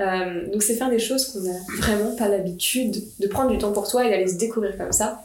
Euh, 0.00 0.50
donc 0.50 0.62
c'est 0.62 0.74
faire 0.74 0.90
des 0.90 0.98
choses 0.98 1.26
qu'on 1.26 1.40
n'a 1.40 1.58
vraiment 1.78 2.16
pas 2.16 2.28
l'habitude 2.28 2.96
de 3.20 3.28
prendre 3.28 3.50
du 3.50 3.58
temps 3.58 3.72
pour 3.72 3.86
soi 3.86 4.06
et 4.06 4.10
d'aller 4.10 4.28
se 4.28 4.38
découvrir 4.38 4.76
comme 4.76 4.92
ça. 4.92 5.24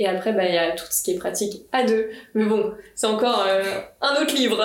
Et 0.00 0.06
après, 0.06 0.32
bah, 0.32 0.46
il 0.46 0.54
y 0.54 0.58
a 0.58 0.72
tout 0.72 0.86
ce 0.90 1.02
qui 1.02 1.10
est 1.12 1.18
pratique 1.18 1.62
à 1.72 1.84
deux. 1.84 2.08
Mais 2.34 2.44
bon, 2.44 2.72
c'est 2.94 3.08
encore 3.08 3.44
un 4.00 4.22
autre 4.22 4.34
livre. 4.36 4.64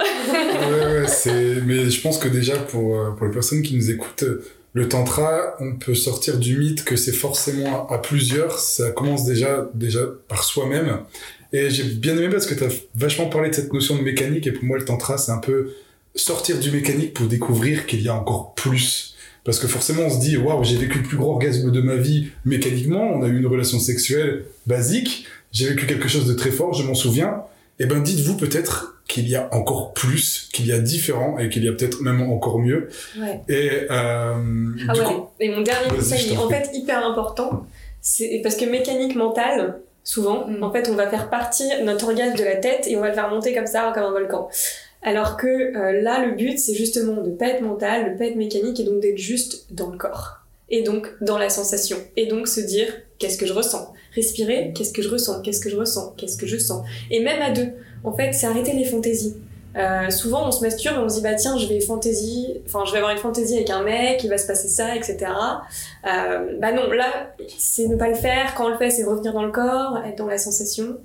Mais 1.66 1.90
je 1.90 2.02
pense 2.02 2.20
que 2.20 2.28
déjà, 2.28 2.56
pour, 2.58 3.16
pour 3.16 3.26
les 3.26 3.34
personnes 3.34 3.64
qui 3.64 3.76
nous 3.76 3.90
écoutent, 3.90 4.26
le 4.74 4.90
tantra, 4.90 5.56
on 5.60 5.76
peut 5.76 5.94
sortir 5.94 6.40
du 6.40 6.58
mythe 6.58 6.84
que 6.84 6.96
c'est 6.96 7.12
forcément 7.12 7.88
à 7.90 8.00
plusieurs. 8.00 8.58
Ça 8.58 8.92
commence 8.92 9.24
déjà, 9.24 9.70
déjà 9.76 10.02
par 10.28 10.44
soi-même. 10.44 11.00
Et 11.52 11.70
j'ai 11.70 11.84
bien 11.84 12.18
aimé 12.18 12.30
parce 12.30 12.48
que 12.48 12.56
tu 12.56 12.64
as 12.64 12.70
vachement 12.96 13.30
parlé 13.30 13.52
de 13.52 13.56
cette 13.56 13.72
notion 13.72 13.96
de 13.96 14.02
mécanique. 14.02 14.48
Et 14.48 14.52
pour 14.52 14.64
moi, 14.64 14.80
le 14.80 14.86
tantra, 14.86 15.20
c'est 15.20 15.32
un 15.32 15.38
peu 15.38 15.74
sortir 16.16 16.60
du 16.60 16.72
mécanique 16.72 17.14
pour 17.14 17.28
découvrir 17.28 17.86
qu'il 17.86 18.02
y 18.02 18.10
a 18.10 18.16
encore 18.16 18.56
plus. 18.56 19.16
Parce 19.44 19.60
que 19.60 19.68
forcément, 19.68 20.04
on 20.04 20.10
se 20.10 20.20
dit, 20.20 20.38
waouh, 20.38 20.64
j'ai 20.64 20.78
vécu 20.78 21.00
le 21.00 21.04
plus 21.04 21.18
gros 21.18 21.34
orgasme 21.34 21.70
de 21.72 21.82
ma 21.82 21.96
vie 21.96 22.30
mécaniquement. 22.44 23.12
On 23.14 23.22
a 23.22 23.28
eu 23.28 23.38
une 23.38 23.48
relation 23.48 23.80
sexuelle 23.80 24.46
basique. 24.66 25.28
J'ai 25.52 25.68
vécu 25.68 25.86
quelque 25.86 26.08
chose 26.08 26.26
de 26.26 26.34
très 26.34 26.50
fort, 26.50 26.74
je 26.74 26.82
m'en 26.82 26.96
souviens. 26.96 27.44
Et 27.80 27.86
ben, 27.86 28.02
dites-vous 28.02 28.38
peut-être 28.38 29.02
qu'il 29.08 29.28
y 29.28 29.36
a 29.36 29.50
encore 29.54 29.94
plus, 29.94 30.50
qu'il 30.54 30.68
y 30.68 30.72
a 30.72 30.80
différent 30.80 31.38
et 31.38 31.50
qu'il 31.50 31.64
y 31.66 31.68
a 31.70 31.74
peut-être 31.74 32.02
même 32.02 32.22
encore 32.22 32.60
mieux. 32.60 32.90
Ouais. 33.20 33.42
Et, 33.50 33.70
euh, 33.92 34.72
Ah 34.88 34.94
du 34.94 35.00
ouais. 35.00 35.06
coup, 35.06 35.28
Et 35.40 35.50
mon 35.50 35.62
dernier 35.62 35.90
conseil, 35.90 36.38
en 36.38 36.48
fait, 36.50 36.70
hyper 36.74 37.06
important, 37.06 37.66
c'est 38.02 38.40
parce 38.44 38.56
que 38.56 38.66
mécanique 38.66 39.16
mentale, 39.16 39.80
souvent, 40.04 40.48
Mm. 40.48 40.64
en 40.64 40.72
fait, 40.72 40.90
on 40.90 40.96
va 40.96 41.08
faire 41.10 41.30
partir 41.30 41.84
notre 41.84 42.06
orgasme 42.06 42.38
de 42.38 42.44
la 42.44 42.56
tête 42.58 42.88
et 42.88 42.96
on 42.96 43.02
va 43.02 43.10
le 43.10 43.14
faire 43.14 43.30
monter 43.30 43.54
comme 43.54 43.68
ça, 43.68 43.92
comme 43.94 44.04
un 44.04 44.12
volcan. 44.12 44.50
Alors 45.02 45.36
que 45.36 45.48
euh, 45.48 46.02
là, 46.02 46.26
le 46.26 46.34
but, 46.36 46.58
c'est 46.60 46.74
justement 46.76 47.22
de 47.22 47.32
pas 47.32 47.48
être 47.48 47.62
mental, 47.62 48.14
de 48.14 48.18
pas 48.18 48.26
être 48.26 48.36
mécanique 48.38 48.80
et 48.80 48.84
donc 48.86 49.02
d'être 49.02 49.18
juste 49.18 49.66
dans 49.74 49.90
le 49.92 49.98
corps. 49.98 50.38
Et 50.70 50.82
donc 50.82 51.08
dans 51.22 51.38
la 51.38 51.50
sensation. 51.50 51.98
Et 52.16 52.28
donc 52.28 52.48
se 52.48 52.62
dire, 52.62 52.88
qu'est-ce 53.20 53.38
que 53.38 53.46
je 53.46 53.54
ressens? 53.54 53.94
Respirer, 54.16 54.72
qu'est-ce 54.76 54.94
que 54.94 55.02
je 55.02 55.10
ressens 55.10 55.42
Qu'est-ce 55.42 55.60
que 55.60 55.70
je 55.70 55.78
ressens 55.78 56.14
Qu'est-ce 56.18 56.38
que 56.38 56.48
je 56.48 56.58
sens 56.58 56.86
Et 57.10 57.20
même 57.20 57.42
à 57.42 57.52
deux, 57.52 57.70
en 58.04 58.14
fait, 58.14 58.34
c'est 58.34 58.48
arrêter 58.48 58.74
les 58.74 58.86
fantaisies. 58.86 59.36
Euh, 59.76 60.10
souvent, 60.12 60.48
on 60.48 60.52
se 60.52 60.62
masturbe 60.62 60.98
et 60.98 61.00
on 61.00 61.10
se 61.10 61.16
dit, 61.16 61.22
bah 61.22 61.34
tiens, 61.34 61.58
je 61.58 61.66
vais 61.66 61.80
fantaisie, 61.80 62.62
enfin, 62.68 62.84
je 62.86 62.92
vais 62.92 63.00
avoir 63.00 63.12
une 63.12 63.20
fantaisie 63.20 63.56
avec 63.56 63.70
un 63.72 63.82
mec, 63.82 64.24
il 64.24 64.30
va 64.30 64.38
se 64.38 64.46
passer 64.46 64.68
ça, 64.68 64.96
etc. 64.96 65.18
Euh, 66.06 66.58
bah 66.60 66.72
non, 66.72 66.92
là, 66.92 67.34
c'est 67.58 67.88
ne 67.88 67.96
pas 67.96 68.10
le 68.10 68.16
faire. 68.16 68.54
Quand 68.56 68.68
on 68.68 68.70
le 68.70 68.78
fait, 68.78 68.92
c'est 68.92 69.04
revenir 69.04 69.34
dans 69.34 69.44
le 69.44 69.52
corps, 69.52 69.98
être 70.06 70.18
dans 70.18 70.28
la 70.28 70.38
sensation. 70.38 70.98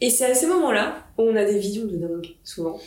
Et 0.00 0.10
c'est 0.10 0.26
à 0.26 0.34
ces 0.34 0.46
moments-là 0.46 0.96
où 1.16 1.22
on 1.22 1.36
a 1.36 1.44
des 1.44 1.58
visions 1.58 1.84
de 1.84 1.96
dingue, 1.96 2.26
souvent. 2.42 2.78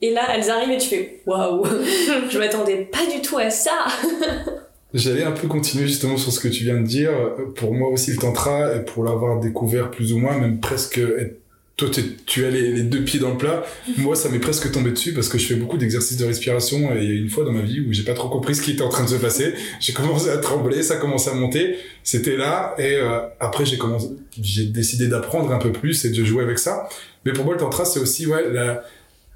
Et 0.00 0.10
là, 0.10 0.22
elles 0.34 0.50
arrivent 0.50 0.72
et 0.72 0.78
tu 0.78 0.88
fais, 0.88 1.22
waouh, 1.26 1.64
je 2.28 2.38
m'attendais 2.38 2.84
pas 2.84 3.06
du 3.06 3.22
tout 3.22 3.38
à 3.38 3.50
ça. 3.50 3.86
J'allais 4.94 5.24
un 5.24 5.32
peu 5.32 5.48
continuer 5.48 5.86
justement 5.86 6.16
sur 6.16 6.32
ce 6.32 6.40
que 6.40 6.48
tu 6.48 6.64
viens 6.64 6.78
de 6.78 6.86
dire. 6.86 7.12
Pour 7.56 7.72
moi 7.72 7.88
aussi, 7.88 8.10
le 8.10 8.18
tantra, 8.18 8.76
et 8.76 8.84
pour 8.84 9.04
l'avoir 9.04 9.40
découvert 9.40 9.90
plus 9.90 10.12
ou 10.12 10.18
moins, 10.18 10.38
même 10.38 10.60
presque 10.60 10.98
être 10.98 11.42
toi, 11.76 11.88
tu, 11.90 12.16
tu 12.26 12.44
as 12.44 12.50
les, 12.50 12.70
les 12.70 12.82
deux 12.82 13.02
pieds 13.02 13.18
dans 13.18 13.30
le 13.30 13.38
plat. 13.38 13.64
Moi, 13.98 14.14
ça 14.14 14.28
m'est 14.28 14.38
presque 14.38 14.70
tombé 14.70 14.90
dessus 14.90 15.12
parce 15.14 15.28
que 15.28 15.38
je 15.38 15.46
fais 15.46 15.54
beaucoup 15.54 15.78
d'exercices 15.78 16.18
de 16.18 16.26
respiration 16.26 16.94
et 16.94 17.02
il 17.02 17.04
y 17.04 17.12
a 17.12 17.20
une 17.20 17.30
fois 17.30 17.44
dans 17.44 17.52
ma 17.52 17.62
vie 17.62 17.80
où 17.80 17.92
j'ai 17.92 18.04
pas 18.04 18.14
trop 18.14 18.28
compris 18.28 18.54
ce 18.54 18.62
qui 18.62 18.72
était 18.72 18.82
en 18.82 18.88
train 18.88 19.04
de 19.04 19.08
se 19.08 19.16
passer. 19.16 19.54
J'ai 19.80 19.92
commencé 19.92 20.28
à 20.28 20.36
trembler, 20.36 20.82
ça 20.82 20.94
a 20.94 20.96
commencé 20.98 21.30
à 21.30 21.34
monter. 21.34 21.76
C'était 22.02 22.36
là 22.36 22.74
et 22.78 22.96
euh, 22.96 23.20
après 23.40 23.64
j'ai 23.64 23.78
commencé, 23.78 24.08
j'ai 24.40 24.66
décidé 24.66 25.08
d'apprendre 25.08 25.50
un 25.52 25.58
peu 25.58 25.72
plus 25.72 26.04
et 26.04 26.10
de 26.10 26.24
jouer 26.24 26.42
avec 26.42 26.58
ça. 26.58 26.88
Mais 27.24 27.32
pour 27.32 27.44
moi, 27.44 27.54
le 27.54 27.60
tantra, 27.60 27.84
c'est 27.84 28.00
aussi 28.00 28.26
ouais 28.26 28.50
la, 28.52 28.84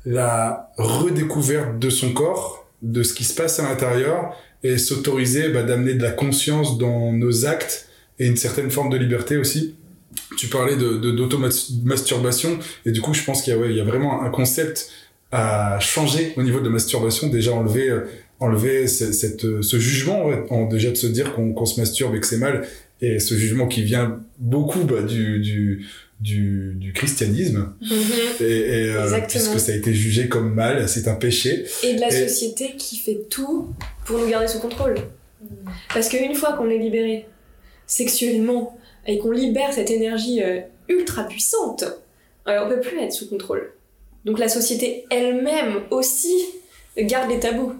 la 0.05 0.73
redécouverte 0.77 1.79
de 1.79 1.91
son 1.91 2.13
corps, 2.13 2.66
de 2.83 3.03
ce 3.03 3.15
qui 3.15 3.25
se 3.25 3.35
passe 3.35 3.59
à 3.59 3.63
l'intérieur 3.63 4.37
et 4.63 4.79
s'autoriser 4.79 5.49
bah, 5.49 5.63
d'amener 5.63 5.95
de 5.95 6.03
la 6.03 6.11
conscience 6.11 6.79
dans 6.79 7.13
nos 7.13 7.47
actes 7.47 7.89
et 8.19 8.27
une 8.27 8.37
certaine 8.37 8.71
forme 8.71 8.91
de 8.91 8.97
liberté 8.97 9.37
aussi. 9.37 9.75
Tu 10.37 10.49
parlais 10.49 10.77
de 10.77 10.97
d'automasturbation 11.13 12.59
et 12.85 12.91
du 12.91 13.01
coup 13.01 13.15
je 13.15 13.23
pense 13.23 13.43
qu'il 13.43 13.53
y 13.53 13.57
a 13.57 13.59
ouais, 13.59 13.75
y 13.75 13.81
a 13.81 13.85
vraiment 13.85 14.23
un 14.23 14.31
concept 14.31 14.91
à 15.31 15.79
changer 15.81 16.33
au 16.37 16.43
niveau 16.43 16.61
de 16.61 16.65
la 16.65 16.71
masturbation 16.71 17.29
déjà 17.29 17.53
enlever 17.53 17.91
euh, 17.91 18.07
enlever 18.41 18.87
ce, 18.87 19.13
cette 19.13 19.45
euh, 19.45 19.61
ce 19.63 19.79
jugement 19.79 20.31
en, 20.51 20.67
déjà 20.67 20.91
de 20.91 20.97
se 20.97 21.07
dire 21.07 21.35
qu'on 21.35 21.67
se 21.67 21.79
masturbe 21.81 22.15
et 22.15 22.21
que 22.21 22.27
c'est 22.27 22.39
mal. 22.39 22.67
Et 23.03 23.19
ce 23.19 23.35
jugement 23.35 23.67
qui 23.67 23.83
vient 23.83 24.21
beaucoup 24.39 24.85
bah, 24.85 25.03
du 25.03 25.87
du 26.21 26.73
du 26.77 26.93
christianisme 26.95 27.75
et, 28.41 28.45
et 28.45 28.91
euh, 28.91 29.21
puisque 29.29 29.61
ça 29.61 29.73
a 29.73 29.75
été 29.75 29.93
jugé 29.93 30.29
comme 30.29 30.55
mal 30.55 30.89
c'est 30.89 31.09
un 31.09 31.15
péché 31.15 31.67
Et 31.83 31.95
de 31.95 32.01
la 32.01 32.09
Et- 32.09 32.29
société 32.29 32.75
qui 32.79 32.97
fait 32.97 33.21
tout 33.29 33.69
pour 34.07 34.19
nous 34.19 34.27
garder 34.29 34.49
sous 34.49 34.61
contrôle. 34.61 34.95
Parce 35.93 36.09
qu'une 36.09 36.35
fois 36.35 36.55
qu'on 36.55 36.71
est 36.71 36.79
libéré 36.79 37.27
sexuellement 37.87 38.79
et 39.07 39.19
qu'on 39.19 39.31
libère 39.31 39.73
cette 39.73 39.91
énergie 39.91 40.43
euh, 40.43 40.61
ultra 40.89 41.25
puissante, 41.25 41.85
euh, 42.49 42.61
on 42.65 42.69
peut 42.69 42.81
plus 42.81 42.99
être 43.01 43.13
sous 43.13 43.29
contrôle. 43.29 43.73
Donc 44.25 44.39
la 44.39 44.49
société 44.49 45.05
elle-même 45.11 45.83
aussi 45.91 46.35
garde 46.99 47.31
les 47.31 47.39
tabous. 47.41 47.75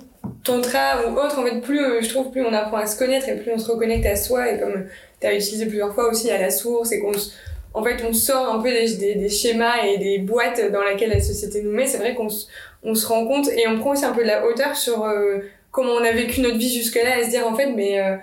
tantra 0.45 1.07
ou 1.09 1.17
autre, 1.19 1.39
en 1.39 1.45
fait, 1.45 1.61
plus 1.61 1.81
euh, 1.83 2.03
je 2.03 2.09
trouve, 2.11 2.31
plus 2.31 2.43
on 2.43 2.53
apprend 2.53 2.77
à 2.77 2.87
se 2.87 2.97
connaître 2.99 3.29
et 3.29 3.37
plus 3.37 3.51
on 3.53 3.59
se 3.59 3.71
reconnecte 3.71 4.07
à 4.07 4.15
soi. 4.17 4.53
Et 4.53 4.61
comme 4.61 4.85
tu 5.21 5.27
as 5.27 5.35
utilisé 5.35 5.67
plusieurs 5.67 5.95
fois 5.95 6.11
aussi 6.11 6.31
à 6.31 6.39
la 6.41 6.51
source, 6.51 6.93
et 6.93 7.01
qu'on 7.01 7.13
se- 7.15 7.31
en 7.77 7.85
fait, 7.85 8.03
on 8.09 8.15
sort 8.15 8.49
un 8.55 8.59
peu 8.63 8.71
des, 8.71 9.29
schémas 9.29 9.85
et 9.85 9.99
des 9.99 10.19
boîtes 10.19 10.73
dans 10.73 10.83
lesquelles 10.83 11.11
la 11.11 11.21
société 11.21 11.61
nous 11.61 11.73
met. 11.73 11.87
C'est 11.87 11.99
vrai 11.99 12.15
qu'on 12.15 12.31
se, 12.31 13.07
rend 13.07 13.27
compte 13.27 13.49
et 13.49 13.69
on 13.69 13.79
prend 13.79 13.91
aussi 13.91 14.07
un 14.07 14.15
peu 14.15 14.23
de 14.23 14.29
la 14.29 14.47
hauteur 14.47 14.75
sur 14.75 15.05
euh, 15.05 15.41
comment 15.73 15.93
on 15.93 16.03
a 16.03 16.11
vécu 16.11 16.41
notre 16.41 16.57
vie 16.57 16.75
jusque-là, 16.75 17.19
à 17.19 17.25
se 17.25 17.29
dire 17.29 17.47
en 17.47 17.55
fait, 17.55 17.67
mais 17.67 18.01
euh, 18.01 18.17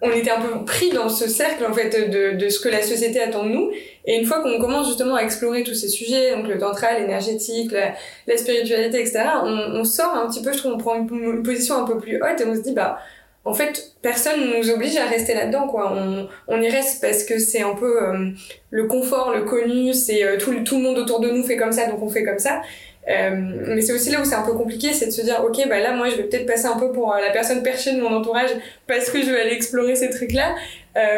on 0.00 0.12
était 0.12 0.30
un 0.30 0.40
peu 0.40 0.64
pris 0.64 0.90
dans 0.90 1.08
ce 1.08 1.28
cercle 1.28 1.66
en 1.66 1.72
fait 1.72 2.08
de, 2.08 2.48
ce 2.48 2.60
que 2.60 2.68
la 2.68 2.82
société 2.82 3.20
attend 3.20 3.42
de 3.42 3.48
nous. 3.48 3.72
Et 4.04 4.16
une 4.16 4.26
fois 4.26 4.44
qu'on 4.44 4.60
commence 4.60 4.86
justement 4.86 5.16
à 5.16 5.22
explorer 5.22 5.64
tous 5.64 5.74
ces 5.74 5.88
sujets, 5.88 6.36
donc 6.36 6.46
le 6.46 6.58
tantra, 6.58 6.96
l'énergétique, 6.96 7.72
la, 7.72 8.36
spiritualité, 8.36 9.00
etc., 9.00 9.24
on, 9.42 9.80
on 9.80 9.84
sort 9.84 10.14
un 10.14 10.28
petit 10.28 10.40
peu, 10.40 10.52
je 10.52 10.58
trouve, 10.58 10.74
on 10.74 10.78
prend 10.78 10.94
une, 10.94 11.08
une 11.12 11.42
position 11.42 11.74
un 11.74 11.84
peu 11.84 11.98
plus 11.98 12.22
haute 12.22 12.40
et 12.40 12.44
on 12.46 12.54
se 12.54 12.60
dit, 12.60 12.74
bah, 12.74 13.00
en 13.44 13.54
fait, 13.54 13.92
personne 14.02 14.40
ne 14.40 14.56
nous 14.58 14.70
oblige 14.70 14.96
à 14.96 15.06
rester 15.06 15.34
là-dedans, 15.34 15.66
quoi. 15.68 15.92
On, 15.96 16.28
on 16.48 16.60
y 16.60 16.68
reste 16.68 17.00
parce 17.00 17.24
que 17.24 17.38
c'est 17.38 17.62
un 17.62 17.74
peu 17.74 18.02
euh, 18.02 18.28
le 18.70 18.84
confort, 18.86 19.32
le 19.34 19.44
connu, 19.44 19.94
c'est 19.94 20.22
euh, 20.24 20.36
tout, 20.38 20.50
le- 20.52 20.62
tout 20.62 20.76
le 20.76 20.82
monde 20.82 20.98
autour 20.98 21.20
de 21.20 21.30
nous 21.30 21.42
fait 21.42 21.56
comme 21.56 21.72
ça, 21.72 21.86
donc 21.86 22.02
on 22.02 22.08
fait 22.08 22.22
comme 22.24 22.38
ça. 22.38 22.60
Euh, 23.08 23.30
mais 23.68 23.80
c'est 23.80 23.94
aussi 23.94 24.10
là 24.10 24.20
où 24.20 24.24
c'est 24.26 24.34
un 24.34 24.42
peu 24.42 24.52
compliqué, 24.52 24.92
c'est 24.92 25.06
de 25.06 25.10
se 25.10 25.22
dire, 25.22 25.42
ok, 25.42 25.56
bah 25.70 25.80
là, 25.80 25.92
moi, 25.92 26.10
je 26.10 26.16
vais 26.16 26.24
peut-être 26.24 26.44
passer 26.46 26.66
un 26.66 26.76
peu 26.78 26.92
pour 26.92 27.14
la 27.14 27.30
personne 27.30 27.62
perchée 27.62 27.94
de 27.94 28.00
mon 28.00 28.14
entourage 28.14 28.50
parce 28.86 29.08
que 29.10 29.22
je 29.22 29.30
vais 29.30 29.40
aller 29.40 29.52
explorer 29.54 29.96
ces 29.96 30.10
trucs-là. 30.10 30.54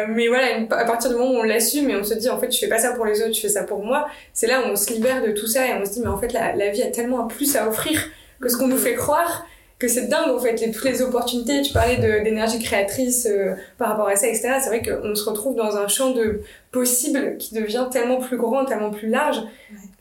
Mais 0.07 0.27
voilà, 0.29 0.47
à 0.71 0.85
partir 0.85 1.09
du 1.09 1.17
moment 1.17 1.31
où 1.31 1.39
on 1.39 1.43
l'assume 1.43 1.89
et 1.89 1.95
on 1.97 2.03
se 2.05 2.13
dit, 2.13 2.29
en 2.29 2.39
fait, 2.39 2.49
je 2.51 2.57
fais 2.57 2.67
pas 2.69 2.77
ça 2.77 2.93
pour 2.93 3.05
les 3.05 3.21
autres, 3.21 3.33
je 3.33 3.41
fais 3.41 3.49
ça 3.49 3.63
pour 3.63 3.83
moi, 3.83 4.07
c'est 4.31 4.47
là 4.47 4.61
où 4.61 4.71
on 4.71 4.75
se 4.77 4.93
libère 4.93 5.21
de 5.21 5.31
tout 5.33 5.45
ça 5.47 5.67
et 5.67 5.73
on 5.73 5.83
se 5.85 5.91
dit, 5.91 5.99
mais 5.99 6.07
en 6.07 6.17
fait, 6.17 6.31
la, 6.31 6.55
la 6.55 6.69
vie 6.69 6.83
a 6.83 6.87
tellement 6.91 7.27
plus 7.27 7.55
à 7.57 7.67
offrir 7.67 7.99
que 8.39 8.47
ce 8.49 8.55
qu'on 8.55 8.67
nous 8.67 8.77
fait 8.77 8.93
croire 8.95 9.45
que 9.79 9.87
c'est 9.87 10.07
dingue 10.07 10.29
en 10.29 10.39
fait, 10.39 10.59
les, 10.61 10.71
toutes 10.71 10.85
les 10.85 11.01
opportunités, 11.01 11.61
tu 11.61 11.73
parlais 11.73 11.97
d'énergie 11.97 12.59
créatrice 12.59 13.27
euh, 13.29 13.53
par 13.77 13.89
rapport 13.89 14.07
à 14.07 14.15
ça, 14.15 14.27
etc. 14.27 14.53
C'est 14.61 14.69
vrai 14.69 14.81
qu'on 14.81 15.15
se 15.15 15.29
retrouve 15.29 15.55
dans 15.55 15.77
un 15.77 15.87
champ 15.87 16.11
de 16.11 16.41
possibles 16.71 17.37
qui 17.37 17.53
devient 17.53 17.87
tellement 17.91 18.19
plus 18.19 18.37
grand, 18.37 18.65
tellement 18.65 18.91
plus 18.91 19.09
large. 19.09 19.41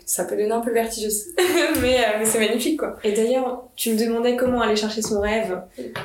ça 0.06 0.24
peut 0.24 0.36
donner 0.36 0.52
un 0.52 0.60
peu 0.60 0.72
vertige 0.72 1.06
aussi. 1.06 1.28
mais, 1.82 1.98
euh, 1.98 2.18
mais 2.18 2.24
c'est 2.24 2.38
magnifique, 2.38 2.78
quoi. 2.78 2.96
Et 3.02 3.12
d'ailleurs, 3.12 3.64
tu 3.76 3.92
me 3.92 3.98
demandais 3.98 4.36
comment 4.36 4.60
aller 4.60 4.76
chercher 4.76 5.02
son 5.02 5.20
rêve 5.20 5.60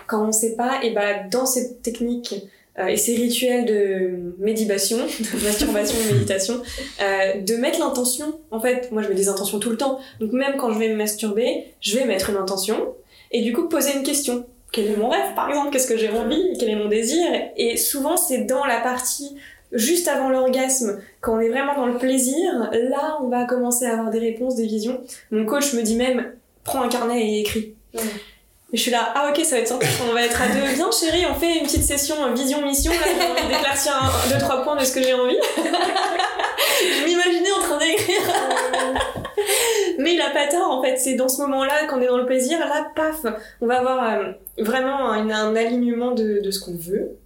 quand 0.08 0.28
on 0.28 0.32
sait 0.32 0.56
pas. 0.56 0.80
Et 0.84 0.92
bah, 0.92 1.24
dans 1.30 1.46
cette 1.46 1.82
technique 1.82 2.36
euh, 2.80 2.88
et 2.88 2.98
ces 2.98 3.16
rituels 3.16 3.66
de 3.66 4.36
méditation, 4.38 4.98
de 4.98 5.44
masturbation, 5.44 5.98
de 6.08 6.14
méditation, 6.14 6.62
euh, 7.02 7.42
de 7.42 7.56
mettre 7.56 7.80
l'intention. 7.80 8.40
En 8.52 8.60
fait, 8.60 8.92
moi, 8.92 9.02
je 9.02 9.10
mets 9.10 9.16
des 9.16 9.30
intentions 9.30 9.60
tout 9.60 9.72
le 9.72 9.78
temps. 9.78 10.00
Donc 10.20 10.32
même 10.32 10.58
quand 10.58 10.72
je 10.72 10.80
vais 10.80 10.90
me 10.90 10.96
masturber, 10.96 11.66
je 11.82 11.98
vais 11.98 12.06
mettre 12.06 12.30
une 12.30 12.38
intention 12.38 12.94
et 13.32 13.42
du 13.42 13.54
coup 13.54 13.68
poser 13.68 13.96
une 13.96 14.04
question. 14.04 14.46
Quel 14.72 14.88
est 14.88 14.98
mon 14.98 15.10
rêve, 15.10 15.34
par 15.36 15.50
exemple? 15.50 15.72
Qu'est-ce 15.72 15.88
que 15.88 15.98
j'ai 15.98 16.10
envie? 16.10 16.54
Quel 16.60 16.70
est 16.70 16.76
mon 16.76 16.90
désir? 16.90 17.26
Et 17.56 17.78
souvent, 17.78 18.18
c'est 18.18 18.40
dans 18.40 18.66
la 18.66 18.82
partie 18.82 19.38
juste 19.72 20.08
avant 20.08 20.30
l'orgasme, 20.30 21.00
quand 21.22 21.38
on 21.38 21.40
est 21.40 21.50
vraiment 21.50 21.76
dans 21.76 21.88
le 21.88 21.98
plaisir, 21.98 22.70
là, 22.72 23.18
on 23.22 23.28
va 23.28 23.46
commencer 23.46 23.86
à 23.86 23.94
avoir 23.94 24.10
des 24.10 24.20
réponses, 24.20 24.56
des 24.56 24.66
visions. 24.66 25.02
Mon 25.32 25.46
coach 25.46 25.74
me 25.74 25.82
dit 25.82 25.96
même, 25.96 26.34
prends 26.64 26.82
un 26.82 26.90
carnet 26.90 27.22
et 27.22 27.42
écris. 27.42 27.74
Et 28.74 28.76
je 28.76 28.82
suis 28.82 28.92
là, 28.92 29.14
ah 29.16 29.32
ok, 29.32 29.46
ça 29.46 29.56
va 29.56 29.62
être 29.62 29.68
sympa, 29.68 29.86
on 30.10 30.14
va 30.14 30.24
être 30.24 30.42
à 30.42 30.48
deux. 30.50 30.74
Viens 30.76 30.90
chérie, 30.92 31.26
on 31.30 31.40
fait 31.40 31.60
une 31.60 31.64
petite 31.64 31.84
session 31.84 32.16
vision-mission, 32.34 32.92
là 32.92 32.98
j'ai 33.06 33.26
envie 33.42 33.48
d'éclaircir 33.48 33.94
un, 33.96 34.30
deux, 34.30 34.40
trois 34.40 34.64
points 34.64 34.76
de 34.76 34.84
ce 34.84 34.94
que 34.94 35.02
j'ai 35.02 35.14
envie. 35.14 35.38
je 35.58 37.06
m'imaginais 37.06 37.52
en 37.52 37.62
train 37.62 37.78
d'écrire. 37.78 38.22
Mais 39.98 40.14
il 40.14 40.22
a 40.22 40.30
pas 40.32 40.48
tort 40.48 40.70
en 40.72 40.82
fait, 40.84 40.98
c'est 40.98 41.16
dans 41.16 41.30
ce 41.30 41.42
moment-là, 41.42 41.88
quand 41.90 41.98
on 41.98 42.02
est 42.02 42.08
dans 42.08 42.18
le 42.18 42.26
plaisir, 42.26 42.60
là, 42.60 42.88
paf, 42.96 43.26
on 43.62 43.68
va 43.68 43.80
avoir 43.80 44.04
euh, 44.04 44.32
vraiment 44.58 45.12
un, 45.12 45.30
un 45.30 45.56
alignement 45.56 46.12
de, 46.12 46.40
de 46.40 46.52
ce 46.52 46.60
qu'on 46.60 46.76
veut. 46.76 47.18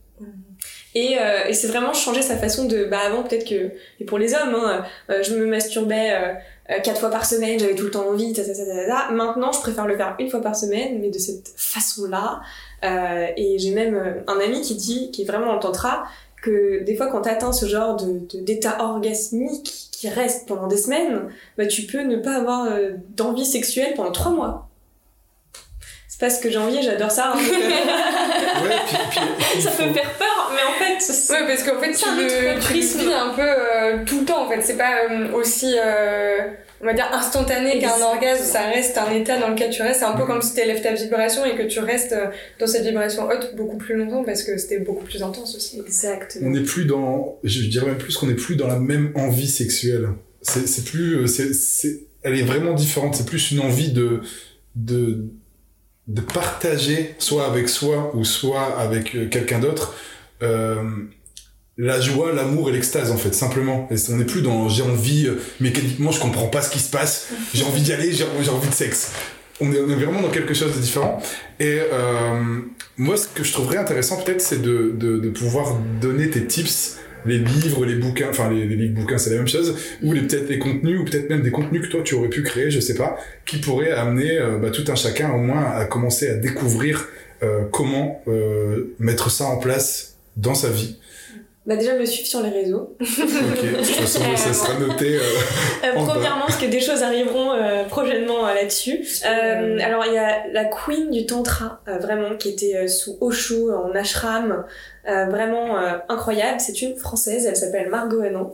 Et, 0.93 1.17
euh, 1.17 1.45
et 1.47 1.53
c'est 1.53 1.67
vraiment 1.67 1.93
changer 1.93 2.21
sa 2.21 2.35
façon 2.35 2.65
de... 2.65 2.83
Bah 2.83 2.99
avant 3.05 3.23
peut-être 3.23 3.47
que... 3.47 3.71
Et 4.01 4.05
pour 4.05 4.17
les 4.17 4.33
hommes, 4.33 4.55
hein, 4.55 4.83
euh, 5.09 5.23
je 5.23 5.33
me 5.35 5.45
masturbais 5.45 6.11
euh, 6.11 6.79
quatre 6.83 6.99
fois 6.99 7.09
par 7.09 7.25
semaine, 7.25 7.57
j'avais 7.57 7.75
tout 7.75 7.85
le 7.85 7.91
temps 7.91 8.09
envie, 8.09 8.33
ta, 8.33 8.43
ta, 8.43 8.53
ta, 8.53 8.65
ta, 8.65 8.85
ta. 8.87 9.11
Maintenant, 9.11 9.53
je 9.53 9.61
préfère 9.61 9.87
le 9.87 9.95
faire 9.95 10.15
une 10.19 10.29
fois 10.29 10.41
par 10.41 10.53
semaine, 10.53 10.99
mais 10.99 11.09
de 11.09 11.17
cette 11.17 11.53
façon-là. 11.55 12.41
Et 13.37 13.57
j'ai 13.57 13.71
même 13.71 14.23
un 14.27 14.39
ami 14.39 14.59
qui 14.61 14.75
dit, 14.75 15.11
qui 15.11 15.21
est 15.21 15.25
vraiment 15.25 15.51
en 15.51 15.59
tantra, 15.59 16.03
que 16.41 16.83
des 16.83 16.95
fois 16.95 17.07
quand 17.07 17.21
t'atteins 17.21 17.53
ce 17.53 17.67
genre 17.67 17.95
de- 17.95 18.41
d'état 18.41 18.83
orgasmique 18.83 19.90
qui 20.01 20.09
reste 20.09 20.47
pendant 20.47 20.65
des 20.65 20.77
semaines, 20.77 21.29
bah 21.59 21.67
tu 21.67 21.83
peux 21.83 22.01
ne 22.01 22.17
pas 22.17 22.35
avoir 22.37 22.65
euh, 22.65 22.93
d'envie 23.09 23.45
sexuelle 23.45 23.93
pendant 23.95 24.11
trois 24.11 24.31
mois. 24.31 24.70
C'est 26.21 26.27
pas 26.27 26.29
ce 26.29 26.39
que 26.39 26.51
j'ai 26.51 26.57
envie, 26.59 26.77
et 26.77 26.81
j'adore 26.83 27.09
ça. 27.09 27.33
hein, 27.33 27.35
donc, 27.35 27.43
Ouais, 28.63 28.75
puis, 28.85 28.97
puis, 29.09 29.19
il 29.55 29.61
ça 29.63 29.71
faut- 29.71 29.83
peut 29.87 29.93
faire 29.93 30.13
peur, 30.19 30.51
mais 30.53 30.61
en 30.61 30.73
fait, 30.77 31.01
c'est- 31.01 31.33
Ouais, 31.33 31.47
parce 31.47 31.63
qu'en 31.63 31.79
fait, 31.79 31.93
tu 31.93 32.05
le, 32.15 32.27
tu 32.27 32.45
le 32.55 32.59
prisme. 32.59 32.99
vis 32.99 33.13
un 33.13 33.29
peu 33.33 33.41
euh, 33.41 34.05
tout 34.05 34.19
le 34.19 34.25
temps, 34.25 34.45
en 34.45 34.49
fait. 34.49 34.61
C'est 34.61 34.77
pas 34.77 35.05
euh, 35.09 35.31
aussi, 35.33 35.73
euh, 35.83 36.37
on 36.79 36.85
va 36.85 36.93
dire, 36.93 37.09
instantané 37.11 37.79
qu'un 37.79 37.99
orgasme. 38.01 38.43
Ça 38.43 38.61
reste 38.71 38.97
un 38.99 39.11
état 39.13 39.39
dans 39.39 39.49
lequel 39.49 39.71
tu 39.71 39.81
restes. 39.81 40.01
C'est 40.01 40.05
un 40.05 40.11
peu 40.11 40.21
Mhm. 40.21 40.27
comme 40.27 40.41
si 40.43 40.53
t'élèves 40.53 40.81
ta 40.83 40.93
vibration 40.93 41.43
et 41.43 41.55
que 41.55 41.63
tu 41.63 41.79
restes 41.79 42.15
dans 42.59 42.67
cette 42.67 42.85
vibration 42.85 43.27
haute 43.27 43.55
beaucoup 43.55 43.77
plus 43.77 43.95
longtemps 43.95 44.23
parce 44.23 44.43
que 44.43 44.57
c'était 44.59 44.77
beaucoup 44.79 45.03
plus 45.05 45.23
intense 45.23 45.55
aussi. 45.55 45.79
Exactement. 45.79 46.47
on 46.47 46.51
n'est 46.51 46.61
plus 46.63 46.85
dans, 46.85 47.39
je 47.43 47.61
dirais 47.63 47.87
même 47.87 47.97
plus 47.97 48.15
qu'on 48.15 48.27
n'est 48.27 48.35
plus 48.35 48.55
dans 48.57 48.67
la 48.67 48.77
même 48.77 49.11
envie 49.15 49.49
sexuelle. 49.49 50.09
C'est, 50.43 50.85
plus, 50.85 51.27
c'est, 51.27 51.51
c'est, 51.53 52.01
elle 52.21 52.37
est 52.37 52.43
vraiment 52.43 52.73
différente. 52.73 53.15
C'est 53.15 53.25
plus 53.27 53.51
une 53.51 53.61
envie 53.61 53.91
de, 53.91 54.21
de, 54.75 55.25
de 56.07 56.21
partager, 56.21 57.15
soit 57.19 57.45
avec 57.45 57.69
soi 57.69 58.11
ou 58.15 58.25
soit 58.25 58.77
avec 58.79 59.15
euh, 59.15 59.27
quelqu'un 59.29 59.59
d'autre, 59.59 59.95
euh, 60.41 60.83
la 61.77 61.99
joie, 61.99 62.33
l'amour 62.33 62.69
et 62.69 62.71
l'extase 62.73 63.11
en 63.11 63.17
fait, 63.17 63.33
simplement. 63.33 63.87
Et 63.91 63.95
on 64.11 64.17
n'est 64.17 64.25
plus 64.25 64.41
dans 64.41 64.67
j'ai 64.67 64.83
envie, 64.83 65.27
euh, 65.27 65.41
mécaniquement 65.59 66.11
je 66.11 66.19
comprends 66.19 66.47
pas 66.47 66.61
ce 66.61 66.69
qui 66.69 66.79
se 66.79 66.89
passe, 66.89 67.29
j'ai 67.53 67.63
envie 67.63 67.81
d'y 67.81 67.93
aller, 67.93 68.11
j'ai, 68.13 68.25
envie 68.25 68.69
de 68.69 68.73
sexe. 68.73 69.11
On 69.59 69.71
est, 69.71 69.79
on 69.79 69.89
est 69.89 69.95
vraiment 69.95 70.21
dans 70.21 70.31
quelque 70.31 70.55
chose 70.55 70.75
de 70.75 70.81
différent. 70.81 71.21
Et 71.59 71.77
moi, 72.97 73.15
ce 73.15 73.27
que 73.27 73.43
je 73.43 73.53
trouverais 73.53 73.77
intéressant 73.77 74.19
peut-être, 74.19 74.41
c'est 74.41 74.59
de, 74.59 74.91
de 74.97 75.29
pouvoir 75.29 75.77
donner 76.01 76.31
tes 76.31 76.47
tips, 76.47 76.97
les 77.25 77.37
livres, 77.37 77.85
les 77.85 77.95
bouquins, 77.95 78.27
enfin 78.29 78.49
les, 78.49 78.65
les 78.65 78.87
bouquins, 78.87 79.17
c'est 79.17 79.29
la 79.31 79.37
même 79.37 79.47
chose, 79.47 79.75
ou 80.01 80.13
les 80.13 80.21
peut-être 80.21 80.49
les 80.49 80.59
contenus, 80.59 80.99
ou 80.99 81.05
peut-être 81.05 81.29
même 81.29 81.41
des 81.41 81.51
contenus 81.51 81.81
que 81.83 81.87
toi 81.87 82.01
tu 82.03 82.15
aurais 82.15 82.29
pu 82.29 82.43
créer, 82.43 82.71
je 82.71 82.79
sais 82.79 82.95
pas, 82.95 83.17
qui 83.45 83.57
pourraient 83.57 83.91
amener 83.91 84.37
euh, 84.37 84.57
bah, 84.57 84.69
tout 84.71 84.83
un 84.89 84.95
chacun 84.95 85.31
au 85.31 85.39
moins 85.39 85.71
à 85.71 85.85
commencer 85.85 86.29
à 86.29 86.35
découvrir 86.35 87.07
euh, 87.43 87.63
comment 87.71 88.21
euh, 88.27 88.93
mettre 88.99 89.31
ça 89.31 89.45
en 89.45 89.57
place 89.57 90.17
dans 90.37 90.53
sa 90.53 90.69
vie. 90.69 90.97
Bah 91.71 91.77
déjà 91.77 91.93
me 91.95 92.05
suivre 92.05 92.27
sur 92.27 92.41
les 92.41 92.49
réseaux. 92.49 92.95
Ok, 92.99 93.07
de 93.07 93.77
toute 93.77 93.85
façon, 93.85 94.19
ça 94.35 94.53
sera 94.53 94.77
noté. 94.79 95.15
euh, 95.15 95.19
Euh, 95.85 95.95
En 95.97 96.03
bas. 96.05 96.11
premièrement, 96.13 96.45
parce 96.47 96.57
que 96.57 96.65
des 96.65 96.81
choses 96.81 97.01
arriveront 97.01 97.53
euh, 97.53 97.85
prochainement 97.85 98.45
euh, 98.47 98.53
là-dessus. 98.53 99.05
Euh, 99.25 99.77
alors 99.79 100.05
il 100.05 100.13
y 100.13 100.17
a 100.17 100.47
la 100.51 100.65
queen 100.65 101.09
du 101.11 101.25
tantra, 101.25 101.81
euh, 101.87 101.97
vraiment, 101.97 102.35
qui 102.35 102.49
était 102.49 102.75
euh, 102.75 102.87
sous 102.87 103.17
Osho 103.21 103.71
en 103.73 103.91
ashram, 103.95 104.65
euh, 105.07 105.25
vraiment 105.27 105.77
euh, 105.79 105.93
incroyable. 106.09 106.59
C'est 106.59 106.81
une 106.81 106.95
française, 106.97 107.45
elle 107.45 107.55
s'appelle 107.55 107.89
Margot 107.89 108.21
Hanan. 108.21 108.49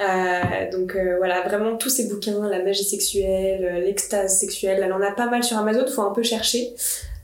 Euh, 0.00 0.70
donc 0.72 0.96
euh, 0.96 1.16
voilà, 1.18 1.42
vraiment 1.42 1.76
tous 1.76 1.90
ces 1.90 2.08
bouquins, 2.08 2.48
la 2.48 2.62
magie 2.62 2.84
sexuelle, 2.84 3.64
euh, 3.64 3.80
l'extase 3.80 4.38
sexuelle, 4.38 4.80
elle 4.84 4.92
en 4.92 5.02
a 5.02 5.10
pas 5.12 5.26
mal 5.26 5.42
sur 5.44 5.58
Amazon, 5.58 5.84
faut 5.86 6.02
un 6.02 6.12
peu 6.12 6.22
chercher. 6.22 6.72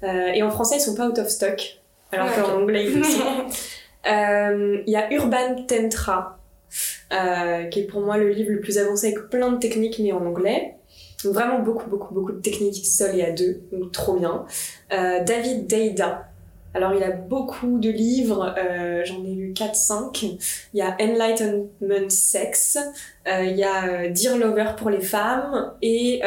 Euh, 0.02 0.26
et 0.34 0.42
en 0.42 0.50
français, 0.50 0.76
ils 0.76 0.80
sont 0.80 0.94
pas 0.94 1.06
out 1.06 1.18
of 1.18 1.28
stock, 1.28 1.78
alors 2.12 2.28
Ah, 2.36 2.40
qu'en 2.42 2.60
anglais, 2.60 2.84
ils 2.86 2.98
le 2.98 3.04
sont. 3.04 3.22
Euh, 4.06 4.82
Il 4.86 4.92
y 4.92 4.96
a 4.96 5.12
Urban 5.12 5.64
Tantra, 5.66 6.38
euh, 7.12 7.64
qui 7.64 7.80
est 7.80 7.84
pour 7.84 8.00
moi 8.00 8.16
le 8.16 8.30
livre 8.30 8.52
le 8.52 8.60
plus 8.60 8.78
avancé 8.78 9.08
avec 9.08 9.30
plein 9.30 9.52
de 9.52 9.58
techniques 9.58 9.98
mais 9.98 10.12
en 10.12 10.24
anglais. 10.24 10.74
Donc 11.24 11.34
vraiment 11.34 11.58
beaucoup, 11.58 11.88
beaucoup, 11.90 12.14
beaucoup 12.14 12.32
de 12.32 12.40
techniques 12.40 12.84
seul 12.86 13.18
et 13.18 13.24
à 13.24 13.32
deux, 13.32 13.62
donc 13.72 13.90
trop 13.92 14.16
bien. 14.16 14.46
Euh, 14.92 15.24
David 15.24 15.66
Deida. 15.66 16.28
Alors 16.74 16.94
il 16.94 17.02
a 17.02 17.10
beaucoup 17.10 17.78
de 17.78 17.90
livres, 17.90 18.54
j'en 19.04 19.24
ai 19.24 19.34
lu 19.34 19.52
4-5. 19.52 20.38
Il 20.74 20.78
y 20.78 20.82
a 20.82 20.96
Enlightenment 21.00 22.10
Sex, 22.10 22.78
il 23.26 23.56
y 23.56 23.64
a 23.64 24.08
Dear 24.08 24.36
Lover 24.36 24.72
pour 24.76 24.90
les 24.90 25.00
femmes 25.00 25.72
et 25.80 26.20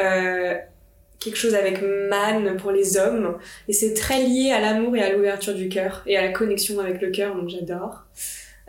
quelque 1.24 1.38
chose 1.38 1.56
avec 1.56 1.82
Man 1.82 2.58
pour 2.58 2.72
les 2.72 2.98
hommes. 2.98 3.38
Et 3.68 3.74
c'est 3.74 3.94
très 3.94 4.24
lié 4.24 4.52
à 4.52 4.60
l'amour 4.60 4.96
et 4.96 5.02
à 5.02 5.12
l'ouverture 5.12 5.54
du 5.54 5.70
cœur 5.70 6.04
et 6.06 6.18
à 6.18 6.22
la 6.22 6.32
connexion 6.32 6.80
avec 6.80 7.02
le 7.02 7.12
cœur, 7.12 7.36
donc 7.36 7.50
j'adore. 7.50 8.04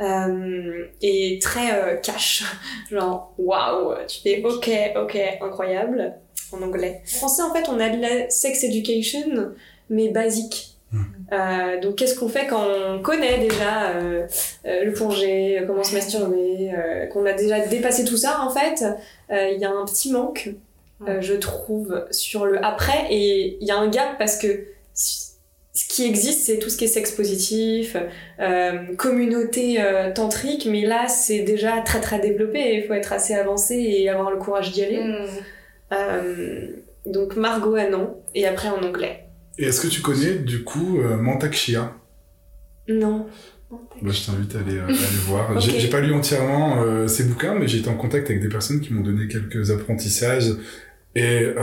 Euh, 0.00 0.86
et 1.00 1.38
très 1.40 1.72
euh, 1.72 1.96
cash, 1.96 2.44
genre 2.90 3.34
waouh, 3.38 3.94
tu 4.09 4.20
fais 4.20 4.42
ok, 4.44 4.70
ok, 4.96 5.18
incroyable 5.40 6.14
en 6.53 6.62
anglais. 6.62 7.03
En 7.05 7.18
français, 7.18 7.42
en 7.42 7.55
fait, 7.55 7.68
on 7.68 7.78
a 7.80 7.88
de 7.88 8.00
la 8.00 8.30
sex 8.30 8.64
education, 8.64 9.53
mais 9.90 10.09
basique. 10.09 10.76
Hmm. 10.92 11.05
Euh, 11.32 11.80
donc, 11.80 11.96
qu'est-ce 11.96 12.18
qu'on 12.18 12.28
fait 12.28 12.46
quand 12.46 12.62
on 12.66 13.00
connaît 13.00 13.38
déjà 13.38 13.92
euh, 13.92 14.26
euh, 14.66 14.84
le 14.84 14.92
plongée, 14.92 15.59
euh, 15.59 15.66
comment 15.66 15.82
se 15.82 15.94
masturber, 15.94 16.70
euh, 16.74 17.07
qu'on 17.07 17.24
a 17.24 17.32
déjà 17.32 17.66
dépassé 17.66 18.05
tout 18.05 18.18
ça, 18.18 18.42
en 18.42 18.50
fait, 18.50 18.84
euh, 19.30 19.50
il 19.55 19.61
y 19.61 19.64
a 19.64 19.70
un 19.70 19.84
petit 19.86 20.12
manque, 20.12 20.50
euh, 21.09 21.20
je 21.20 21.34
trouve, 21.34 22.05
sur 22.11 22.46
le 22.46 22.64
après, 22.64 23.07
et 23.11 23.59
il 23.61 23.66
y 23.66 23.70
a 23.70 23.76
un 23.76 23.88
gap 23.88 24.18
parce 24.18 24.36
que 24.36 24.64
ce 24.94 25.88
qui 25.88 26.05
existe, 26.05 26.46
c'est 26.46 26.59
tout 26.59 26.68
ce 26.68 26.76
qui 26.76 26.84
est 26.84 26.88
sexe 26.88 27.12
positif, 27.12 27.96
euh, 28.40 28.94
communauté 28.96 29.80
euh, 29.80 30.12
tantrique, 30.12 30.66
mais 30.70 30.84
là, 30.84 31.09
c'est 31.09 31.40
déjà 31.40 31.80
très 31.80 32.00
très 32.00 32.20
développé, 32.20 32.76
il 32.76 32.84
faut 32.84 32.92
être 32.92 33.12
assez 33.12 33.34
avancé 33.34 33.76
et 33.76 34.09
avoir 34.09 34.30
le 34.30 34.36
courage 34.36 34.72
d'y 34.72 34.84
aller. 34.84 35.03
Mm. 35.03 35.26
Euh, 35.92 36.66
donc 37.07 37.36
Margot 37.36 37.74
Hanan, 37.74 38.14
et 38.34 38.46
après 38.46 38.68
en 38.68 38.82
anglais. 38.82 39.26
Et 39.59 39.64
est-ce 39.64 39.80
que 39.80 39.88
tu 39.88 40.00
connais 40.00 40.34
du 40.34 40.62
coup 40.62 41.00
euh, 41.00 41.16
Mantak-Chia 41.16 41.94
Non. 42.88 43.26
Bah, 43.70 44.11
je 44.11 44.26
t'invite 44.26 44.55
à 44.55 44.61
aller, 44.61 44.76
euh, 44.76 44.82
à 44.82 44.86
aller 44.86 44.96
voir. 45.26 45.61
J'ai 45.61 45.88
pas 45.88 46.00
lu 46.00 46.12
entièrement 46.12 46.82
euh, 46.82 47.07
ces 47.09 47.24
bouquins, 47.24 47.55
mais 47.55 47.68
j'ai 47.68 47.78
été 47.78 47.88
en 47.88 47.96
contact 47.96 48.30
avec 48.30 48.42
des 48.42 48.48
personnes 48.48 48.80
qui 48.80 48.92
m'ont 48.92 49.03
donné 49.03 49.28
quelques 49.28 49.70
apprentissages. 49.70 50.53
Et, 51.14 51.44
euh, 51.44 51.54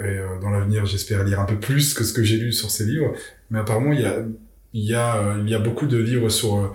et 0.00 0.18
euh, 0.18 0.26
dans 0.40 0.50
l'avenir, 0.50 0.86
j'espère 0.86 1.24
lire 1.24 1.40
un 1.40 1.44
peu 1.44 1.58
plus 1.60 1.92
que 1.94 2.04
ce 2.04 2.12
que 2.12 2.22
j'ai 2.22 2.36
lu 2.38 2.52
sur 2.52 2.70
ces 2.70 2.84
livres. 2.84 3.12
Mais 3.50 3.58
apparemment, 3.58 3.92
il 3.92 4.00
y 4.00 4.04
a, 4.06 4.24
il 4.72 4.84
y 4.84 4.94
a, 4.94 5.36
il 5.42 5.48
y 5.48 5.54
a 5.54 5.58
beaucoup 5.58 5.86
de 5.86 5.98
livres 5.98 6.30
sur 6.30 6.56
euh, 6.58 6.68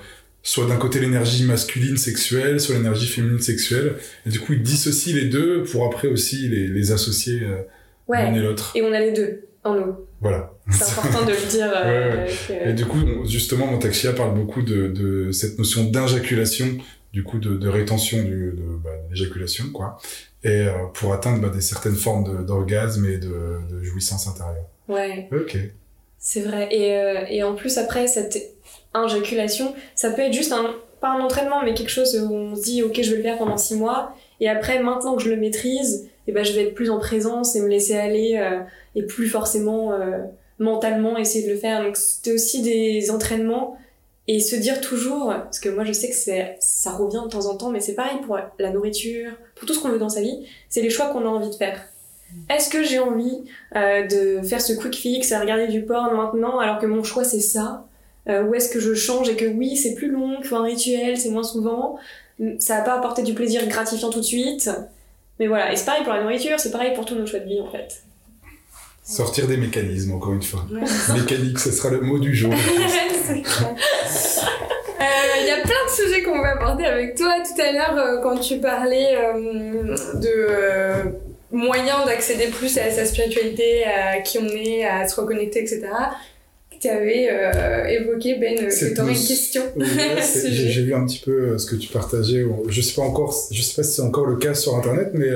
soit 0.44 0.68
d'un 0.68 0.78
côté 0.78 1.00
l'énergie 1.00 1.44
masculine 1.46 1.98
sexuelle, 1.98 2.60
soit 2.62 2.76
l'énergie 2.76 3.08
féminine 3.08 3.40
sexuelle. 3.42 3.96
Et 4.26 4.30
du 4.30 4.40
coup, 4.40 4.54
ils 4.54 4.62
dissocient 4.62 5.16
les 5.16 5.26
deux 5.26 5.64
pour 5.64 5.86
après 5.88 6.08
aussi 6.08 6.48
les, 6.50 6.68
les 6.68 6.92
associer 6.92 7.42
euh, 7.44 7.62
l'un 8.10 8.30
et 8.34 8.38
Ouais. 8.40 8.40
l'autre. 8.44 8.72
Et 8.76 8.82
on 8.84 8.94
a 8.94 9.00
les 9.00 9.12
deux 9.12 9.46
en 9.64 9.76
nous. 9.76 9.96
Voilà. 10.22 10.54
C'est 10.70 10.84
important 11.00 11.26
de 11.26 11.32
le 11.32 11.50
dire. 11.50 11.72
euh, 11.76 12.28
que- 12.48 12.70
Et 12.70 12.74
du 12.74 12.86
coup, 12.86 13.26
justement, 13.28 13.66
Montaxia 13.68 14.14
parle 14.14 14.36
beaucoup 14.36 14.62
de, 14.62 14.88
de 14.88 15.32
cette 15.32 15.58
notion 15.58 15.84
d'injaculation, 15.86 16.68
du 17.12 17.24
coup, 17.24 17.40
de, 17.40 17.56
de 17.56 17.68
rétention 17.68 18.22
du, 18.24 18.52
de, 18.56 18.64
bah, 18.84 18.92
de 19.08 19.12
l'éjaculation, 19.14 19.66
quoi. 19.74 19.98
Et 20.44 20.62
euh, 20.62 20.86
pour 20.94 21.14
atteindre 21.14 21.42
bah, 21.42 21.50
des 21.50 21.62
certaines 21.62 21.96
formes 21.96 22.46
d'orgasme 22.46 23.06
et 23.06 23.18
de, 23.18 23.60
de 23.70 23.84
jouissance 23.84 24.28
intérieure. 24.28 24.66
Ouais. 24.88 25.28
Ok. 25.32 25.58
C'est 26.18 26.42
vrai. 26.42 26.70
Et, 26.72 26.96
euh, 26.96 27.26
et 27.30 27.44
en 27.44 27.56
plus, 27.56 27.78
après, 27.78 28.08
cette 28.08 28.38
injaculation, 28.94 29.74
ça 29.96 30.12
peut 30.12 30.22
être 30.22 30.34
juste 30.34 30.52
un, 30.52 30.76
pas 31.02 31.10
un 31.10 31.20
entraînement, 31.22 31.64
mais 31.64 31.74
quelque 31.74 31.90
chose 31.90 32.16
où 32.18 32.34
on 32.34 32.56
se 32.56 32.64
dit, 32.64 32.84
ok, 32.84 33.02
je 33.02 33.12
vais 33.12 33.18
le 33.18 33.24
faire 33.24 33.38
pendant 33.38 33.58
six 33.58 33.76
mois. 33.76 34.16
Et 34.40 34.48
après, 34.48 34.82
maintenant 34.82 35.16
que 35.16 35.24
je 35.24 35.30
le 35.30 35.38
maîtrise, 35.38 36.10
et 36.28 36.32
ben 36.32 36.46
je 36.46 36.54
vais 36.54 36.68
être 36.68 36.76
plus 36.76 36.90
en 36.90 37.00
présence 37.00 37.56
et 37.56 37.62
me 37.62 37.68
laisser 37.68 37.98
aller 37.98 38.38
euh, 38.38 38.60
et 38.96 39.04
plus 39.04 39.28
forcément 39.28 39.98
mentalement 40.60 41.18
essayer 41.18 41.48
de 41.48 41.52
le 41.54 41.58
faire. 41.58 41.84
Donc 41.84 41.98
c'était 41.98 42.34
aussi 42.34 42.62
des 42.62 43.10
entraînements 43.10 43.79
et 44.32 44.40
se 44.40 44.56
dire 44.56 44.80
toujours, 44.80 45.34
parce 45.34 45.60
que 45.60 45.70
moi 45.70 45.84
je 45.84 45.92
sais 45.92 46.08
que 46.08 46.16
c'est 46.16 46.56
ça 46.60 46.92
revient 46.92 47.24
de 47.26 47.30
temps 47.30 47.48
en 47.48 47.58
temps, 47.58 47.72
mais 47.72 47.80
c'est 47.80 47.96
pareil 47.96 48.20
pour 48.24 48.38
la 48.60 48.70
nourriture, 48.70 49.32
pour 49.56 49.68
tout 49.68 49.74
ce 49.74 49.80
qu'on 49.80 49.90
veut 49.90 49.98
dans 49.98 50.08
sa 50.08 50.22
vie, 50.22 50.46
c'est 50.70 50.84
les 50.84 50.92
choix 50.92 51.08
qu'on 51.08 51.26
a 51.26 51.28
envie 51.28 51.50
de 51.50 51.56
faire. 51.56 51.82
Est-ce 52.48 52.70
que 52.70 52.84
j'ai 52.84 53.00
envie 53.00 53.40
euh, 53.76 54.06
de 54.06 54.46
faire 54.46 54.62
ce 54.62 54.74
quick 54.74 54.96
fix 54.96 55.32
et 55.32 55.36
regarder 55.36 55.68
du 55.68 55.82
porn 55.82 56.16
maintenant 56.16 56.60
alors 56.60 56.78
que 56.78 56.86
mon 56.86 57.04
choix 57.04 57.24
c'est 57.24 57.40
ça? 57.40 57.88
Euh, 58.28 58.44
Ou 58.44 58.54
est-ce 58.54 58.70
que 58.70 58.80
je 58.80 58.94
change 58.94 59.28
et 59.30 59.36
que 59.36 59.46
oui 59.46 59.76
c'est 59.76 59.96
plus 59.96 60.12
long, 60.12 60.40
faut 60.44 60.58
un 60.58 60.64
rituel, 60.64 61.18
c'est 61.18 61.32
moins 61.32 61.42
souvent? 61.44 61.98
Ça 62.60 62.78
va 62.78 62.82
pas 62.84 62.94
apporter 63.00 63.24
du 63.24 63.34
plaisir 63.34 63.68
gratifiant 63.68 64.12
tout 64.12 64.20
de 64.20 64.26
suite. 64.26 64.70
Mais 65.40 65.48
voilà, 65.48 65.74
et 65.74 65.76
c'est 65.76 65.86
pareil 65.86 66.04
pour 66.04 66.14
la 66.14 66.22
nourriture, 66.22 66.60
c'est 66.60 66.72
pareil 66.72 66.94
pour 66.94 67.06
tous 67.06 67.16
nos 67.16 67.26
choix 67.26 67.40
de 67.40 67.46
vie 67.46 67.62
en 67.62 67.72
fait. 67.72 68.04
Sortir 69.10 69.48
des 69.48 69.58
mécanismes, 69.58 70.12
encore 70.14 70.34
une 70.34 70.44
fois. 70.44 70.66
Mécanique, 71.16 71.58
ce 71.58 71.72
sera 71.72 71.90
le 71.90 72.02
mot 72.02 72.20
du 72.20 72.36
jour. 72.36 72.54
Clair. 73.30 73.76
Euh, 75.02 75.04
Il 75.42 75.48
y 75.48 75.52
a 75.52 75.62
plein 75.62 75.86
de 75.86 75.92
sujets 75.92 76.24
qu'on 76.24 76.42
va 76.42 76.54
aborder 76.54 76.86
avec 76.86 77.16
toi 77.16 77.36
tout 77.46 77.62
à 77.62 77.72
l'heure 77.72 77.98
euh, 77.98 78.22
quand 78.22 78.38
tu 78.40 78.58
parlais 78.58 79.16
euh, 79.16 79.96
de 80.16 81.12
moyens 81.52 82.06
d'accéder 82.06 82.48
plus 82.48 82.78
à 82.78 82.90
sa 82.92 83.06
spiritualité, 83.06 83.84
à 83.86 84.22
qui 84.22 84.40
on 84.40 84.48
est, 84.48 84.84
à 84.86 85.08
se 85.08 85.20
reconnecter, 85.20 85.60
etc. 85.62 85.88
Tu 86.80 86.88
avais 86.88 87.30
évoqué, 87.94 88.36
Ben, 88.36 88.56
que 88.56 88.94
tu 88.94 89.02
aurais 89.02 89.12
une 89.12 89.28
question. 89.28 89.64
Sujet. 90.22 90.70
J'ai 90.70 90.84
vu 90.84 90.94
un 90.96 91.06
petit 91.06 91.20
peu 91.20 91.58
ce 91.58 91.66
que 91.66 91.76
tu 91.76 91.90
partageais. 91.90 92.46
Je 92.68 92.82
sais 92.82 92.94
pas 92.94 93.02
encore, 93.04 93.36
je 93.52 93.62
sais 93.62 93.76
pas 93.76 93.84
si 93.84 93.94
c'est 93.94 94.02
encore 94.02 94.26
le 94.26 94.38
cas 94.38 94.54
sur 94.54 94.76
Internet, 94.76 95.12
mais 95.14 95.30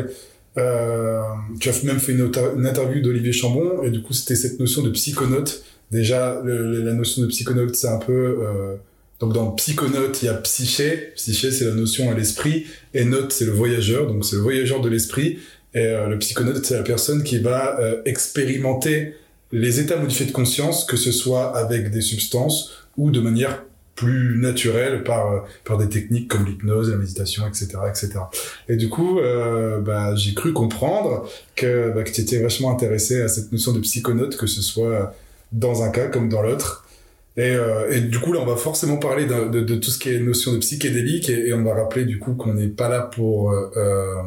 euh, 0.58 1.22
tu 1.60 1.70
as 1.70 1.84
même 1.84 2.00
fait 2.00 2.12
une, 2.12 2.32
interview 2.66 3.02
d'Olivier 3.02 3.32
Chambon 3.32 3.84
et 3.84 3.90
du 3.90 4.02
coup 4.02 4.14
c'était 4.14 4.36
cette 4.36 4.60
notion 4.60 4.82
de 4.82 4.90
psychonaute. 4.90 5.64
Déjà, 5.92 6.42
la 6.44 6.94
notion 6.94 7.22
de 7.22 7.28
psychonaute, 7.28 7.76
c'est 7.76 7.88
un 7.88 8.00
peu 8.00 8.40
euh, 8.42 8.76
donc 9.24 9.32
dans 9.32 9.52
psychonaute, 9.52 10.22
il 10.22 10.26
y 10.26 10.28
a 10.28 10.34
psyché. 10.34 11.14
Psyché, 11.16 11.52
c'est 11.52 11.64
la 11.64 11.74
notion 11.74 12.12
à 12.12 12.14
l'esprit 12.14 12.66
et 12.94 13.06
note, 13.06 13.32
c'est 13.32 13.46
le 13.46 13.54
voyageur. 13.54 14.08
Donc 14.08 14.26
c'est 14.26 14.36
le 14.36 14.42
voyageur 14.42 14.82
de 14.82 14.90
l'esprit. 14.90 15.40
Et 15.74 15.80
euh, 15.80 16.08
le 16.08 16.20
psychonaute, 16.20 16.66
c'est 16.66 16.76
la 16.76 16.84
personne 16.84 17.24
qui 17.24 17.40
va 17.40 17.80
euh, 17.80 18.02
expérimenter 18.04 19.16
les 19.54 19.80
états 19.80 19.96
modifiés 19.96 20.26
de 20.26 20.34
conscience, 20.34 20.84
que 20.84 20.98
ce 20.98 21.14
soit 21.14 21.56
avec 21.56 21.90
des 21.90 22.02
substances 22.02 22.72
ou 22.98 23.12
de 23.12 23.22
manière 23.22 23.64
plus 23.96 24.40
naturelle 24.40 25.04
par 25.04 25.46
par 25.64 25.78
des 25.78 25.90
techniques 25.90 26.28
comme 26.28 26.46
l'hypnose, 26.46 26.90
la 26.90 26.98
méditation, 26.98 27.48
etc., 27.48 27.68
etc. 27.90 28.12
Et 28.68 28.76
du 28.76 28.90
coup, 28.90 29.20
euh, 29.20 29.80
bah, 29.82 30.16
j'ai 30.16 30.34
cru 30.34 30.54
comprendre 30.54 31.30
que 31.56 31.92
bah, 31.94 32.04
que 32.04 32.12
tu 32.12 32.22
étais 32.22 32.42
vachement 32.42 32.72
intéressé 32.72 33.22
à 33.22 33.28
cette 33.28 33.52
notion 33.52 33.72
de 33.72 33.80
psychonaute, 33.80 34.38
que 34.38 34.48
ce 34.48 34.62
soit 34.62 35.14
dans 35.52 35.84
un 35.84 35.90
cas 35.90 36.08
comme 36.08 36.30
dans 36.30 36.42
l'autre. 36.42 36.86
Et, 37.36 37.56
euh, 37.56 37.92
et 37.92 38.02
du 38.02 38.20
coup, 38.20 38.32
là, 38.32 38.40
on 38.42 38.46
va 38.46 38.56
forcément 38.56 38.98
parler 38.98 39.26
de, 39.26 39.50
de, 39.50 39.62
de 39.62 39.76
tout 39.76 39.90
ce 39.90 39.98
qui 39.98 40.10
est 40.10 40.20
notion 40.20 40.54
de 40.54 40.58
psychédélique 40.58 41.30
et, 41.30 41.48
et 41.48 41.54
on 41.54 41.64
va 41.64 41.74
rappeler 41.74 42.06
du 42.06 42.20
coup 42.20 42.34
qu'on 42.34 42.54
n'est 42.54 42.68
pas 42.68 42.90
là 42.90 43.02
pour 43.02 43.52
euh, 43.52 43.72
euh, 43.76 44.22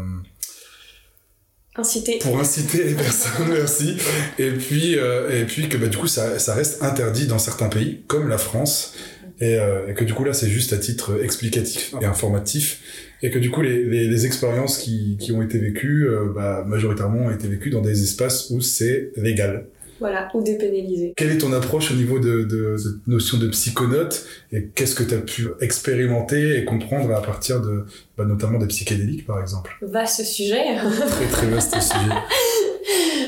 Inciter. 1.78 2.18
pour 2.20 2.40
inciter 2.40 2.84
les 2.84 2.94
personnes, 2.94 3.48
merci. 3.50 3.96
Et 4.38 4.50
puis, 4.50 4.98
euh, 4.98 5.40
et 5.40 5.44
puis 5.44 5.68
que 5.68 5.76
bah, 5.76 5.88
du 5.88 5.96
coup, 5.98 6.06
ça, 6.06 6.38
ça 6.38 6.54
reste 6.54 6.82
interdit 6.82 7.26
dans 7.26 7.38
certains 7.38 7.68
pays, 7.68 8.02
comme 8.06 8.28
la 8.28 8.38
France. 8.38 8.94
Et, 9.40 9.58
euh, 9.58 9.88
et 9.88 9.94
que 9.94 10.04
du 10.04 10.14
coup, 10.14 10.24
là, 10.24 10.32
c'est 10.32 10.48
juste 10.48 10.72
à 10.72 10.78
titre 10.78 11.22
explicatif 11.22 11.94
et 12.00 12.04
informatif. 12.04 12.80
Et 13.22 13.30
que 13.30 13.38
du 13.38 13.50
coup, 13.50 13.62
les, 13.62 13.84
les, 13.84 14.08
les 14.08 14.26
expériences 14.26 14.78
qui, 14.78 15.16
qui 15.18 15.32
ont 15.32 15.42
été 15.42 15.58
vécues, 15.58 16.08
euh, 16.08 16.32
bah, 16.34 16.64
majoritairement, 16.66 17.26
ont 17.26 17.30
été 17.30 17.48
vécues 17.48 17.70
dans 17.70 17.82
des 17.82 18.02
espaces 18.02 18.50
où 18.50 18.60
c'est 18.60 19.12
légal. 19.16 19.66
Voilà, 19.98 20.28
ou 20.34 20.42
dépénaliser. 20.42 21.14
Quelle 21.16 21.30
est 21.30 21.38
ton 21.38 21.52
approche 21.54 21.90
au 21.90 21.94
niveau 21.94 22.18
de, 22.18 22.44
de 22.44 22.76
cette 22.76 23.06
notion 23.06 23.38
de 23.38 23.48
psychonaute 23.48 24.26
et 24.52 24.66
qu'est-ce 24.74 24.94
que 24.94 25.02
tu 25.02 25.14
as 25.14 25.20
pu 25.20 25.48
expérimenter 25.60 26.58
et 26.58 26.64
comprendre 26.66 27.10
à 27.14 27.22
partir 27.22 27.62
de, 27.62 27.86
bah, 28.18 28.26
notamment 28.26 28.58
des 28.58 28.66
psychédéliques, 28.66 29.26
par 29.26 29.40
exemple? 29.40 29.74
Vaste 29.80 30.22
sujet. 30.24 30.64
Très, 31.08 31.26
très 31.26 31.46
vaste 31.46 31.80
sujet. 31.80 32.14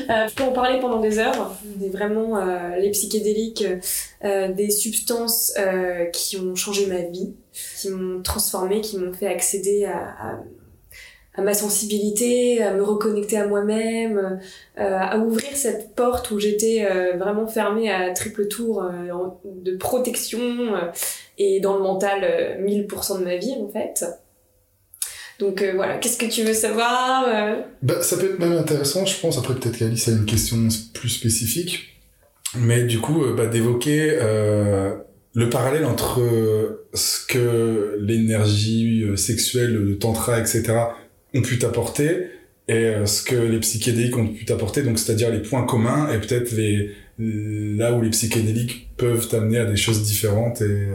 Euh, 0.09 0.27
je 0.27 0.33
peux 0.33 0.43
en 0.43 0.53
parler 0.53 0.79
pendant 0.79 0.99
des 0.99 1.19
heures. 1.19 1.55
C'est 1.79 1.89
vraiment 1.89 2.37
euh, 2.37 2.75
les 2.77 2.89
psychédéliques, 2.91 3.65
euh, 4.23 4.51
des 4.51 4.69
substances 4.69 5.53
euh, 5.59 6.05
qui 6.05 6.37
ont 6.37 6.55
changé 6.55 6.87
ma 6.87 7.01
vie, 7.01 7.33
qui 7.79 7.89
m'ont 7.89 8.21
transformée, 8.21 8.81
qui 8.81 8.97
m'ont 8.97 9.13
fait 9.13 9.27
accéder 9.27 9.85
à, 9.85 10.39
ma 11.37 11.53
sensibilité, 11.53 12.61
à 12.63 12.73
me 12.73 12.83
reconnecter 12.83 13.37
à 13.37 13.47
moi-même, 13.47 14.41
à 14.75 15.17
ouvrir 15.19 15.55
cette 15.55 15.95
porte 15.95 16.31
où 16.31 16.39
j'étais 16.39 16.85
vraiment 17.15 17.47
fermée 17.47 17.89
à 17.89 18.11
triple 18.11 18.49
tour 18.49 18.83
de 19.45 19.77
protection 19.77 20.49
et 21.39 21.61
dans 21.61 21.77
le 21.77 21.83
mental 21.83 22.23
euh, 22.23 22.61
1000% 22.61 23.19
de 23.19 23.23
ma 23.23 23.37
vie 23.37 23.55
en 23.59 23.69
fait. 23.69 24.05
Donc 25.39 25.61
euh, 25.61 25.71
voilà, 25.73 25.97
qu'est-ce 25.97 26.17
que 26.17 26.25
tu 26.25 26.43
veux 26.43 26.53
savoir 26.53 27.25
euh 27.27 27.61
Bah, 27.81 28.03
ça 28.03 28.17
peut 28.17 28.25
être 28.25 28.39
même 28.39 28.57
intéressant, 28.57 29.05
je 29.05 29.17
pense. 29.19 29.37
Après, 29.37 29.55
peut-être 29.55 29.77
qu'Alice 29.77 30.09
a 30.09 30.11
une 30.11 30.25
question 30.25 30.57
plus 30.93 31.09
spécifique. 31.09 31.97
Mais 32.57 32.83
du 32.83 32.99
coup, 32.99 33.23
euh, 33.23 33.33
bah, 33.33 33.47
d'évoquer 33.47 34.17
le 35.35 35.49
parallèle 35.49 35.85
entre 35.85 36.19
ce 36.93 37.25
que 37.25 37.97
l'énergie 38.01 39.05
sexuelle, 39.15 39.73
le 39.73 39.97
tantra, 39.97 40.39
etc. 40.39 40.73
ont 41.33 41.41
pu 41.41 41.57
t'apporter 41.59 42.27
et 42.67 42.93
ce 43.05 43.23
que 43.23 43.35
les 43.35 43.59
psychédéliques 43.59 44.17
ont 44.17 44.27
pu 44.27 44.43
t'apporter. 44.43 44.81
Donc, 44.81 44.99
c'est-à-dire 44.99 45.29
les 45.29 45.39
points 45.39 45.65
communs 45.65 46.11
et 46.11 46.19
peut-être 46.19 46.51
les 46.51 46.91
là 47.19 47.93
où 47.93 48.01
les 48.01 48.09
psychédéliques 48.09 48.89
peuvent 48.97 49.27
t'amener 49.27 49.59
à 49.59 49.65
des 49.65 49.75
choses 49.75 50.03
différentes 50.03 50.61
et 50.61 50.87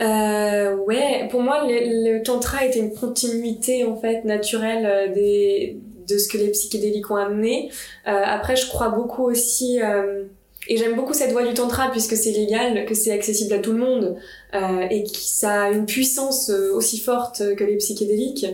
Euh, 0.00 0.76
ouais, 0.76 1.28
pour 1.30 1.40
moi, 1.42 1.64
le, 1.66 2.16
le 2.16 2.22
tantra 2.22 2.64
était 2.64 2.80
une 2.80 2.94
continuité 2.94 3.84
en 3.84 3.96
fait 3.96 4.24
naturelle 4.24 4.86
euh, 4.86 5.14
des, 5.14 5.76
de 6.08 6.18
ce 6.18 6.28
que 6.28 6.38
les 6.38 6.50
psychédéliques 6.50 7.10
ont 7.10 7.16
amené. 7.16 7.70
Euh, 8.08 8.22
après, 8.24 8.56
je 8.56 8.68
crois 8.68 8.88
beaucoup 8.88 9.24
aussi, 9.24 9.80
euh, 9.80 10.24
et 10.68 10.76
j'aime 10.76 10.94
beaucoup 10.94 11.14
cette 11.14 11.32
voie 11.32 11.46
du 11.46 11.54
tantra 11.54 11.90
puisque 11.90 12.16
c'est 12.16 12.32
légal, 12.32 12.86
que 12.86 12.94
c'est 12.94 13.12
accessible 13.12 13.54
à 13.54 13.58
tout 13.58 13.72
le 13.72 13.78
monde 13.78 14.16
euh, 14.54 14.86
et 14.90 15.04
que 15.04 15.16
ça 15.16 15.64
a 15.64 15.70
une 15.70 15.86
puissance 15.86 16.50
euh, 16.50 16.72
aussi 16.74 16.98
forte 16.98 17.54
que 17.54 17.64
les 17.64 17.76
psychédéliques. 17.76 18.46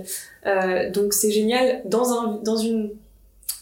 Donc 0.95 1.13
c'est 1.13 1.31
génial 1.31 1.83
dans 1.85 2.13
un 2.13 2.41
dans 2.43 2.57
une 2.57 2.93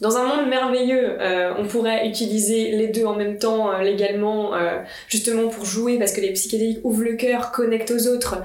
dans 0.01 0.17
un 0.17 0.25
monde 0.25 0.49
merveilleux, 0.49 1.21
euh, 1.21 1.55
on 1.59 1.67
pourrait 1.67 2.07
utiliser 2.07 2.71
les 2.71 2.87
deux 2.87 3.05
en 3.05 3.17
même 3.17 3.39
temps 3.39 3.73
euh, 3.73 3.83
légalement, 3.83 4.55
euh, 4.55 4.79
justement 5.09 5.49
pour 5.49 5.65
jouer, 5.65 5.99
parce 5.99 6.13
que 6.13 6.21
les 6.21 6.33
psychédéliques 6.33 6.81
ouvrent 6.85 7.03
le 7.03 7.15
cœur, 7.15 7.51
connectent 7.51 7.91
aux 7.91 8.07
autres, 8.07 8.43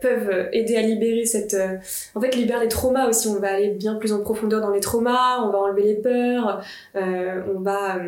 peuvent 0.00 0.48
aider 0.52 0.76
à 0.76 0.82
libérer 0.82 1.24
cette... 1.24 1.56
En 2.14 2.20
fait, 2.20 2.34
libèrent 2.36 2.60
les 2.60 2.68
traumas 2.68 3.08
aussi, 3.08 3.28
on 3.28 3.40
va 3.40 3.54
aller 3.54 3.70
bien 3.70 3.94
plus 3.94 4.12
en 4.12 4.20
profondeur 4.20 4.60
dans 4.60 4.70
les 4.70 4.80
traumas, 4.80 5.40
on 5.42 5.50
va 5.50 5.58
enlever 5.58 5.82
les 5.82 5.94
peurs, 5.94 6.62
on 6.94 7.60
va 7.60 7.98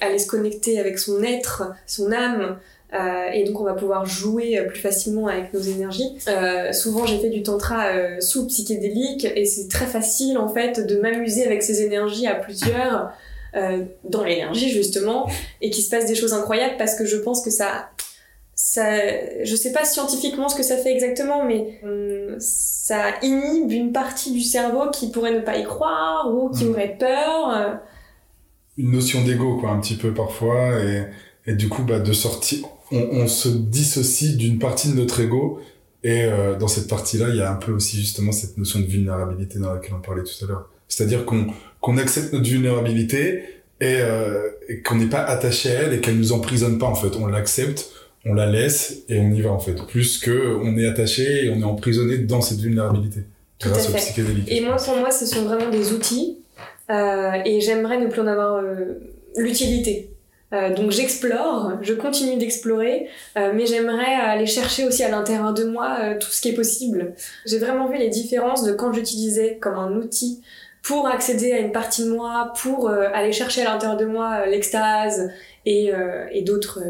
aller 0.00 0.18
se 0.18 0.26
connecter 0.26 0.78
avec 0.78 0.98
son 0.98 1.22
être, 1.22 1.72
son 1.86 2.12
âme, 2.12 2.58
euh, 2.92 3.30
et 3.32 3.44
donc 3.44 3.60
on 3.60 3.64
va 3.64 3.74
pouvoir 3.74 4.04
jouer 4.06 4.58
euh, 4.58 4.64
plus 4.66 4.80
facilement 4.80 5.28
avec 5.28 5.52
nos 5.54 5.60
énergies. 5.60 6.16
Euh, 6.28 6.72
souvent 6.72 7.06
j'ai 7.06 7.18
fait 7.18 7.30
du 7.30 7.42
tantra 7.42 7.86
euh, 7.86 8.20
sous 8.20 8.46
psychédélique 8.46 9.24
et 9.36 9.44
c'est 9.44 9.68
très 9.68 9.86
facile 9.86 10.38
en 10.38 10.48
fait 10.48 10.84
de 10.86 10.98
m'amuser 11.00 11.44
avec 11.46 11.62
ces 11.62 11.82
énergies 11.82 12.26
à 12.26 12.34
plusieurs 12.34 13.10
dans 14.04 14.22
l'énergie 14.22 14.70
justement 14.70 15.28
et 15.60 15.70
qu'il 15.70 15.82
se 15.82 15.90
passe 15.90 16.06
des 16.06 16.14
choses 16.14 16.32
incroyables 16.32 16.76
parce 16.78 16.94
que 16.94 17.04
je 17.04 17.16
pense 17.16 17.42
que 17.44 17.50
ça 17.50 17.90
ça 18.54 18.84
je 19.42 19.56
sais 19.56 19.72
pas 19.72 19.84
scientifiquement 19.84 20.48
ce 20.48 20.54
que 20.54 20.62
ça 20.62 20.76
fait 20.76 20.92
exactement 20.92 21.42
mais 21.44 21.80
hum, 21.82 22.36
ça 22.38 23.06
inhibe 23.22 23.72
une 23.72 23.90
partie 23.90 24.30
du 24.30 24.40
cerveau 24.42 24.90
qui 24.92 25.10
pourrait 25.10 25.32
ne 25.32 25.40
pas 25.40 25.56
y 25.56 25.64
croire 25.64 26.32
ou 26.32 26.50
qui 26.50 26.64
Mhm. 26.64 26.70
aurait 26.70 26.96
peur 26.96 27.80
une 28.78 28.92
notion 28.92 29.24
d'ego 29.24 29.56
quoi 29.58 29.70
un 29.70 29.80
petit 29.80 29.96
peu 29.96 30.14
parfois 30.14 30.78
et, 30.84 31.02
et 31.46 31.54
du 31.54 31.68
coup 31.68 31.82
bah 31.82 31.98
de 31.98 32.12
sortir 32.12 32.60
on, 32.92 32.98
on 33.22 33.26
se 33.28 33.48
dissocie 33.48 34.36
d'une 34.36 34.58
partie 34.58 34.88
de 34.90 34.94
notre 34.94 35.20
ego 35.20 35.60
et 36.02 36.24
euh, 36.24 36.56
dans 36.56 36.68
cette 36.68 36.88
partie 36.88 37.18
là 37.18 37.28
il 37.28 37.36
y 37.36 37.40
a 37.40 37.50
un 37.50 37.56
peu 37.56 37.72
aussi 37.72 37.96
justement 37.98 38.32
cette 38.32 38.56
notion 38.58 38.80
de 38.80 38.86
vulnérabilité 38.86 39.58
dans 39.58 39.72
laquelle 39.74 39.92
on 39.96 40.00
parlait 40.00 40.22
tout 40.22 40.44
à 40.44 40.48
l'heure 40.48 40.68
c'est 40.88 41.04
à 41.04 41.06
dire 41.06 41.24
qu'on 41.24 41.46
qu'on 41.80 41.98
accepte 41.98 42.32
notre 42.32 42.48
vulnérabilité 42.48 43.42
et, 43.80 43.96
euh, 44.00 44.48
et 44.68 44.80
qu'on 44.82 44.96
n'est 44.96 45.06
pas 45.08 45.22
attaché 45.22 45.70
à 45.70 45.82
elle 45.82 45.94
et 45.94 46.00
qu'elle 46.00 46.16
nous 46.16 46.32
emprisonne 46.32 46.78
pas 46.78 46.86
en 46.86 46.94
fait 46.94 47.16
on 47.16 47.26
l'accepte 47.26 47.90
on 48.26 48.34
la 48.34 48.46
laisse 48.46 48.98
et 49.08 49.18
on 49.18 49.30
y 49.32 49.40
va 49.40 49.50
en 49.50 49.58
fait 49.58 49.74
plus 49.86 50.18
que 50.18 50.56
on 50.62 50.76
est 50.76 50.86
attaché 50.86 51.44
et 51.46 51.50
on 51.50 51.58
est 51.60 51.64
emprisonné 51.64 52.18
dans 52.18 52.42
cette 52.42 52.58
vulnérabilité 52.60 53.20
Tout 53.58 53.70
grâce 53.70 53.86
fait. 53.88 54.22
Et 54.48 54.60
moi, 54.60 54.76
pour 54.76 54.96
moi, 54.98 55.10
ce 55.10 55.24
sont 55.24 55.44
vraiment 55.44 55.70
des 55.70 55.92
outils. 55.92 56.36
euh, 56.90 57.32
et 57.46 57.62
j'aimerais 57.62 57.98
ne 57.98 58.08
plus 58.08 58.20
en 58.20 58.26
avoir 58.26 58.62
l'utilité. 59.36 60.10
Euh, 60.52 60.74
donc 60.74 60.90
j'explore, 60.90 61.78
je 61.80 61.94
continue 61.94 62.36
d'explorer, 62.36 63.08
euh, 63.36 63.52
mais 63.54 63.66
j'aimerais 63.66 64.14
aller 64.14 64.46
chercher 64.46 64.84
aussi 64.84 65.04
à 65.04 65.08
l'intérieur 65.08 65.54
de 65.54 65.64
moi 65.64 65.98
euh, 66.00 66.18
tout 66.18 66.28
ce 66.28 66.40
qui 66.40 66.48
est 66.48 66.54
possible. 66.54 67.14
J'ai 67.46 67.58
vraiment 67.58 67.88
vu 67.88 67.98
les 67.98 68.08
différences 68.08 68.64
de 68.64 68.72
quand 68.72 68.92
j'utilisais 68.92 69.58
comme 69.60 69.76
un 69.76 69.94
outil 69.94 70.42
pour 70.82 71.06
accéder 71.06 71.52
à 71.52 71.58
une 71.58 71.72
partie 71.72 72.04
de 72.04 72.10
moi, 72.10 72.52
pour 72.62 72.88
aller 72.88 73.34
chercher 73.34 73.60
à 73.60 73.64
l'intérieur 73.64 73.98
de 73.98 74.06
moi 74.06 74.46
l'extase 74.46 75.30
et, 75.66 75.92
et 76.32 76.40
d'autres 76.40 76.82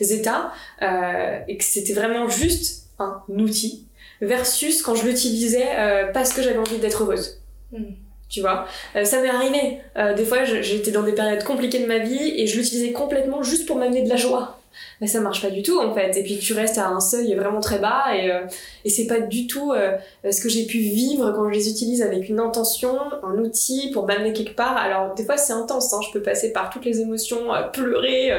états, 0.00 0.52
et 0.80 1.58
que 1.58 1.64
c'était 1.64 1.92
vraiment 1.92 2.30
juste 2.30 2.86
un 2.98 3.22
outil, 3.28 3.86
versus 4.22 4.80
quand 4.80 4.94
je 4.94 5.06
l'utilisais 5.06 5.68
parce 6.14 6.32
que 6.32 6.40
j'avais 6.40 6.56
envie 6.56 6.78
d'être 6.78 7.02
heureuse. 7.02 7.42
Mm. 7.72 7.92
Tu 8.30 8.40
vois, 8.40 8.66
ça 9.04 9.20
m'est 9.20 9.28
arrivé. 9.28 9.80
des 10.16 10.24
fois, 10.24 10.44
j'étais 10.44 10.92
dans 10.92 11.02
des 11.02 11.12
périodes 11.12 11.42
compliquées 11.42 11.80
de 11.80 11.86
ma 11.86 11.98
vie 11.98 12.40
et 12.40 12.46
je 12.46 12.58
l'utilisais 12.58 12.92
complètement 12.92 13.42
juste 13.42 13.66
pour 13.66 13.76
m'amener 13.76 14.02
de 14.02 14.08
la 14.08 14.16
joie 14.16 14.59
mais 15.00 15.06
ça 15.06 15.20
marche 15.20 15.42
pas 15.42 15.50
du 15.50 15.62
tout 15.62 15.78
en 15.80 15.94
fait. 15.94 16.16
Et 16.16 16.22
puis 16.22 16.38
tu 16.38 16.52
restes 16.52 16.78
à 16.78 16.88
un 16.88 17.00
seuil 17.00 17.34
vraiment 17.34 17.60
très 17.60 17.78
bas 17.78 18.04
et, 18.14 18.30
euh, 18.30 18.40
et 18.84 18.90
c'est 18.90 19.06
pas 19.06 19.20
du 19.20 19.46
tout 19.46 19.72
euh, 19.72 19.96
ce 20.30 20.40
que 20.40 20.48
j'ai 20.48 20.66
pu 20.66 20.78
vivre 20.78 21.32
quand 21.32 21.48
je 21.48 21.54
les 21.54 21.68
utilise 21.68 22.02
avec 22.02 22.28
une 22.28 22.40
intention 22.40 22.98
un 23.22 23.38
outil 23.38 23.90
pour 23.92 24.06
m'amener 24.06 24.32
quelque 24.32 24.54
part. 24.54 24.76
Alors 24.76 25.14
des 25.14 25.24
fois 25.24 25.36
c'est 25.36 25.52
intense 25.52 25.92
hein, 25.92 26.00
je 26.06 26.12
peux 26.12 26.22
passer 26.22 26.52
par 26.52 26.70
toutes 26.70 26.84
les 26.84 27.00
émotions 27.00 27.54
euh, 27.54 27.62
pleurer 27.62 28.32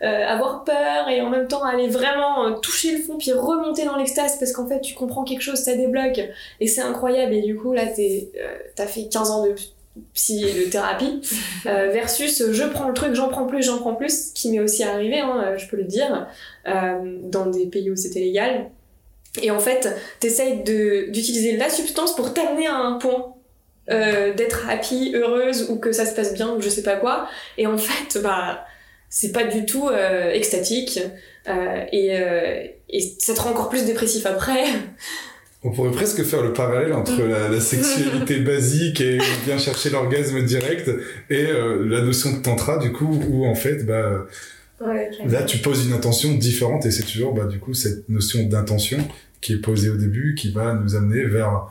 avoir 0.00 0.64
peur 0.64 1.08
et 1.08 1.20
en 1.20 1.30
même 1.30 1.48
temps 1.48 1.62
aller 1.62 1.88
vraiment 1.88 2.58
toucher 2.60 2.96
le 2.96 3.02
fond 3.02 3.16
puis 3.18 3.32
remonter 3.32 3.84
dans 3.84 3.96
l'extase 3.96 4.38
parce 4.38 4.52
qu'en 4.52 4.66
fait 4.66 4.80
tu 4.80 4.94
comprends 4.94 5.24
quelque 5.24 5.42
chose 5.42 5.58
ça 5.58 5.74
débloque. 5.74 6.20
Et 6.60 6.66
c'est 6.66 6.82
incroyable. 6.82 7.34
Et 7.34 7.42
du 7.42 7.56
coup 7.56 7.72
là 7.72 7.82
t'as 8.76 8.86
fait 8.86 9.08
15 9.08 9.30
ans 9.30 9.46
de 9.46 9.54
psy 10.14 10.42
de 10.42 10.70
thérapie 10.70 11.20
euh, 11.66 11.90
versus 11.92 12.50
je 12.50 12.64
prends 12.64 12.88
le 12.88 12.94
truc 12.94 13.14
j'en 13.14 13.28
prends 13.28 13.46
plus 13.46 13.62
j'en 13.62 13.78
prends 13.78 13.94
plus 13.94 14.30
qui 14.34 14.50
m'est 14.50 14.60
aussi 14.60 14.82
arrivé 14.82 15.18
hein, 15.20 15.42
euh, 15.44 15.58
je 15.58 15.66
peux 15.66 15.76
le 15.76 15.84
dire 15.84 16.28
euh, 16.66 17.18
dans 17.24 17.46
des 17.46 17.66
pays 17.66 17.90
où 17.90 17.96
c'était 17.96 18.20
légal. 18.20 18.70
Et 19.42 19.50
en 19.50 19.58
fait 19.58 19.88
t'essayes 20.20 20.62
d'utiliser 20.62 21.56
la 21.56 21.70
substance 21.70 22.14
pour 22.14 22.34
t'amener 22.34 22.66
à 22.66 22.76
un 22.76 22.98
point 22.98 23.34
euh, 23.90 24.32
d'être 24.34 24.68
happy 24.68 25.12
heureuse 25.14 25.70
ou 25.70 25.78
que 25.78 25.90
ça 25.90 26.06
se 26.06 26.14
passe 26.14 26.34
bien 26.34 26.50
ou 26.50 26.60
je 26.60 26.68
sais 26.68 26.82
pas 26.82 26.96
quoi. 26.96 27.28
Et 27.58 27.66
en 27.66 27.78
fait 27.78 28.20
bah 28.22 28.64
c'est 29.08 29.32
pas 29.32 29.44
du 29.44 29.66
tout 29.66 29.88
euh, 29.88 30.30
extatique 30.30 31.00
et, 31.92 32.14
et 32.88 33.00
ça 33.18 33.34
te 33.34 33.40
rend 33.40 33.50
encore 33.50 33.68
plus 33.68 33.84
dépressif 33.84 34.26
après 34.26 34.64
On 35.64 35.70
pourrait 35.70 35.92
presque 35.92 36.22
faire 36.24 36.42
le 36.42 36.52
parallèle 36.52 36.92
entre 36.92 37.22
la, 37.22 37.48
la 37.48 37.60
sexualité 37.60 38.40
basique 38.52 39.00
et 39.00 39.18
bien 39.46 39.58
chercher 39.58 39.90
l'orgasme 39.90 40.42
direct 40.44 40.90
et 41.30 41.46
euh, 41.46 41.86
la 41.88 42.00
notion 42.02 42.32
de 42.32 42.38
tantra 42.42 42.78
du 42.78 42.92
coup 42.92 43.20
où 43.28 43.46
en 43.46 43.54
fait 43.54 43.84
bah 43.86 44.26
Ouais, 44.84 45.10
là 45.26 45.44
tu 45.44 45.58
poses 45.58 45.86
une 45.86 45.92
intention 45.92 46.34
différente 46.34 46.84
et 46.86 46.90
c'est 46.90 47.04
toujours 47.04 47.32
bah 47.34 47.44
du 47.44 47.60
coup 47.60 47.72
cette 47.72 48.08
notion 48.08 48.42
d'intention 48.42 48.98
qui 49.40 49.52
est 49.52 49.58
posée 49.60 49.90
au 49.90 49.96
début 49.96 50.34
qui 50.36 50.50
va 50.50 50.74
nous 50.74 50.96
amener 50.96 51.22
vers 51.24 51.68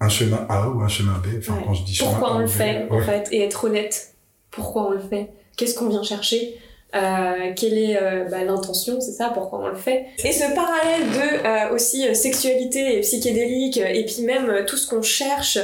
un 0.00 0.08
chemin 0.08 0.44
A 0.48 0.68
ou 0.68 0.80
un 0.80 0.88
chemin 0.88 1.12
B. 1.24 1.26
Enfin 1.38 1.54
Ouais. 1.54 1.62
quand 1.64 1.74
je 1.74 1.84
dis 1.84 1.94
chemin 1.94 2.10
pourquoi 2.10 2.34
on 2.34 2.38
le 2.40 2.46
B, 2.46 2.48
fait 2.48 2.86
en 2.90 2.96
ouais. 2.98 3.04
fait 3.04 3.28
et 3.30 3.42
être 3.42 3.64
honnête 3.66 4.14
pourquoi 4.50 4.88
on 4.88 4.90
le 4.90 4.98
fait? 4.98 5.28
Qu'est-ce 5.56 5.76
qu'on 5.76 5.88
vient 5.88 6.02
chercher? 6.02 6.56
Euh, 6.94 7.52
quelle 7.56 7.78
est 7.78 7.96
euh, 8.00 8.24
bah, 8.24 8.42
l'intention 8.44 9.00
c'est 9.00 9.12
ça 9.12 9.30
pourquoi 9.32 9.60
on 9.60 9.68
le 9.68 9.76
fait 9.76 10.06
et 10.24 10.32
ce 10.32 10.52
parallèle 10.54 11.08
de 11.08 11.46
euh, 11.46 11.74
aussi 11.74 12.08
euh, 12.08 12.14
sexualité 12.14 12.98
et 12.98 13.00
psychédélique 13.00 13.78
euh, 13.78 13.86
et 13.86 14.04
puis 14.04 14.22
même 14.22 14.64
tout 14.66 14.76
ce 14.76 14.88
qu'on 14.88 15.02
cherche 15.02 15.58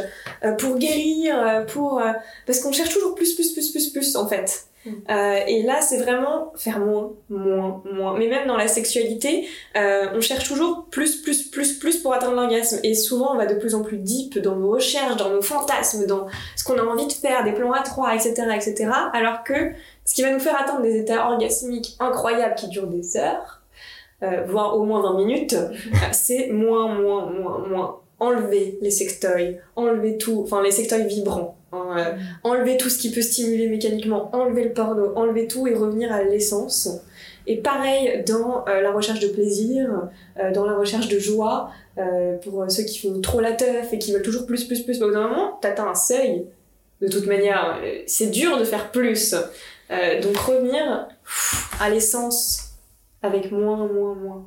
euh, 0.44 0.52
pour 0.52 0.78
guérir 0.78 1.64
pour 1.66 2.00
euh, 2.00 2.12
parce 2.46 2.60
qu'on 2.60 2.72
cherche 2.72 2.90
toujours 2.90 3.14
plus 3.14 3.34
plus 3.34 3.52
plus 3.52 3.70
plus 3.70 3.90
plus 3.90 4.16
en 4.16 4.28
fait 4.28 4.66
Mm. 4.86 4.90
Euh, 5.10 5.40
et 5.48 5.62
là 5.62 5.80
c'est 5.80 5.98
vraiment 5.98 6.52
faire 6.56 6.78
moins 6.78 7.10
moins 7.28 7.82
moins 7.92 8.16
mais 8.18 8.28
même 8.28 8.46
dans 8.46 8.56
la 8.56 8.68
sexualité 8.68 9.48
euh, 9.76 10.06
on 10.14 10.20
cherche 10.20 10.46
toujours 10.46 10.86
plus 10.90 11.16
plus 11.22 11.42
plus 11.42 11.78
plus 11.78 11.98
pour 11.98 12.14
atteindre 12.14 12.36
l'orgasme 12.36 12.78
et 12.84 12.94
souvent 12.94 13.34
on 13.34 13.36
va 13.36 13.46
de 13.46 13.54
plus 13.54 13.74
en 13.74 13.82
plus 13.82 13.98
deep 13.98 14.38
dans 14.38 14.54
nos 14.54 14.70
recherches 14.70 15.16
dans 15.16 15.30
nos 15.30 15.42
fantasmes 15.42 16.06
dans 16.06 16.26
ce 16.54 16.64
qu'on 16.64 16.78
a 16.78 16.82
envie 16.82 17.06
de 17.06 17.12
faire, 17.12 17.44
des 17.44 17.52
plans 17.52 17.72
à 17.72 17.82
trois, 17.82 18.14
etc., 18.14 18.34
etc. 18.54 18.90
Alors 19.12 19.42
que 19.44 19.72
ce 20.06 20.14
qui 20.14 20.22
va 20.22 20.32
nous 20.32 20.38
faire 20.38 20.58
atteindre 20.58 20.82
des 20.82 20.96
états 20.96 21.28
orgasmiques 21.28 21.96
incroyables 21.98 22.54
qui 22.54 22.68
durent 22.68 22.86
des 22.86 23.16
heures, 23.16 23.60
euh, 24.22 24.44
voire 24.46 24.78
au 24.78 24.84
moins 24.84 25.02
20 25.02 25.16
minutes, 25.18 25.56
c'est 26.12 26.48
moins, 26.48 26.94
moins, 26.94 27.30
moins, 27.30 27.58
moins. 27.68 28.00
Enlever 28.18 28.78
les 28.80 28.90
sextoys, 28.90 29.58
enlever 29.74 30.16
tout, 30.16 30.40
enfin 30.42 30.62
les 30.62 30.70
sextoys 30.70 31.04
vibrants, 31.06 31.58
hein, 31.72 31.96
euh, 31.98 32.12
enlever 32.44 32.78
tout 32.78 32.88
ce 32.88 32.96
qui 32.96 33.12
peut 33.12 33.20
stimuler 33.20 33.68
mécaniquement, 33.68 34.34
enlever 34.34 34.64
le 34.64 34.72
porno, 34.72 35.12
enlever 35.16 35.46
tout 35.48 35.66
et 35.66 35.74
revenir 35.74 36.10
à 36.10 36.22
l'essence. 36.22 36.88
Et 37.46 37.58
pareil 37.58 38.24
dans 38.26 38.64
euh, 38.68 38.80
la 38.80 38.90
recherche 38.90 39.20
de 39.20 39.28
plaisir, 39.28 40.08
dans 40.54 40.64
la 40.64 40.76
recherche 40.76 41.08
de 41.08 41.18
joie, 41.18 41.70
pour 42.42 42.64
ceux 42.70 42.84
qui 42.84 42.98
font 42.98 43.20
trop 43.20 43.40
la 43.40 43.52
teuf 43.52 43.92
et 43.92 43.98
qui 43.98 44.12
veulent 44.12 44.22
toujours 44.22 44.46
plus, 44.46 44.64
plus, 44.64 44.80
plus, 44.80 45.02
au 45.02 45.08
bout 45.08 45.12
d'un 45.12 45.28
moment, 45.28 45.58
t'atteins 45.60 45.88
un 45.88 45.94
seuil. 45.94 46.46
De 47.02 47.08
toute 47.08 47.26
manière, 47.26 47.78
c'est 48.06 48.30
dur 48.30 48.58
de 48.58 48.64
faire 48.64 48.90
plus. 48.90 49.34
Euh, 49.90 50.20
donc 50.20 50.36
revenir 50.36 51.08
à 51.80 51.90
l'essence 51.90 52.70
avec 53.22 53.50
moins, 53.52 53.86
moins, 53.86 54.14
moins. 54.14 54.46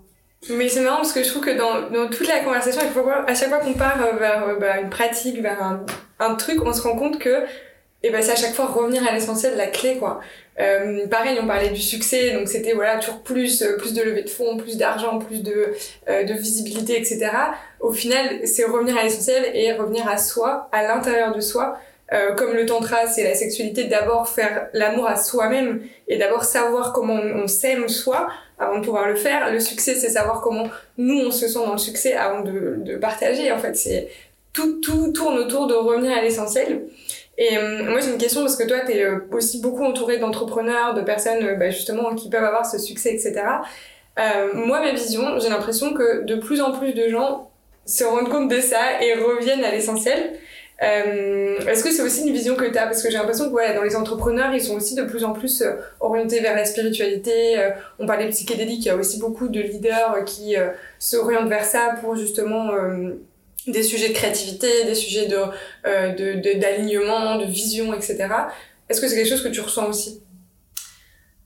Mais 0.49 0.69
c'est 0.69 0.81
marrant 0.81 0.97
parce 0.97 1.13
que 1.13 1.23
je 1.23 1.29
trouve 1.29 1.43
que 1.43 1.57
dans, 1.57 1.89
dans 1.89 2.09
toute 2.09 2.27
la 2.27 2.39
conversation, 2.39 2.81
à 2.81 3.33
chaque 3.33 3.49
fois, 3.49 3.57
qu'on 3.59 3.73
part 3.73 4.01
euh, 4.01 4.17
vers 4.17 4.47
euh, 4.47 4.55
bah, 4.55 4.79
une 4.79 4.89
pratique, 4.89 5.41
vers 5.41 5.61
un, 6.19 6.35
truc, 6.35 6.63
on 6.65 6.73
se 6.73 6.81
rend 6.81 6.95
compte 6.95 7.19
que 7.19 7.43
et 8.01 8.11
ben 8.11 8.21
c'est 8.21 8.31
à 8.31 8.35
chaque 8.37 8.53
fois 8.53 8.67
revenir 8.67 9.05
à 9.05 9.11
l'essentiel, 9.11 9.57
la 9.57 9.67
clé 9.67 9.97
quoi. 9.97 10.21
Pareil, 11.11 11.37
on 11.41 11.47
parlait 11.47 11.69
du 11.69 11.81
succès, 11.81 12.31
donc 12.31 12.47
c'était 12.47 12.71
voilà 12.71 12.97
toujours 12.97 13.21
plus, 13.23 13.61
plus 13.77 13.93
de 13.93 14.01
levée 14.01 14.23
de 14.23 14.29
fonds, 14.29 14.55
plus 14.55 14.77
d'argent, 14.77 15.19
plus 15.19 15.43
de, 15.43 15.73
de 16.07 16.33
visibilité, 16.33 16.97
etc. 16.97 17.29
Au 17.81 17.91
final, 17.91 18.47
c'est 18.47 18.63
revenir 18.63 18.97
à 18.97 19.03
l'essentiel 19.03 19.51
et 19.53 19.73
revenir 19.73 20.07
à 20.07 20.17
soi, 20.17 20.69
à 20.71 20.83
l'intérieur 20.83 21.35
de 21.35 21.41
soi. 21.41 21.77
Euh, 22.13 22.33
comme 22.33 22.53
le 22.53 22.65
tantra, 22.65 23.07
c'est 23.07 23.23
la 23.23 23.35
sexualité, 23.35 23.83
d'abord 23.85 24.29
faire 24.29 24.67
l'amour 24.73 25.07
à 25.07 25.15
soi-même 25.15 25.81
et 26.07 26.17
d'abord 26.17 26.43
savoir 26.43 26.91
comment 26.91 27.13
on, 27.13 27.47
s'aime 27.47 27.87
soi 27.87 28.29
avant 28.57 28.79
de 28.79 28.83
pouvoir 28.85 29.07
le 29.07 29.15
faire. 29.15 29.51
Le 29.51 29.59
succès, 29.59 29.95
c'est 29.95 30.09
savoir 30.09 30.41
comment 30.41 30.67
nous 30.97 31.19
on 31.19 31.31
se 31.31 31.47
sent 31.47 31.59
dans 31.59 31.73
le 31.73 31.77
succès 31.77 32.13
avant 32.13 32.41
de, 32.41 32.77
de 32.77 32.95
partager. 32.97 33.51
En 33.51 33.59
fait, 33.59 33.75
c'est 33.75 34.09
tout, 34.53 34.81
tout 34.81 35.11
tourne 35.13 35.37
autour 35.37 35.67
de 35.67 35.75
revenir 35.75 36.17
à 36.17 36.21
l'essentiel. 36.21 36.81
Et 37.39 37.57
euh, 37.57 37.89
moi 37.89 38.01
j'ai 38.01 38.11
une 38.11 38.17
question 38.17 38.41
parce 38.41 38.57
que 38.57 38.67
toi 38.67 38.81
t'es 38.81 39.01
euh, 39.01 39.19
aussi 39.31 39.61
beaucoup 39.61 39.85
entouré 39.85 40.17
d'entrepreneurs, 40.17 40.93
de 40.93 41.01
personnes 41.01 41.41
euh, 41.41 41.55
bah, 41.55 41.69
justement 41.69 42.13
qui 42.13 42.29
peuvent 42.29 42.43
avoir 42.43 42.65
ce 42.65 42.77
succès, 42.77 43.13
etc. 43.13 43.41
Euh, 44.19 44.53
moi 44.53 44.81
ma 44.81 44.91
vision, 44.91 45.39
j'ai 45.39 45.47
l'impression 45.47 45.93
que 45.93 46.25
de 46.25 46.35
plus 46.35 46.59
en 46.59 46.73
plus 46.73 46.93
de 46.93 47.07
gens 47.07 47.49
se 47.85 48.03
rendent 48.03 48.29
compte 48.29 48.49
de 48.49 48.59
ça 48.59 49.01
et 49.01 49.13
reviennent 49.13 49.63
à 49.63 49.71
l'essentiel. 49.71 50.33
Euh, 50.81 51.59
Est-ce 51.67 51.83
que 51.83 51.91
c'est 51.91 52.01
aussi 52.01 52.25
une 52.25 52.33
vision 52.33 52.55
que 52.55 52.63
tu 52.65 52.77
as 52.77 52.85
Parce 52.85 53.03
que 53.03 53.09
j'ai 53.11 53.17
l'impression 53.17 53.45
que 53.45 53.49
voilà, 53.51 53.73
dans 53.73 53.83
les 53.83 53.95
entrepreneurs, 53.97 54.53
ils 54.53 54.61
sont 54.63 54.75
aussi 54.75 54.95
de 54.95 55.03
plus 55.03 55.23
en 55.25 55.33
plus 55.33 55.61
euh, 55.61 55.73
orientés 55.99 56.39
vers 56.39 56.55
la 56.55 56.63
spiritualité. 56.63 57.59
Euh, 57.59 57.71
on 57.99 58.05
parlait 58.05 58.25
de 58.25 58.31
psychédélique, 58.31 58.79
il 58.85 58.87
y 58.87 58.89
a 58.89 58.95
aussi 58.95 59.19
beaucoup 59.19 59.49
de 59.49 59.59
leaders 59.59 60.13
euh, 60.15 60.23
qui 60.23 60.55
euh, 60.55 60.69
s'orientent 60.97 61.49
vers 61.49 61.65
ça 61.65 61.97
pour 62.01 62.15
justement 62.15 62.71
euh, 62.73 63.11
des 63.67 63.83
sujets 63.83 64.09
de 64.09 64.13
créativité, 64.13 64.85
des 64.85 64.95
sujets 64.95 65.27
de 65.27 65.37
euh, 65.85 66.09
de- 66.13 66.39
de- 66.39 66.59
d'alignement, 66.59 67.35
de, 67.37 67.45
vision, 67.45 67.93
etc. 67.93 68.27
Est-ce 68.87 69.01
que 69.01 69.07
c'est 69.09 69.15
quelque 69.15 69.29
chose 69.29 69.43
que 69.43 69.49
tu 69.49 69.59
ressens 69.59 69.87
aussi? 69.87 70.23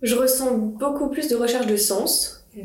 Je 0.04 0.16
ressens 0.16 0.52
beaucoup 0.58 1.10
plus 1.10 1.28
de 1.28 1.36
recherche 1.36 1.66
de 1.66 1.76
sens. 1.78 2.46
Mm. 2.56 2.62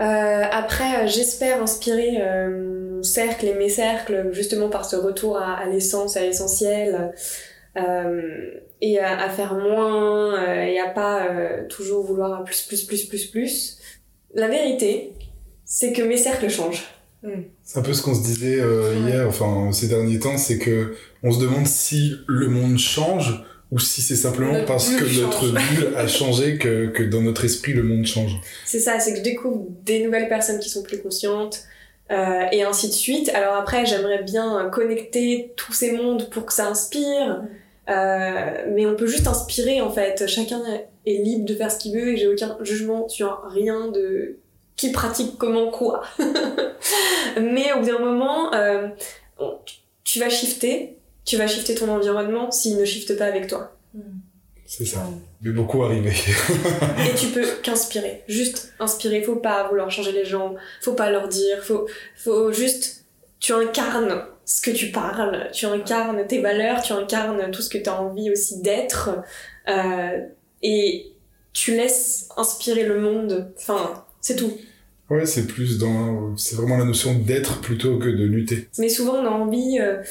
Euh, 0.00 0.42
après, 0.50 1.06
j'espère 1.08 1.62
inspirer 1.62 2.18
euh, 2.20 2.81
mon 3.02 3.08
cercle 3.08 3.46
et 3.46 3.54
mes 3.54 3.68
cercles 3.68 4.28
justement 4.32 4.68
par 4.68 4.84
ce 4.84 4.94
retour 4.96 5.36
à, 5.36 5.54
à 5.54 5.66
l'essence, 5.66 6.16
à 6.16 6.20
l'essentiel, 6.20 7.12
euh, 7.76 8.20
et 8.80 8.98
à, 9.00 9.20
à 9.22 9.28
faire 9.28 9.54
moins 9.54 10.38
euh, 10.40 10.62
et 10.62 10.78
à 10.78 10.88
pas 10.88 11.26
euh, 11.26 11.66
toujours 11.68 12.04
vouloir 12.04 12.44
plus, 12.44 12.62
plus, 12.62 12.84
plus, 12.84 13.06
plus, 13.06 13.26
plus. 13.26 13.78
La 14.34 14.46
vérité, 14.48 15.12
c'est 15.64 15.92
que 15.92 16.02
mes 16.02 16.16
cercles 16.16 16.48
changent. 16.48 16.84
C'est 17.62 17.78
un 17.78 17.82
peu 17.82 17.92
ce 17.92 18.02
qu'on 18.02 18.14
se 18.14 18.22
disait 18.22 18.58
euh, 18.60 18.94
Ouais. 18.94 19.10
hier, 19.10 19.28
enfin 19.28 19.70
ces 19.72 19.88
derniers 19.88 20.18
temps, 20.18 20.36
c'est 20.38 20.58
que 20.58 20.94
on 21.22 21.30
se 21.32 21.40
demande 21.40 21.66
si 21.66 22.14
le 22.26 22.48
monde 22.48 22.78
change 22.78 23.44
ou 23.70 23.78
si 23.78 24.02
c'est 24.02 24.16
simplement 24.16 24.52
Notre 24.52 24.66
parce 24.66 24.90
que 24.90 25.20
notre 25.20 25.48
bulle 25.48 25.94
a 25.96 26.06
changé 26.08 26.58
que, 26.58 26.86
que 26.88 27.02
dans 27.04 27.22
notre 27.22 27.44
esprit 27.44 27.72
le 27.72 27.84
monde 27.84 28.06
change. 28.06 28.32
C'est 28.66 28.80
ça, 28.80 28.98
c'est 29.00 29.12
que 29.12 29.18
je 29.18 29.22
découvre 29.22 29.66
des 29.84 30.04
nouvelles 30.04 30.28
personnes 30.28 30.58
qui 30.58 30.68
sont 30.68 30.82
plus 30.82 31.00
conscientes, 31.00 31.62
euh, 32.12 32.46
et 32.52 32.62
ainsi 32.62 32.88
de 32.88 32.92
suite. 32.92 33.30
Alors 33.30 33.54
après, 33.54 33.86
j'aimerais 33.86 34.22
bien 34.22 34.68
connecter 34.70 35.52
tous 35.56 35.72
ces 35.72 35.92
mondes 35.92 36.28
pour 36.30 36.46
que 36.46 36.52
ça 36.52 36.68
inspire, 36.68 37.42
euh, 37.88 38.64
mais 38.70 38.86
on 38.86 38.94
peut 38.96 39.06
juste 39.06 39.26
inspirer 39.26 39.80
en 39.80 39.90
fait. 39.90 40.26
Chacun 40.26 40.62
est 41.06 41.12
libre 41.12 41.46
de 41.46 41.54
faire 41.54 41.70
ce 41.70 41.78
qu'il 41.78 41.94
veut 41.94 42.08
et 42.08 42.16
j'ai 42.16 42.28
aucun 42.28 42.58
jugement 42.60 43.08
sur 43.08 43.42
rien 43.46 43.88
de 43.88 44.38
qui 44.76 44.92
pratique 44.92 45.38
comment 45.38 45.70
quoi. 45.70 46.02
mais 47.40 47.72
au 47.72 47.80
bout 47.80 47.86
d'un 47.86 47.98
moment, 47.98 48.52
euh, 48.52 48.88
tu 50.04 50.18
vas 50.18 50.28
shifter, 50.28 50.98
tu 51.24 51.36
vas 51.36 51.46
shifter 51.46 51.74
ton 51.74 51.88
environnement 51.88 52.50
s'il 52.50 52.76
ne 52.76 52.84
shifte 52.84 53.16
pas 53.16 53.26
avec 53.26 53.46
toi. 53.46 53.72
C'est 54.66 54.86
ça. 54.86 55.06
Mais 55.42 55.50
beaucoup 55.50 55.82
arrivé. 55.82 56.10
Et 57.10 57.14
tu 57.14 57.26
peux 57.26 57.46
qu'inspirer. 57.62 58.22
Juste 58.28 58.72
inspirer. 58.78 59.22
Faut 59.22 59.36
pas 59.36 59.68
vouloir 59.68 59.90
changer 59.90 60.12
les 60.12 60.24
gens. 60.24 60.54
Faut 60.80 60.94
pas 60.94 61.10
leur 61.10 61.28
dire. 61.28 61.62
Faut, 61.62 61.86
faut 62.16 62.52
juste, 62.52 63.04
tu 63.38 63.52
incarnes 63.52 64.24
ce 64.44 64.62
que 64.62 64.70
tu 64.70 64.90
parles, 64.90 65.50
tu 65.52 65.66
incarnes 65.66 66.26
tes 66.26 66.40
valeurs, 66.40 66.82
tu 66.82 66.92
incarnes 66.92 67.50
tout 67.50 67.62
ce 67.62 67.68
que 67.68 67.78
tu 67.78 67.88
as 67.88 68.00
envie 68.00 68.30
aussi 68.30 68.60
d'être, 68.60 69.10
euh, 69.68 70.18
et 70.62 71.12
tu 71.52 71.76
laisses 71.76 72.28
inspirer 72.36 72.84
le 72.84 73.00
monde. 73.00 73.52
Enfin, 73.56 74.04
c'est 74.20 74.36
tout. 74.36 74.52
Ouais, 75.10 75.26
c'est 75.26 75.46
plus 75.46 75.78
dans, 75.78 76.36
c'est 76.36 76.56
vraiment 76.56 76.78
la 76.78 76.84
notion 76.84 77.14
d'être 77.18 77.60
plutôt 77.60 77.98
que 77.98 78.08
de 78.08 78.24
lutter. 78.24 78.68
Mais 78.78 78.88
souvent, 78.88 79.14
on 79.14 79.26
a 79.26 79.30
envie 79.30 79.78
euh, 79.78 80.02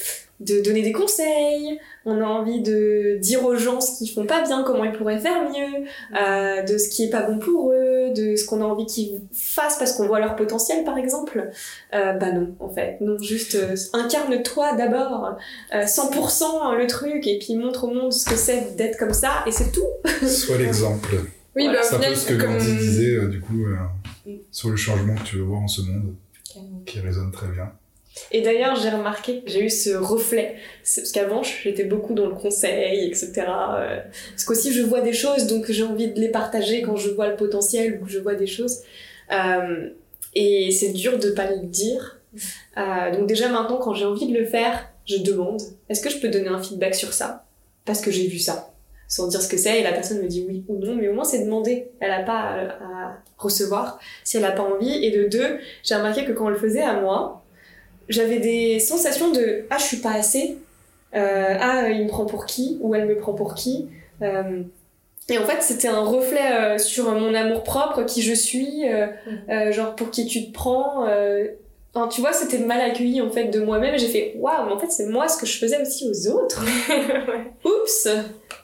de 0.41 0.61
donner 0.61 0.81
des 0.81 0.91
conseils, 0.91 1.79
on 2.05 2.19
a 2.19 2.25
envie 2.25 2.61
de 2.61 3.17
dire 3.19 3.45
aux 3.45 3.55
gens 3.55 3.79
ce 3.79 3.97
qu'ils 3.97 4.09
font 4.09 4.25
pas 4.25 4.43
bien, 4.43 4.63
comment 4.63 4.83
ils 4.83 4.91
pourraient 4.91 5.19
faire 5.19 5.43
mieux, 5.43 5.85
euh, 6.19 6.63
de 6.63 6.77
ce 6.77 6.89
qui 6.89 7.05
est 7.05 7.09
pas 7.09 7.21
bon 7.21 7.39
pour 7.39 7.71
eux, 7.71 8.11
de 8.15 8.35
ce 8.35 8.45
qu'on 8.45 8.61
a 8.61 8.65
envie 8.65 8.85
qu'ils 8.85 9.21
fassent 9.33 9.77
parce 9.77 9.93
qu'on 9.93 10.07
voit 10.07 10.19
leur 10.19 10.35
potentiel, 10.35 10.83
par 10.83 10.97
exemple. 10.97 11.49
Euh, 11.93 12.13
bah 12.13 12.31
non, 12.31 12.55
en 12.59 12.69
fait, 12.69 12.97
non, 13.01 13.17
juste 13.19 13.55
euh, 13.55 13.75
incarne-toi 13.93 14.75
d'abord, 14.75 15.37
euh, 15.73 15.83
100% 15.83 16.77
le 16.77 16.87
truc, 16.87 17.27
et 17.27 17.39
puis 17.39 17.55
montre 17.55 17.85
au 17.85 17.93
monde 17.93 18.11
ce 18.11 18.25
que 18.25 18.35
c'est 18.35 18.75
d'être 18.75 18.97
comme 18.97 19.13
ça, 19.13 19.43
et 19.45 19.51
c'est 19.51 19.71
tout. 19.71 20.27
Sois 20.27 20.57
l'exemple. 20.57 21.15
Oui, 21.55 21.67
bah, 21.67 21.79
c'est 21.83 21.95
un 21.95 21.99
peu 21.99 22.15
ce 22.15 22.27
que 22.27 22.33
comme... 22.33 22.57
Gandhi 22.57 22.77
disait, 22.77 23.15
euh, 23.15 23.27
du 23.27 23.41
coup, 23.41 23.65
euh, 23.65 24.31
sur 24.51 24.69
le 24.69 24.77
changement 24.77 25.15
que 25.15 25.23
tu 25.23 25.37
veux 25.37 25.43
voir 25.43 25.61
en 25.61 25.67
ce 25.67 25.81
monde, 25.81 26.15
qui 26.85 26.99
résonne 26.99 27.31
très 27.31 27.47
bien. 27.47 27.71
Et 28.31 28.41
d'ailleurs, 28.41 28.75
j'ai 28.75 28.89
remarqué 28.89 29.43
j'ai 29.45 29.63
eu 29.63 29.69
ce 29.69 29.91
reflet. 29.91 30.55
Parce 30.83 31.11
qu'avant, 31.11 31.43
j'étais 31.43 31.85
beaucoup 31.85 32.13
dans 32.13 32.27
le 32.27 32.35
conseil, 32.35 33.07
etc. 33.07 33.31
Euh, 33.47 33.99
Parce 34.31 34.43
qu'aussi, 34.43 34.73
je 34.73 34.81
vois 34.81 35.01
des 35.01 35.13
choses, 35.13 35.47
donc 35.47 35.69
j'ai 35.69 35.83
envie 35.83 36.09
de 36.11 36.19
les 36.19 36.29
partager 36.29 36.81
quand 36.81 36.95
je 36.95 37.09
vois 37.09 37.27
le 37.27 37.35
potentiel 37.35 37.99
ou 38.01 38.05
que 38.05 38.11
je 38.11 38.19
vois 38.19 38.35
des 38.35 38.47
choses. 38.47 38.79
Euh, 39.31 39.89
et 40.33 40.71
c'est 40.71 40.91
dur 40.93 41.19
de 41.19 41.31
pas 41.31 41.49
le 41.49 41.65
dire. 41.65 42.19
Euh, 42.77 43.15
donc 43.15 43.27
déjà, 43.27 43.49
maintenant, 43.49 43.77
quand 43.77 43.93
j'ai 43.93 44.05
envie 44.05 44.31
de 44.31 44.37
le 44.37 44.45
faire, 44.45 44.89
je 45.05 45.17
demande, 45.17 45.61
est-ce 45.89 46.01
que 46.01 46.09
je 46.09 46.19
peux 46.19 46.29
donner 46.29 46.47
un 46.49 46.61
feedback 46.61 46.95
sur 46.95 47.13
ça? 47.13 47.45
Parce 47.85 48.01
que 48.01 48.11
j'ai 48.11 48.27
vu 48.27 48.39
ça. 48.39 48.73
Sans 49.07 49.27
dire 49.27 49.41
ce 49.41 49.49
que 49.49 49.57
c'est, 49.57 49.81
et 49.81 49.83
la 49.83 49.91
personne 49.91 50.21
me 50.21 50.27
dit 50.27 50.45
oui 50.47 50.63
ou 50.69 50.77
non, 50.77 50.95
mais 50.95 51.09
au 51.09 51.13
moins 51.13 51.25
c'est 51.25 51.43
demandé. 51.43 51.89
Elle 51.99 52.11
a 52.11 52.23
pas 52.23 52.39
à, 52.39 52.61
à 53.09 53.17
recevoir 53.37 53.99
si 54.23 54.37
elle 54.37 54.45
a 54.45 54.51
pas 54.51 54.63
envie. 54.63 55.03
Et 55.03 55.11
de 55.11 55.27
deux, 55.27 55.59
j'ai 55.83 55.95
remarqué 55.95 56.23
que 56.23 56.31
quand 56.31 56.45
on 56.45 56.49
le 56.49 56.55
faisait 56.55 56.81
à 56.81 57.01
moi, 57.01 57.40
j'avais 58.11 58.39
des 58.39 58.79
sensations 58.79 59.31
de 59.31 59.65
ah 59.69 59.77
je 59.77 59.83
suis 59.83 59.97
pas 59.97 60.11
assez 60.13 60.57
euh, 61.15 61.57
ah 61.59 61.89
il 61.89 62.03
me 62.03 62.07
prend 62.07 62.25
pour 62.25 62.45
qui 62.45 62.77
ou 62.81 62.95
elle 62.95 63.05
me 63.07 63.17
prend 63.17 63.33
pour 63.33 63.55
qui? 63.55 63.89
Euh, 64.21 64.61
et 65.29 65.37
en 65.37 65.45
fait 65.45 65.61
c'était 65.61 65.87
un 65.87 66.01
reflet 66.01 66.51
euh, 66.53 66.77
sur 66.77 67.11
mon 67.11 67.33
amour 67.33 67.63
propre 67.63 68.03
qui 68.03 68.21
je 68.21 68.33
suis 68.33 68.83
euh, 68.87 69.71
genre 69.71 69.95
pour 69.95 70.11
qui 70.11 70.25
tu 70.25 70.47
te 70.47 70.53
prends 70.53 71.05
Enfin, 71.93 72.07
tu 72.07 72.21
vois, 72.21 72.31
c'était 72.31 72.59
mal 72.59 72.79
accueilli 72.79 73.21
en 73.21 73.29
fait 73.29 73.45
de 73.45 73.59
moi-même. 73.59 73.99
J'ai 73.99 74.07
fait 74.07 74.33
waouh, 74.37 74.65
mais 74.65 74.71
en 74.71 74.79
fait, 74.79 74.89
c'est 74.89 75.07
moi 75.07 75.27
ce 75.27 75.37
que 75.37 75.45
je 75.45 75.57
faisais 75.57 75.81
aussi 75.81 76.09
aux 76.09 76.29
autres. 76.29 76.63
Oups! 77.65 78.07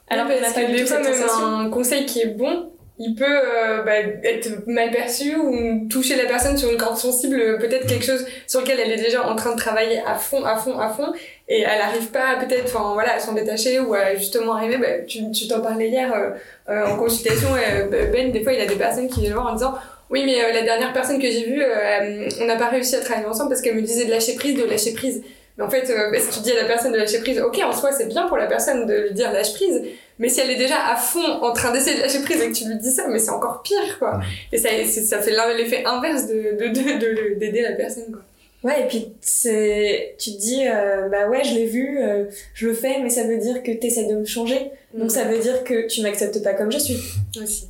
Alors 0.08 0.28
Oui, 0.28 0.36
parce 0.40 0.54
que 0.54 0.72
des 0.72 0.86
fois, 0.86 1.00
même 1.00 1.14
sensation. 1.14 1.46
un 1.46 1.70
conseil 1.70 2.06
qui 2.06 2.22
est 2.22 2.38
bon, 2.38 2.72
il 3.00 3.16
peut 3.16 3.26
euh, 3.26 3.84
bah, 3.84 3.98
être 4.24 4.68
mal 4.68 4.92
perçu 4.92 5.36
ou 5.36 5.88
toucher 5.88 6.16
la 6.16 6.26
personne 6.26 6.58
sur 6.58 6.72
une 6.72 6.78
corde 6.78 6.98
sensible, 6.98 7.58
peut-être 7.60 7.88
quelque 7.88 8.06
chose 8.06 8.26
sur 8.48 8.62
lequel 8.62 8.80
elle 8.80 8.92
est 8.92 9.04
déjà 9.04 9.28
en 9.28 9.36
train 9.36 9.54
de 9.54 9.60
travailler 9.60 10.02
à 10.06 10.16
fond, 10.16 10.44
à 10.44 10.56
fond, 10.58 10.80
à 10.80 10.90
fond, 10.90 11.14
et 11.48 11.62
elle 11.62 11.80
n'arrive 11.80 12.08
pas 12.08 12.38
peut-être, 12.40 12.66
enfin 12.66 12.94
voilà, 12.94 13.16
à 13.16 13.20
s'en 13.20 13.34
détacher 13.34 13.80
ou 13.80 13.94
à 13.94 14.16
justement 14.16 14.54
arriver. 14.56 14.78
Bah, 14.78 15.04
tu 15.08 15.30
tu 15.32 15.48
t'en 15.48 15.62
parlais 15.62 15.90
hier 15.90 16.12
euh, 16.14 16.32
euh, 16.70 16.88
en 16.88 16.98
consultation, 16.98 17.50
euh, 17.56 17.86
Ben, 18.12 18.32
des 18.32 18.44
fois, 18.44 18.54
il 18.54 18.60
y 18.60 18.64
a 18.64 18.66
des 18.66 18.76
personnes 18.76 19.08
qui 19.10 19.22
viennent 19.22 19.34
voir 19.34 19.48
en 19.48 19.54
disant. 19.54 19.76
Oui, 20.10 20.24
mais 20.26 20.42
euh, 20.42 20.54
la 20.54 20.62
dernière 20.62 20.94
personne 20.94 21.20
que 21.22 21.30
j'ai 21.30 21.44
vue, 21.44 21.62
euh, 21.62 22.30
on 22.40 22.46
n'a 22.46 22.56
pas 22.56 22.70
réussi 22.70 22.96
à 22.96 23.02
travailler 23.02 23.28
ensemble 23.28 23.50
parce 23.50 23.62
qu'elle 23.62 23.76
me 23.76 23.82
disait 23.82 24.06
de 24.06 24.12
lâcher 24.12 24.36
prise, 24.36 24.56
de 24.58 24.64
lâcher 24.64 24.94
prise. 24.94 25.22
Mais 25.58 25.66
en 25.66 25.70
fait, 25.70 25.90
euh, 25.90 26.12
bah, 26.12 26.18
si 26.20 26.30
tu 26.30 26.40
dis 26.40 26.52
à 26.54 26.62
la 26.62 26.66
personne 26.66 26.94
de 26.94 26.98
lâcher 26.98 27.20
prise, 27.20 27.42
ok, 27.42 27.60
en 27.62 27.74
soi, 27.74 27.92
c'est 27.92 28.08
bien 28.08 28.26
pour 28.28 28.38
la 28.38 28.46
personne 28.46 28.86
de 28.88 28.94
lui 28.94 29.14
dire 29.14 29.34
lâche 29.34 29.54
prise, 29.54 29.84
mais 30.20 30.30
si 30.30 30.40
elle 30.40 30.50
est 30.52 30.56
déjà 30.58 30.88
à 30.88 30.96
fond 30.96 31.20
en 31.42 31.52
train 31.54 31.72
d'essayer 31.72 31.96
de 31.98 32.02
lâcher 32.02 32.20
prise 32.22 32.42
et 32.42 32.48
que 32.50 32.56
tu 32.56 32.66
lui 32.68 32.76
dis 32.78 32.92
ça, 32.92 33.08
mais 33.08 33.20
c'est 33.20 33.30
encore 33.32 33.62
pire, 33.62 33.98
quoi. 34.00 34.20
Et 34.52 34.58
ça, 34.58 34.70
c'est- 34.86 35.04
ça 35.04 35.20
fait 35.22 35.32
l'effet 35.58 35.84
inverse 35.86 36.28
de, 36.28 36.58
de, 36.60 36.68
de, 36.70 37.00
de- 37.34 37.40
d'aider 37.40 37.62
la 37.62 37.74
personne, 37.74 38.12
quoi. 38.12 38.22
Ouais, 38.64 38.82
et 38.84 38.88
puis 38.88 39.10
c'est, 39.22 40.16
tu 40.20 40.32
te 40.32 40.40
dis, 40.40 40.62
euh, 40.68 41.08
bah 41.10 41.30
ouais, 41.30 41.44
je 41.44 41.54
l'ai 41.54 41.68
vu, 41.68 42.00
euh, 42.02 42.26
je 42.56 42.68
le 42.68 42.74
fais, 42.74 43.00
mais 43.04 43.10
ça 43.10 43.24
veut 43.24 43.38
dire 43.38 43.62
que 43.62 43.72
t'essaies 43.72 44.08
de 44.08 44.16
me 44.16 44.26
changer. 44.26 44.72
Donc 44.98 45.12
ça 45.12 45.26
veut 45.26 45.38
dire 45.40 45.64
que 45.64 45.88
tu 45.88 46.02
m'acceptes 46.02 46.42
pas 46.44 46.54
comme 46.54 46.72
je 46.72 46.80
suis. 46.80 46.98
aussi. 47.42 47.68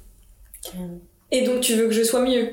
Et 1.31 1.41
donc 1.45 1.59
tu 1.61 1.73
veux 1.73 1.87
que 1.87 1.93
je 1.93 2.03
sois 2.03 2.21
mieux. 2.25 2.49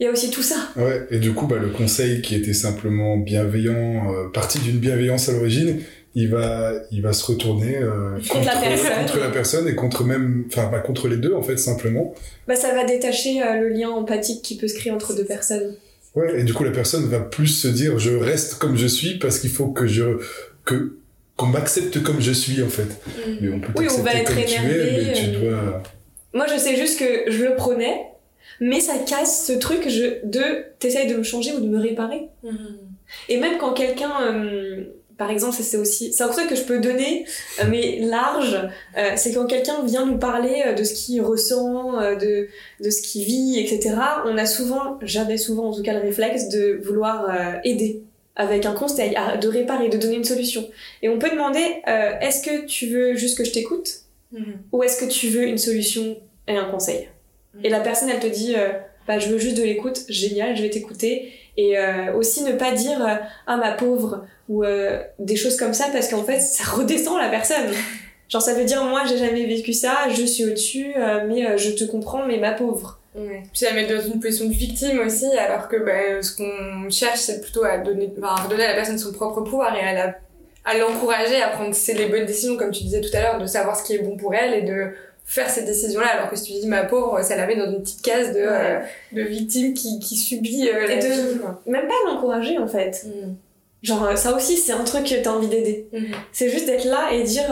Il 0.00 0.04
y 0.04 0.06
a 0.06 0.12
aussi 0.12 0.30
tout 0.30 0.42
ça. 0.42 0.54
Ouais, 0.76 1.06
et 1.10 1.18
du 1.18 1.32
coup, 1.34 1.48
bah, 1.48 1.56
le 1.58 1.70
conseil 1.70 2.22
qui 2.22 2.36
était 2.36 2.52
simplement 2.54 3.16
bienveillant, 3.16 4.12
euh, 4.14 4.28
parti 4.32 4.60
d'une 4.60 4.78
bienveillance 4.78 5.28
à 5.28 5.32
l'origine, 5.32 5.80
il 6.14 6.28
va, 6.28 6.72
il 6.90 7.02
va 7.02 7.12
se 7.12 7.24
retourner 7.24 7.76
euh, 7.76 8.18
Contre 8.28 8.46
la 8.46 8.56
personne. 8.56 8.92
contre 9.00 9.18
la 9.20 9.30
personne 9.30 9.68
et 9.68 9.74
contre 9.74 10.04
même, 10.04 10.44
enfin, 10.48 10.66
pas 10.66 10.80
contre 10.80 11.08
les 11.08 11.16
deux 11.16 11.34
en 11.34 11.42
fait 11.42 11.56
simplement. 11.58 12.14
Bah 12.46 12.56
ça 12.56 12.74
va 12.74 12.84
détacher 12.84 13.42
euh, 13.42 13.60
le 13.60 13.68
lien 13.68 13.90
empathique 13.90 14.42
qui 14.42 14.56
peut 14.56 14.68
se 14.68 14.74
créer 14.74 14.92
entre 14.92 15.14
deux 15.14 15.24
personnes. 15.24 15.74
Ouais, 16.14 16.40
et 16.40 16.44
du 16.44 16.54
coup, 16.54 16.64
la 16.64 16.70
personne 16.70 17.06
va 17.06 17.20
plus 17.20 17.46
se 17.48 17.68
dire, 17.68 17.98
je 17.98 18.10
reste 18.10 18.54
comme 18.54 18.76
je 18.76 18.86
suis 18.86 19.18
parce 19.18 19.38
qu'il 19.38 19.50
faut 19.50 19.68
que 19.68 19.86
je, 19.86 20.18
que, 20.64 20.96
qu'on 21.36 21.46
m'accepte 21.46 22.02
comme 22.02 22.20
je 22.20 22.32
suis 22.32 22.62
en 22.62 22.68
fait. 22.68 22.88
Mais 23.40 23.50
on 23.50 23.60
peut 23.60 23.72
Oui, 23.76 23.86
on 23.96 24.02
va 24.02 24.14
être 24.14 24.34
comme 24.34 24.44
tu 24.44 24.54
es, 24.54 24.58
énervé, 24.58 25.02
mais 25.06 25.12
tu 25.12 25.26
euh, 25.26 25.50
dois. 25.50 25.82
Moi 26.34 26.46
je 26.52 26.58
sais 26.58 26.76
juste 26.76 26.98
que 26.98 27.30
je 27.30 27.44
le 27.44 27.54
prenais, 27.54 28.06
mais 28.60 28.80
ça 28.80 28.94
casse 28.98 29.46
ce 29.46 29.52
truc 29.52 29.88
je, 29.88 30.26
de 30.26 30.64
t'essayes 30.78 31.06
de 31.06 31.16
me 31.16 31.22
changer 31.22 31.52
ou 31.52 31.60
de 31.60 31.68
me 31.68 31.78
réparer. 31.78 32.28
Et 33.28 33.38
même 33.38 33.58
quand 33.58 33.72
quelqu'un, 33.72 34.12
euh, 34.22 34.84
par 35.18 35.30
exemple, 35.30 35.56
c'est 35.60 35.76
aussi, 35.76 36.12
c'est 36.12 36.22
un 36.22 36.28
conseil 36.28 36.46
que 36.46 36.54
je 36.54 36.62
peux 36.62 36.78
donner, 36.78 37.26
euh, 37.60 37.64
mais 37.68 37.98
large, 38.00 38.56
euh, 38.96 39.10
c'est 39.16 39.34
quand 39.34 39.46
quelqu'un 39.46 39.82
vient 39.84 40.06
nous 40.06 40.18
parler 40.18 40.62
euh, 40.64 40.72
de 40.72 40.84
ce 40.84 40.94
qu'il 40.94 41.20
ressent, 41.20 42.00
de, 42.14 42.48
de 42.80 42.90
ce 42.90 43.02
qu'il 43.02 43.24
vit, 43.24 43.58
etc. 43.58 43.96
On 44.24 44.38
a 44.38 44.46
souvent, 44.46 44.98
j'avais 45.02 45.36
souvent 45.36 45.70
en 45.70 45.74
tout 45.74 45.82
cas 45.82 45.92
le 45.92 46.00
réflexe 46.00 46.48
de 46.48 46.80
vouloir 46.82 47.28
aider 47.64 48.02
avec 48.38 48.64
un 48.66 48.72
conseil, 48.72 49.14
de 49.42 49.48
réparer, 49.48 49.88
de 49.88 49.98
donner 49.98 50.14
une 50.14 50.24
solution. 50.24 50.66
Et 51.02 51.08
on 51.08 51.18
peut 51.18 51.28
demander, 51.28 51.82
euh, 51.88 52.12
est-ce 52.20 52.40
que 52.40 52.64
tu 52.66 52.86
veux 52.86 53.14
juste 53.16 53.36
que 53.36 53.44
je 53.44 53.50
t'écoute 53.52 54.02
ou 54.72 54.82
est-ce 54.82 55.04
que 55.04 55.10
tu 55.10 55.28
veux 55.28 55.46
une 55.46 55.58
solution 55.58 56.16
et 56.46 56.56
un 56.56 56.66
conseil? 56.66 57.08
Et 57.64 57.68
la 57.68 57.80
personne, 57.80 58.08
elle 58.08 58.20
te 58.20 58.28
dit, 58.28 58.54
euh, 58.56 58.68
bah, 59.08 59.18
je 59.18 59.28
veux 59.28 59.38
juste 59.38 59.56
de 59.58 59.64
l'écoute, 59.64 60.04
génial, 60.08 60.56
je 60.56 60.62
vais 60.62 60.70
t'écouter. 60.70 61.32
Et 61.58 61.76
euh, 61.76 62.14
aussi 62.14 62.44
ne 62.44 62.52
pas 62.52 62.70
dire, 62.70 63.04
euh, 63.04 63.16
ah 63.48 63.56
ma 63.56 63.72
pauvre, 63.72 64.24
ou 64.48 64.62
euh, 64.62 65.02
des 65.18 65.34
choses 65.34 65.56
comme 65.56 65.74
ça, 65.74 65.86
parce 65.92 66.08
qu'en 66.08 66.22
fait, 66.22 66.38
ça 66.38 66.62
redescend 66.72 67.18
la 67.18 67.28
personne. 67.28 67.74
Genre, 68.28 68.40
ça 68.40 68.54
veut 68.54 68.64
dire, 68.64 68.84
moi, 68.84 69.02
j'ai 69.08 69.18
jamais 69.18 69.44
vécu 69.44 69.72
ça, 69.72 70.08
je 70.08 70.22
suis 70.22 70.44
au-dessus, 70.44 70.94
mais 71.26 71.56
je 71.58 71.70
te 71.72 71.84
comprends, 71.84 72.26
mais 72.26 72.36
ma 72.36 72.52
pauvre. 72.52 73.00
Puis 73.14 73.64
la 73.64 73.72
mettre 73.72 73.96
dans 73.96 74.02
une 74.02 74.20
position 74.20 74.46
de 74.46 74.52
victime 74.52 75.00
aussi, 75.00 75.26
alors 75.36 75.66
que 75.66 75.76
bah, 75.76 76.22
ce 76.22 76.36
qu'on 76.36 76.90
cherche, 76.90 77.18
c'est 77.20 77.40
plutôt 77.40 77.64
à 77.64 77.78
donner, 77.78 78.12
à 78.22 78.36
redonner 78.36 78.64
à 78.64 78.68
la 78.68 78.74
personne 78.74 78.98
son 78.98 79.12
propre 79.12 79.40
pouvoir 79.40 79.74
et 79.74 79.80
à 79.80 79.94
la 79.94 80.14
à 80.64 80.76
l'encourager 80.76 81.40
à 81.40 81.48
prendre 81.48 81.74
les 81.88 82.06
bonnes 82.06 82.26
décisions, 82.26 82.58
comme 82.58 82.70
tu 82.70 82.82
disais 82.82 83.00
tout 83.00 83.14
à 83.14 83.22
l'heure, 83.22 83.38
de 83.38 83.46
savoir 83.46 83.74
ce 83.74 83.84
qui 83.84 83.94
est 83.94 84.02
bon 84.02 84.18
pour 84.18 84.34
elle 84.34 84.52
et 84.52 84.62
de 84.62 84.92
faire 85.30 85.50
ces 85.50 85.62
décisions-là, 85.64 86.06
alors 86.16 86.30
que 86.30 86.36
si 86.36 86.54
tu 86.54 86.60
dis 86.60 86.66
ma 86.66 86.84
pauvre, 86.84 87.22
ça 87.22 87.36
la 87.36 87.46
met 87.46 87.54
dans 87.54 87.70
une 87.70 87.82
petite 87.82 88.00
case 88.02 88.32
de, 88.32 88.40
euh, 88.40 88.78
de 89.12 89.22
victime 89.22 89.74
qui, 89.74 89.98
qui 90.00 90.16
subit 90.16 90.68
euh, 90.68 90.88
la 90.88 90.96
de- 90.96 91.02
vie. 91.06 91.38
Même 91.66 91.86
pas 91.86 91.94
l'encourager, 92.06 92.56
en 92.56 92.66
fait. 92.66 93.06
Genre, 93.82 94.04
euh, 94.04 94.16
ça 94.16 94.34
aussi, 94.34 94.56
c'est 94.56 94.72
un 94.72 94.84
truc 94.84 95.04
que 95.04 95.22
t'as 95.22 95.30
envie 95.30 95.48
d'aider. 95.48 95.86
Mhm. 95.92 96.06
C'est 96.32 96.48
juste 96.48 96.64
d'être 96.66 96.86
là 96.86 97.12
et 97.12 97.22
dire 97.24 97.44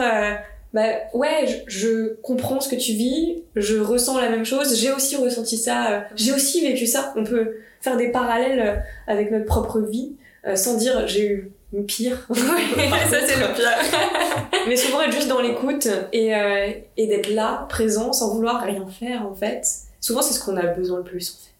bah 0.73 0.83
ouais 1.13 1.45
je, 1.47 1.55
je 1.67 2.13
comprends 2.21 2.59
ce 2.59 2.67
que 2.67 2.75
tu 2.75 2.91
vis 2.91 3.41
je 3.55 3.77
ressens 3.77 4.19
la 4.19 4.27
même 4.29 4.43
chose 4.43 4.77
j'ai 4.77 4.91
aussi 4.91 5.15
ressenti 5.15 5.55
ça 5.57 5.91
euh, 5.91 5.99
j'ai 6.17 6.33
aussi 6.33 6.59
vécu 6.61 6.85
ça 6.85 7.13
on 7.15 7.23
peut 7.23 7.55
faire 7.79 7.95
des 7.95 8.09
parallèles 8.11 8.83
avec 9.07 9.31
notre 9.31 9.45
propre 9.45 9.79
vie 9.79 10.17
euh, 10.45 10.57
sans 10.57 10.75
dire 10.75 11.07
j'ai 11.07 11.25
eu 11.25 11.51
pire 11.85 12.27
ça 12.33 13.19
c'est 13.25 13.37
le 13.37 13.53
pire. 13.53 14.49
mais 14.67 14.75
souvent 14.75 15.01
être 15.01 15.13
juste 15.13 15.27
dans 15.27 15.41
l'écoute 15.41 15.87
et, 16.13 16.35
euh, 16.35 16.71
et 16.95 17.07
d'être 17.07 17.29
là 17.29 17.65
présent 17.69 18.13
sans 18.13 18.33
vouloir 18.33 18.63
rien 18.63 18.87
faire 18.87 19.25
en 19.25 19.33
fait 19.33 19.63
souvent 19.99 20.21
c'est 20.21 20.33
ce 20.33 20.43
qu'on 20.43 20.57
a 20.57 20.67
besoin 20.67 20.99
le 20.99 21.03
plus 21.03 21.31
en 21.31 21.43
fait 21.43 21.57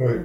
Ouais. 0.00 0.20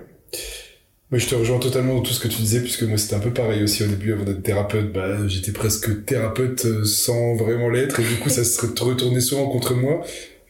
Mais 1.11 1.19
je 1.19 1.27
te 1.27 1.35
rejoins 1.35 1.59
totalement 1.59 1.95
dans 1.95 2.01
tout 2.01 2.13
ce 2.13 2.19
que 2.19 2.27
tu 2.27 2.41
disais, 2.41 2.61
puisque 2.61 2.83
moi 2.83 2.97
c'était 2.97 3.15
un 3.15 3.19
peu 3.19 3.31
pareil 3.31 3.61
aussi 3.63 3.83
au 3.83 3.87
début 3.87 4.13
avant 4.13 4.23
d'être 4.23 4.41
thérapeute. 4.41 4.91
Bah, 4.91 5.27
j'étais 5.27 5.51
presque 5.51 6.05
thérapeute 6.05 6.65
euh, 6.65 6.83
sans 6.83 7.35
vraiment 7.35 7.69
l'être, 7.69 7.99
et 7.99 8.03
du 8.03 8.15
coup 8.15 8.29
ça 8.29 8.43
se 8.43 8.59
retournait 8.59 9.21
souvent 9.21 9.47
contre 9.47 9.75
moi, 9.75 10.03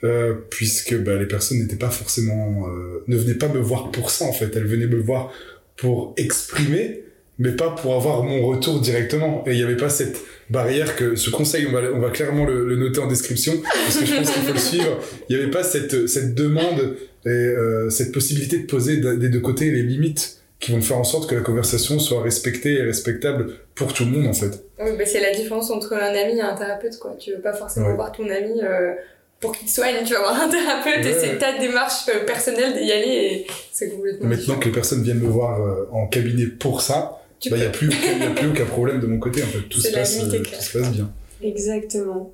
euh, 0.03 0.35
puisque 0.49 0.95
bah, 1.03 1.15
les 1.15 1.25
personnes 1.27 1.59
n'étaient 1.59 1.75
pas 1.75 1.89
forcément, 1.89 2.67
euh, 2.69 3.03
ne 3.07 3.17
venaient 3.17 3.35
pas 3.35 3.49
me 3.49 3.59
voir 3.59 3.91
pour 3.91 4.11
ça 4.11 4.25
en 4.25 4.31
fait. 4.31 4.55
Elles 4.55 4.67
venaient 4.67 4.87
me 4.87 4.99
voir 4.99 5.31
pour 5.75 6.13
exprimer, 6.15 7.03
mais 7.37 7.51
pas 7.51 7.71
pour 7.71 7.95
avoir 7.95 8.23
mon 8.23 8.45
retour 8.47 8.79
directement. 8.79 9.43
Et 9.47 9.51
il 9.51 9.57
n'y 9.57 9.63
avait 9.63 9.77
pas 9.77 9.89
cette 9.89 10.17
barrière 10.49 10.95
que 10.95 11.15
ce 11.15 11.29
conseil, 11.29 11.65
on 11.67 11.71
va, 11.71 11.81
on 11.93 11.99
va 11.99 12.09
clairement 12.11 12.45
le, 12.45 12.65
le 12.67 12.75
noter 12.75 12.99
en 13.01 13.07
description, 13.07 13.53
parce 13.63 13.97
que 13.97 14.05
je 14.05 14.15
pense 14.15 14.29
qu'il 14.31 14.41
faut 14.43 14.53
le 14.53 14.59
suivre. 14.59 14.99
Il 15.29 15.35
n'y 15.35 15.41
avait 15.41 15.51
pas 15.51 15.63
cette, 15.63 16.07
cette 16.07 16.33
demande 16.35 16.95
et 17.25 17.29
euh, 17.29 17.89
cette 17.89 18.11
possibilité 18.11 18.59
de 18.59 18.65
poser 18.67 18.97
des 18.97 19.29
deux 19.29 19.39
côtés 19.39 19.71
les 19.71 19.81
limites 19.83 20.37
qui 20.59 20.71
vont 20.71 20.81
faire 20.81 20.97
en 20.97 21.03
sorte 21.03 21.29
que 21.29 21.35
la 21.35 21.41
conversation 21.41 21.99
soit 21.99 22.21
respectée 22.21 22.73
et 22.73 22.81
respectable 22.83 23.49
pour 23.75 23.93
tout 23.93 24.05
le 24.05 24.11
monde 24.11 24.27
en 24.27 24.33
fait. 24.33 24.63
Oui, 24.79 24.91
bah, 24.97 25.05
c'est 25.05 25.19
la 25.19 25.31
différence 25.33 25.69
entre 25.71 25.93
un 25.93 26.13
ami 26.13 26.37
et 26.37 26.41
un 26.41 26.55
thérapeute, 26.55 26.97
quoi. 26.97 27.15
Tu 27.19 27.31
veux 27.31 27.41
pas 27.41 27.53
forcément 27.53 27.87
Ouais. 27.87 27.95
voir 27.95 28.11
ton 28.11 28.29
ami 28.29 28.61
euh, 28.63 28.93
pour 29.41 29.55
qu'il 29.57 29.67
te 29.67 29.73
soigne, 29.73 29.95
tu 30.05 30.13
vas 30.13 30.19
voir 30.19 30.41
un 30.41 30.49
thérapeute 30.49 31.05
et 31.05 31.13
c'est 31.13 31.37
ta 31.37 31.57
démarche 31.57 32.07
euh, 32.09 32.23
personnelle 32.25 32.73
d'y 32.73 32.91
aller 32.91 33.07
et 33.09 33.47
c'est 33.71 33.89
complètement 33.89 34.29
Maintenant 34.29 34.57
que 34.57 34.65
les 34.65 34.71
personnes 34.71 35.03
viennent 35.03 35.19
me 35.19 35.27
voir 35.27 35.61
euh, 35.61 35.87
en 35.91 36.07
cabinet 36.07 36.45
pour 36.45 36.81
ça, 36.81 37.21
il 37.43 37.53
n'y 37.53 37.63
a, 37.63 37.69
plus 37.69 37.87
aucun- 37.89 38.17
y 38.19 38.23
a 38.23 38.29
plus 38.31 38.49
aucun 38.49 38.65
problème 38.65 38.99
de 38.99 39.07
mon 39.07 39.19
côté 39.19 39.43
en 39.43 39.47
fait. 39.47 39.59
Tout, 39.69 39.79
se 39.81 39.91
passe, 39.91 40.19
euh, 40.23 40.39
tout 40.39 40.61
se 40.61 40.77
passe 40.77 40.91
bien. 40.91 41.11
Exactement. 41.43 42.31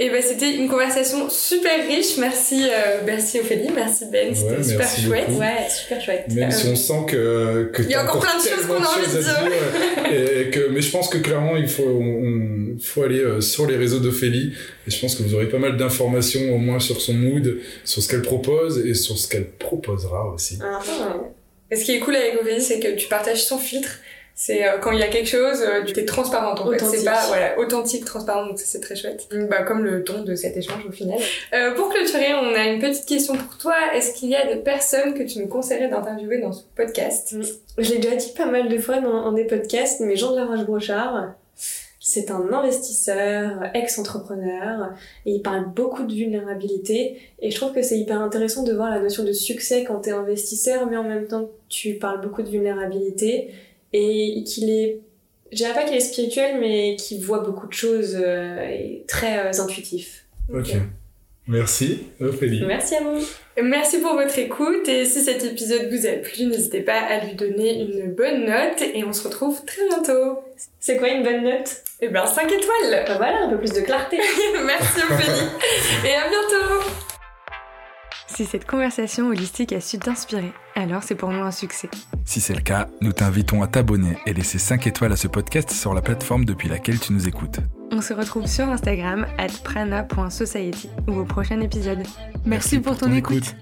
Et 0.00 0.10
bah, 0.10 0.22
c'était 0.22 0.54
une 0.54 0.68
conversation 0.68 1.28
super 1.28 1.84
riche. 1.88 2.18
Merci, 2.18 2.62
euh, 2.70 3.00
merci 3.04 3.40
Ophélie, 3.40 3.68
merci 3.74 4.04
Ben, 4.12 4.32
c'était 4.32 4.56
Ouais, 4.58 4.62
super 4.62 4.88
chouette. 4.96 5.26
beaucoup. 5.26 5.40
Ouais, 5.40 5.68
super 5.76 6.00
chouette. 6.00 6.24
Même 6.32 6.50
Euh, 6.50 6.52
si 6.52 6.66
on 6.68 6.76
sent 6.76 7.00
que, 7.08 7.70
que 7.74 7.82
Il 7.82 7.90
y 7.90 7.94
a 7.94 8.04
encore 8.04 8.20
plein 8.20 8.36
de 8.38 8.42
choses 8.48 8.64
qu'on 8.66 8.74
a 8.74 8.86
envie 8.86 9.12
de 9.12 9.20
dire, 9.20 10.46
et 10.46 10.50
que, 10.50 10.68
mais 10.70 10.82
je 10.82 10.90
pense 10.92 11.08
que 11.08 11.18
clairement, 11.18 11.56
il 11.56 11.66
faut, 11.68 11.82
on, 11.82 12.04
on- 12.04 12.78
faut 12.80 13.02
aller 13.02 13.18
euh, 13.18 13.40
sur 13.40 13.66
les 13.66 13.76
réseaux 13.76 13.98
d'Ophélie. 13.98 14.52
Et 14.86 14.90
je 14.92 15.00
pense 15.00 15.16
que 15.16 15.24
vous 15.24 15.34
aurez 15.34 15.48
pas 15.48 15.58
mal 15.58 15.76
d'informations, 15.76 16.54
au 16.54 16.58
moins 16.58 16.78
sur 16.78 17.00
son 17.00 17.14
mood, 17.14 17.56
sur 17.84 18.00
ce 18.00 18.06
qu'elle 18.08 18.22
propose 18.22 18.78
et 18.86 18.94
sur 18.94 19.18
ce 19.18 19.26
qu'elle 19.26 19.46
proposera 19.50 20.32
aussi. 20.32 20.60
Ah, 20.62 20.78
Et 21.70 21.76
ce 21.76 21.84
qui 21.84 21.94
est 21.94 22.00
cool 22.00 22.16
avec 22.16 22.40
Ophélie, 22.40 22.62
c'est 22.62 22.80
que 22.80 22.94
tu 22.96 23.08
partages 23.08 23.44
son 23.44 23.58
filtre. 23.58 23.98
C'est 24.34 24.68
euh, 24.68 24.78
quand 24.78 24.92
il 24.92 25.00
y 25.00 25.02
a 25.02 25.08
quelque 25.08 25.28
chose, 25.28 25.62
euh, 25.62 25.82
tu 25.82 25.98
es 25.98 26.04
transparente 26.04 26.60
en 26.60 26.70
fait. 26.70 26.78
C'est 26.78 27.04
pas 27.04 27.26
voilà, 27.26 27.58
authentique, 27.58 28.04
transparente, 28.04 28.50
donc 28.50 28.58
ça 28.60 28.66
c'est 28.66 28.78
très 28.80 28.94
chouette. 28.94 29.26
Bah, 29.50 29.64
comme 29.64 29.82
le 29.82 30.04
ton 30.04 30.22
de 30.22 30.36
cet 30.36 30.56
échange 30.56 30.86
au 30.86 30.92
final. 30.92 31.18
Euh, 31.52 31.74
pour 31.74 31.88
clôturer, 31.88 32.34
on 32.34 32.54
a 32.54 32.68
une 32.68 32.80
petite 32.80 33.04
question 33.04 33.34
pour 33.34 33.58
toi. 33.58 33.74
Est-ce 33.94 34.14
qu'il 34.14 34.28
y 34.28 34.36
a 34.36 34.46
des 34.46 34.60
personnes 34.60 35.14
que 35.14 35.24
tu 35.24 35.40
nous 35.40 35.48
conseillerais 35.48 35.88
d'interviewer 35.88 36.38
dans 36.38 36.52
ce 36.52 36.62
podcast? 36.76 37.34
Je 37.78 37.90
l'ai 37.90 37.98
déjà 37.98 38.14
dit 38.14 38.32
pas 38.36 38.46
mal 38.46 38.68
de 38.68 38.78
fois 38.78 39.00
dans, 39.00 39.24
dans 39.24 39.32
des 39.32 39.44
podcasts, 39.44 39.98
mais 39.98 40.14
Jean 40.14 40.30
de 40.30 40.36
la 40.36 40.46
Roche-Brochard, 40.46 41.34
c'est 42.08 42.30
un 42.30 42.52
investisseur, 42.52 43.62
ex-entrepreneur, 43.74 44.92
et 45.26 45.32
il 45.32 45.42
parle 45.42 45.72
beaucoup 45.72 46.04
de 46.04 46.14
vulnérabilité. 46.14 47.18
Et 47.40 47.50
je 47.50 47.56
trouve 47.56 47.72
que 47.72 47.82
c'est 47.82 47.98
hyper 47.98 48.20
intéressant 48.20 48.62
de 48.64 48.72
voir 48.72 48.90
la 48.90 49.00
notion 49.00 49.24
de 49.24 49.32
succès 49.32 49.84
quand 49.84 50.00
t'es 50.00 50.12
investisseur, 50.12 50.86
mais 50.90 50.96
en 50.96 51.04
même 51.04 51.26
temps 51.26 51.50
tu 51.68 51.94
parles 51.94 52.20
beaucoup 52.20 52.42
de 52.42 52.48
vulnérabilité, 52.48 53.50
et 53.92 54.42
qu'il 54.44 54.70
est, 54.70 55.00
je 55.52 55.56
dirais 55.56 55.74
pas 55.74 55.84
qu'il 55.84 55.96
est 55.96 56.00
spirituel, 56.00 56.58
mais 56.60 56.96
qu'il 56.96 57.22
voit 57.22 57.40
beaucoup 57.40 57.66
de 57.66 57.72
choses 57.72 58.16
euh, 58.18 58.68
et 58.68 59.04
très 59.06 59.38
euh, 59.38 59.62
intuitif. 59.62 60.26
Ok. 60.52 60.74
Merci, 61.48 62.00
Ophélie. 62.20 62.62
Merci 62.66 62.96
à 62.96 63.02
vous. 63.02 63.24
Merci 63.62 64.00
pour 64.00 64.12
votre 64.12 64.38
écoute 64.38 64.86
et 64.86 65.06
si 65.06 65.22
cet 65.22 65.42
épisode 65.42 65.90
vous 65.90 66.06
a 66.06 66.12
plu, 66.12 66.44
n'hésitez 66.44 66.82
pas 66.82 67.00
à 67.00 67.24
lui 67.24 67.34
donner 67.34 67.80
une 67.80 68.12
bonne 68.12 68.44
note 68.44 68.82
et 68.94 69.02
on 69.04 69.14
se 69.14 69.26
retrouve 69.26 69.64
très 69.64 69.88
bientôt. 69.88 70.40
C'est 70.78 70.98
quoi 70.98 71.08
une 71.08 71.22
bonne 71.22 71.44
note? 71.44 71.82
Et 72.00 72.08
ben 72.08 72.26
5 72.26 72.44
étoiles 72.46 73.04
Bah 73.06 73.14
voilà, 73.16 73.44
un 73.44 73.48
peu 73.50 73.58
plus 73.58 73.72
de 73.72 73.80
clarté. 73.80 74.18
Merci 74.66 75.00
Ophélie 75.02 75.48
et 76.04 76.14
à 76.14 76.28
bientôt 76.28 76.88
Si 78.28 78.44
cette 78.44 78.66
conversation 78.66 79.28
holistique 79.28 79.72
a 79.72 79.80
su 79.80 79.98
t'inspirer, 79.98 80.52
alors 80.76 81.02
c'est 81.02 81.16
pour 81.16 81.30
nous 81.30 81.42
un 81.42 81.50
succès. 81.50 81.88
Si 82.24 82.40
c'est 82.40 82.54
le 82.54 82.60
cas, 82.60 82.86
nous 83.00 83.12
t'invitons 83.12 83.62
à 83.62 83.66
t'abonner 83.66 84.16
et 84.26 84.32
laisser 84.32 84.58
5 84.58 84.86
étoiles 84.86 85.12
à 85.12 85.16
ce 85.16 85.26
podcast 85.26 85.72
sur 85.72 85.92
la 85.92 86.00
plateforme 86.00 86.44
depuis 86.44 86.68
laquelle 86.68 87.00
tu 87.00 87.12
nous 87.12 87.26
écoutes. 87.26 87.58
On 87.90 88.00
se 88.00 88.14
retrouve 88.14 88.46
sur 88.46 88.68
Instagram 88.68 89.26
at 89.36 89.48
prana.society 89.64 90.90
ou 91.08 91.14
au 91.14 91.24
prochain 91.24 91.60
épisode. 91.60 92.04
Merci, 92.44 92.78
pour 92.78 92.96
ton, 92.96 93.12
écoute. 93.12 93.56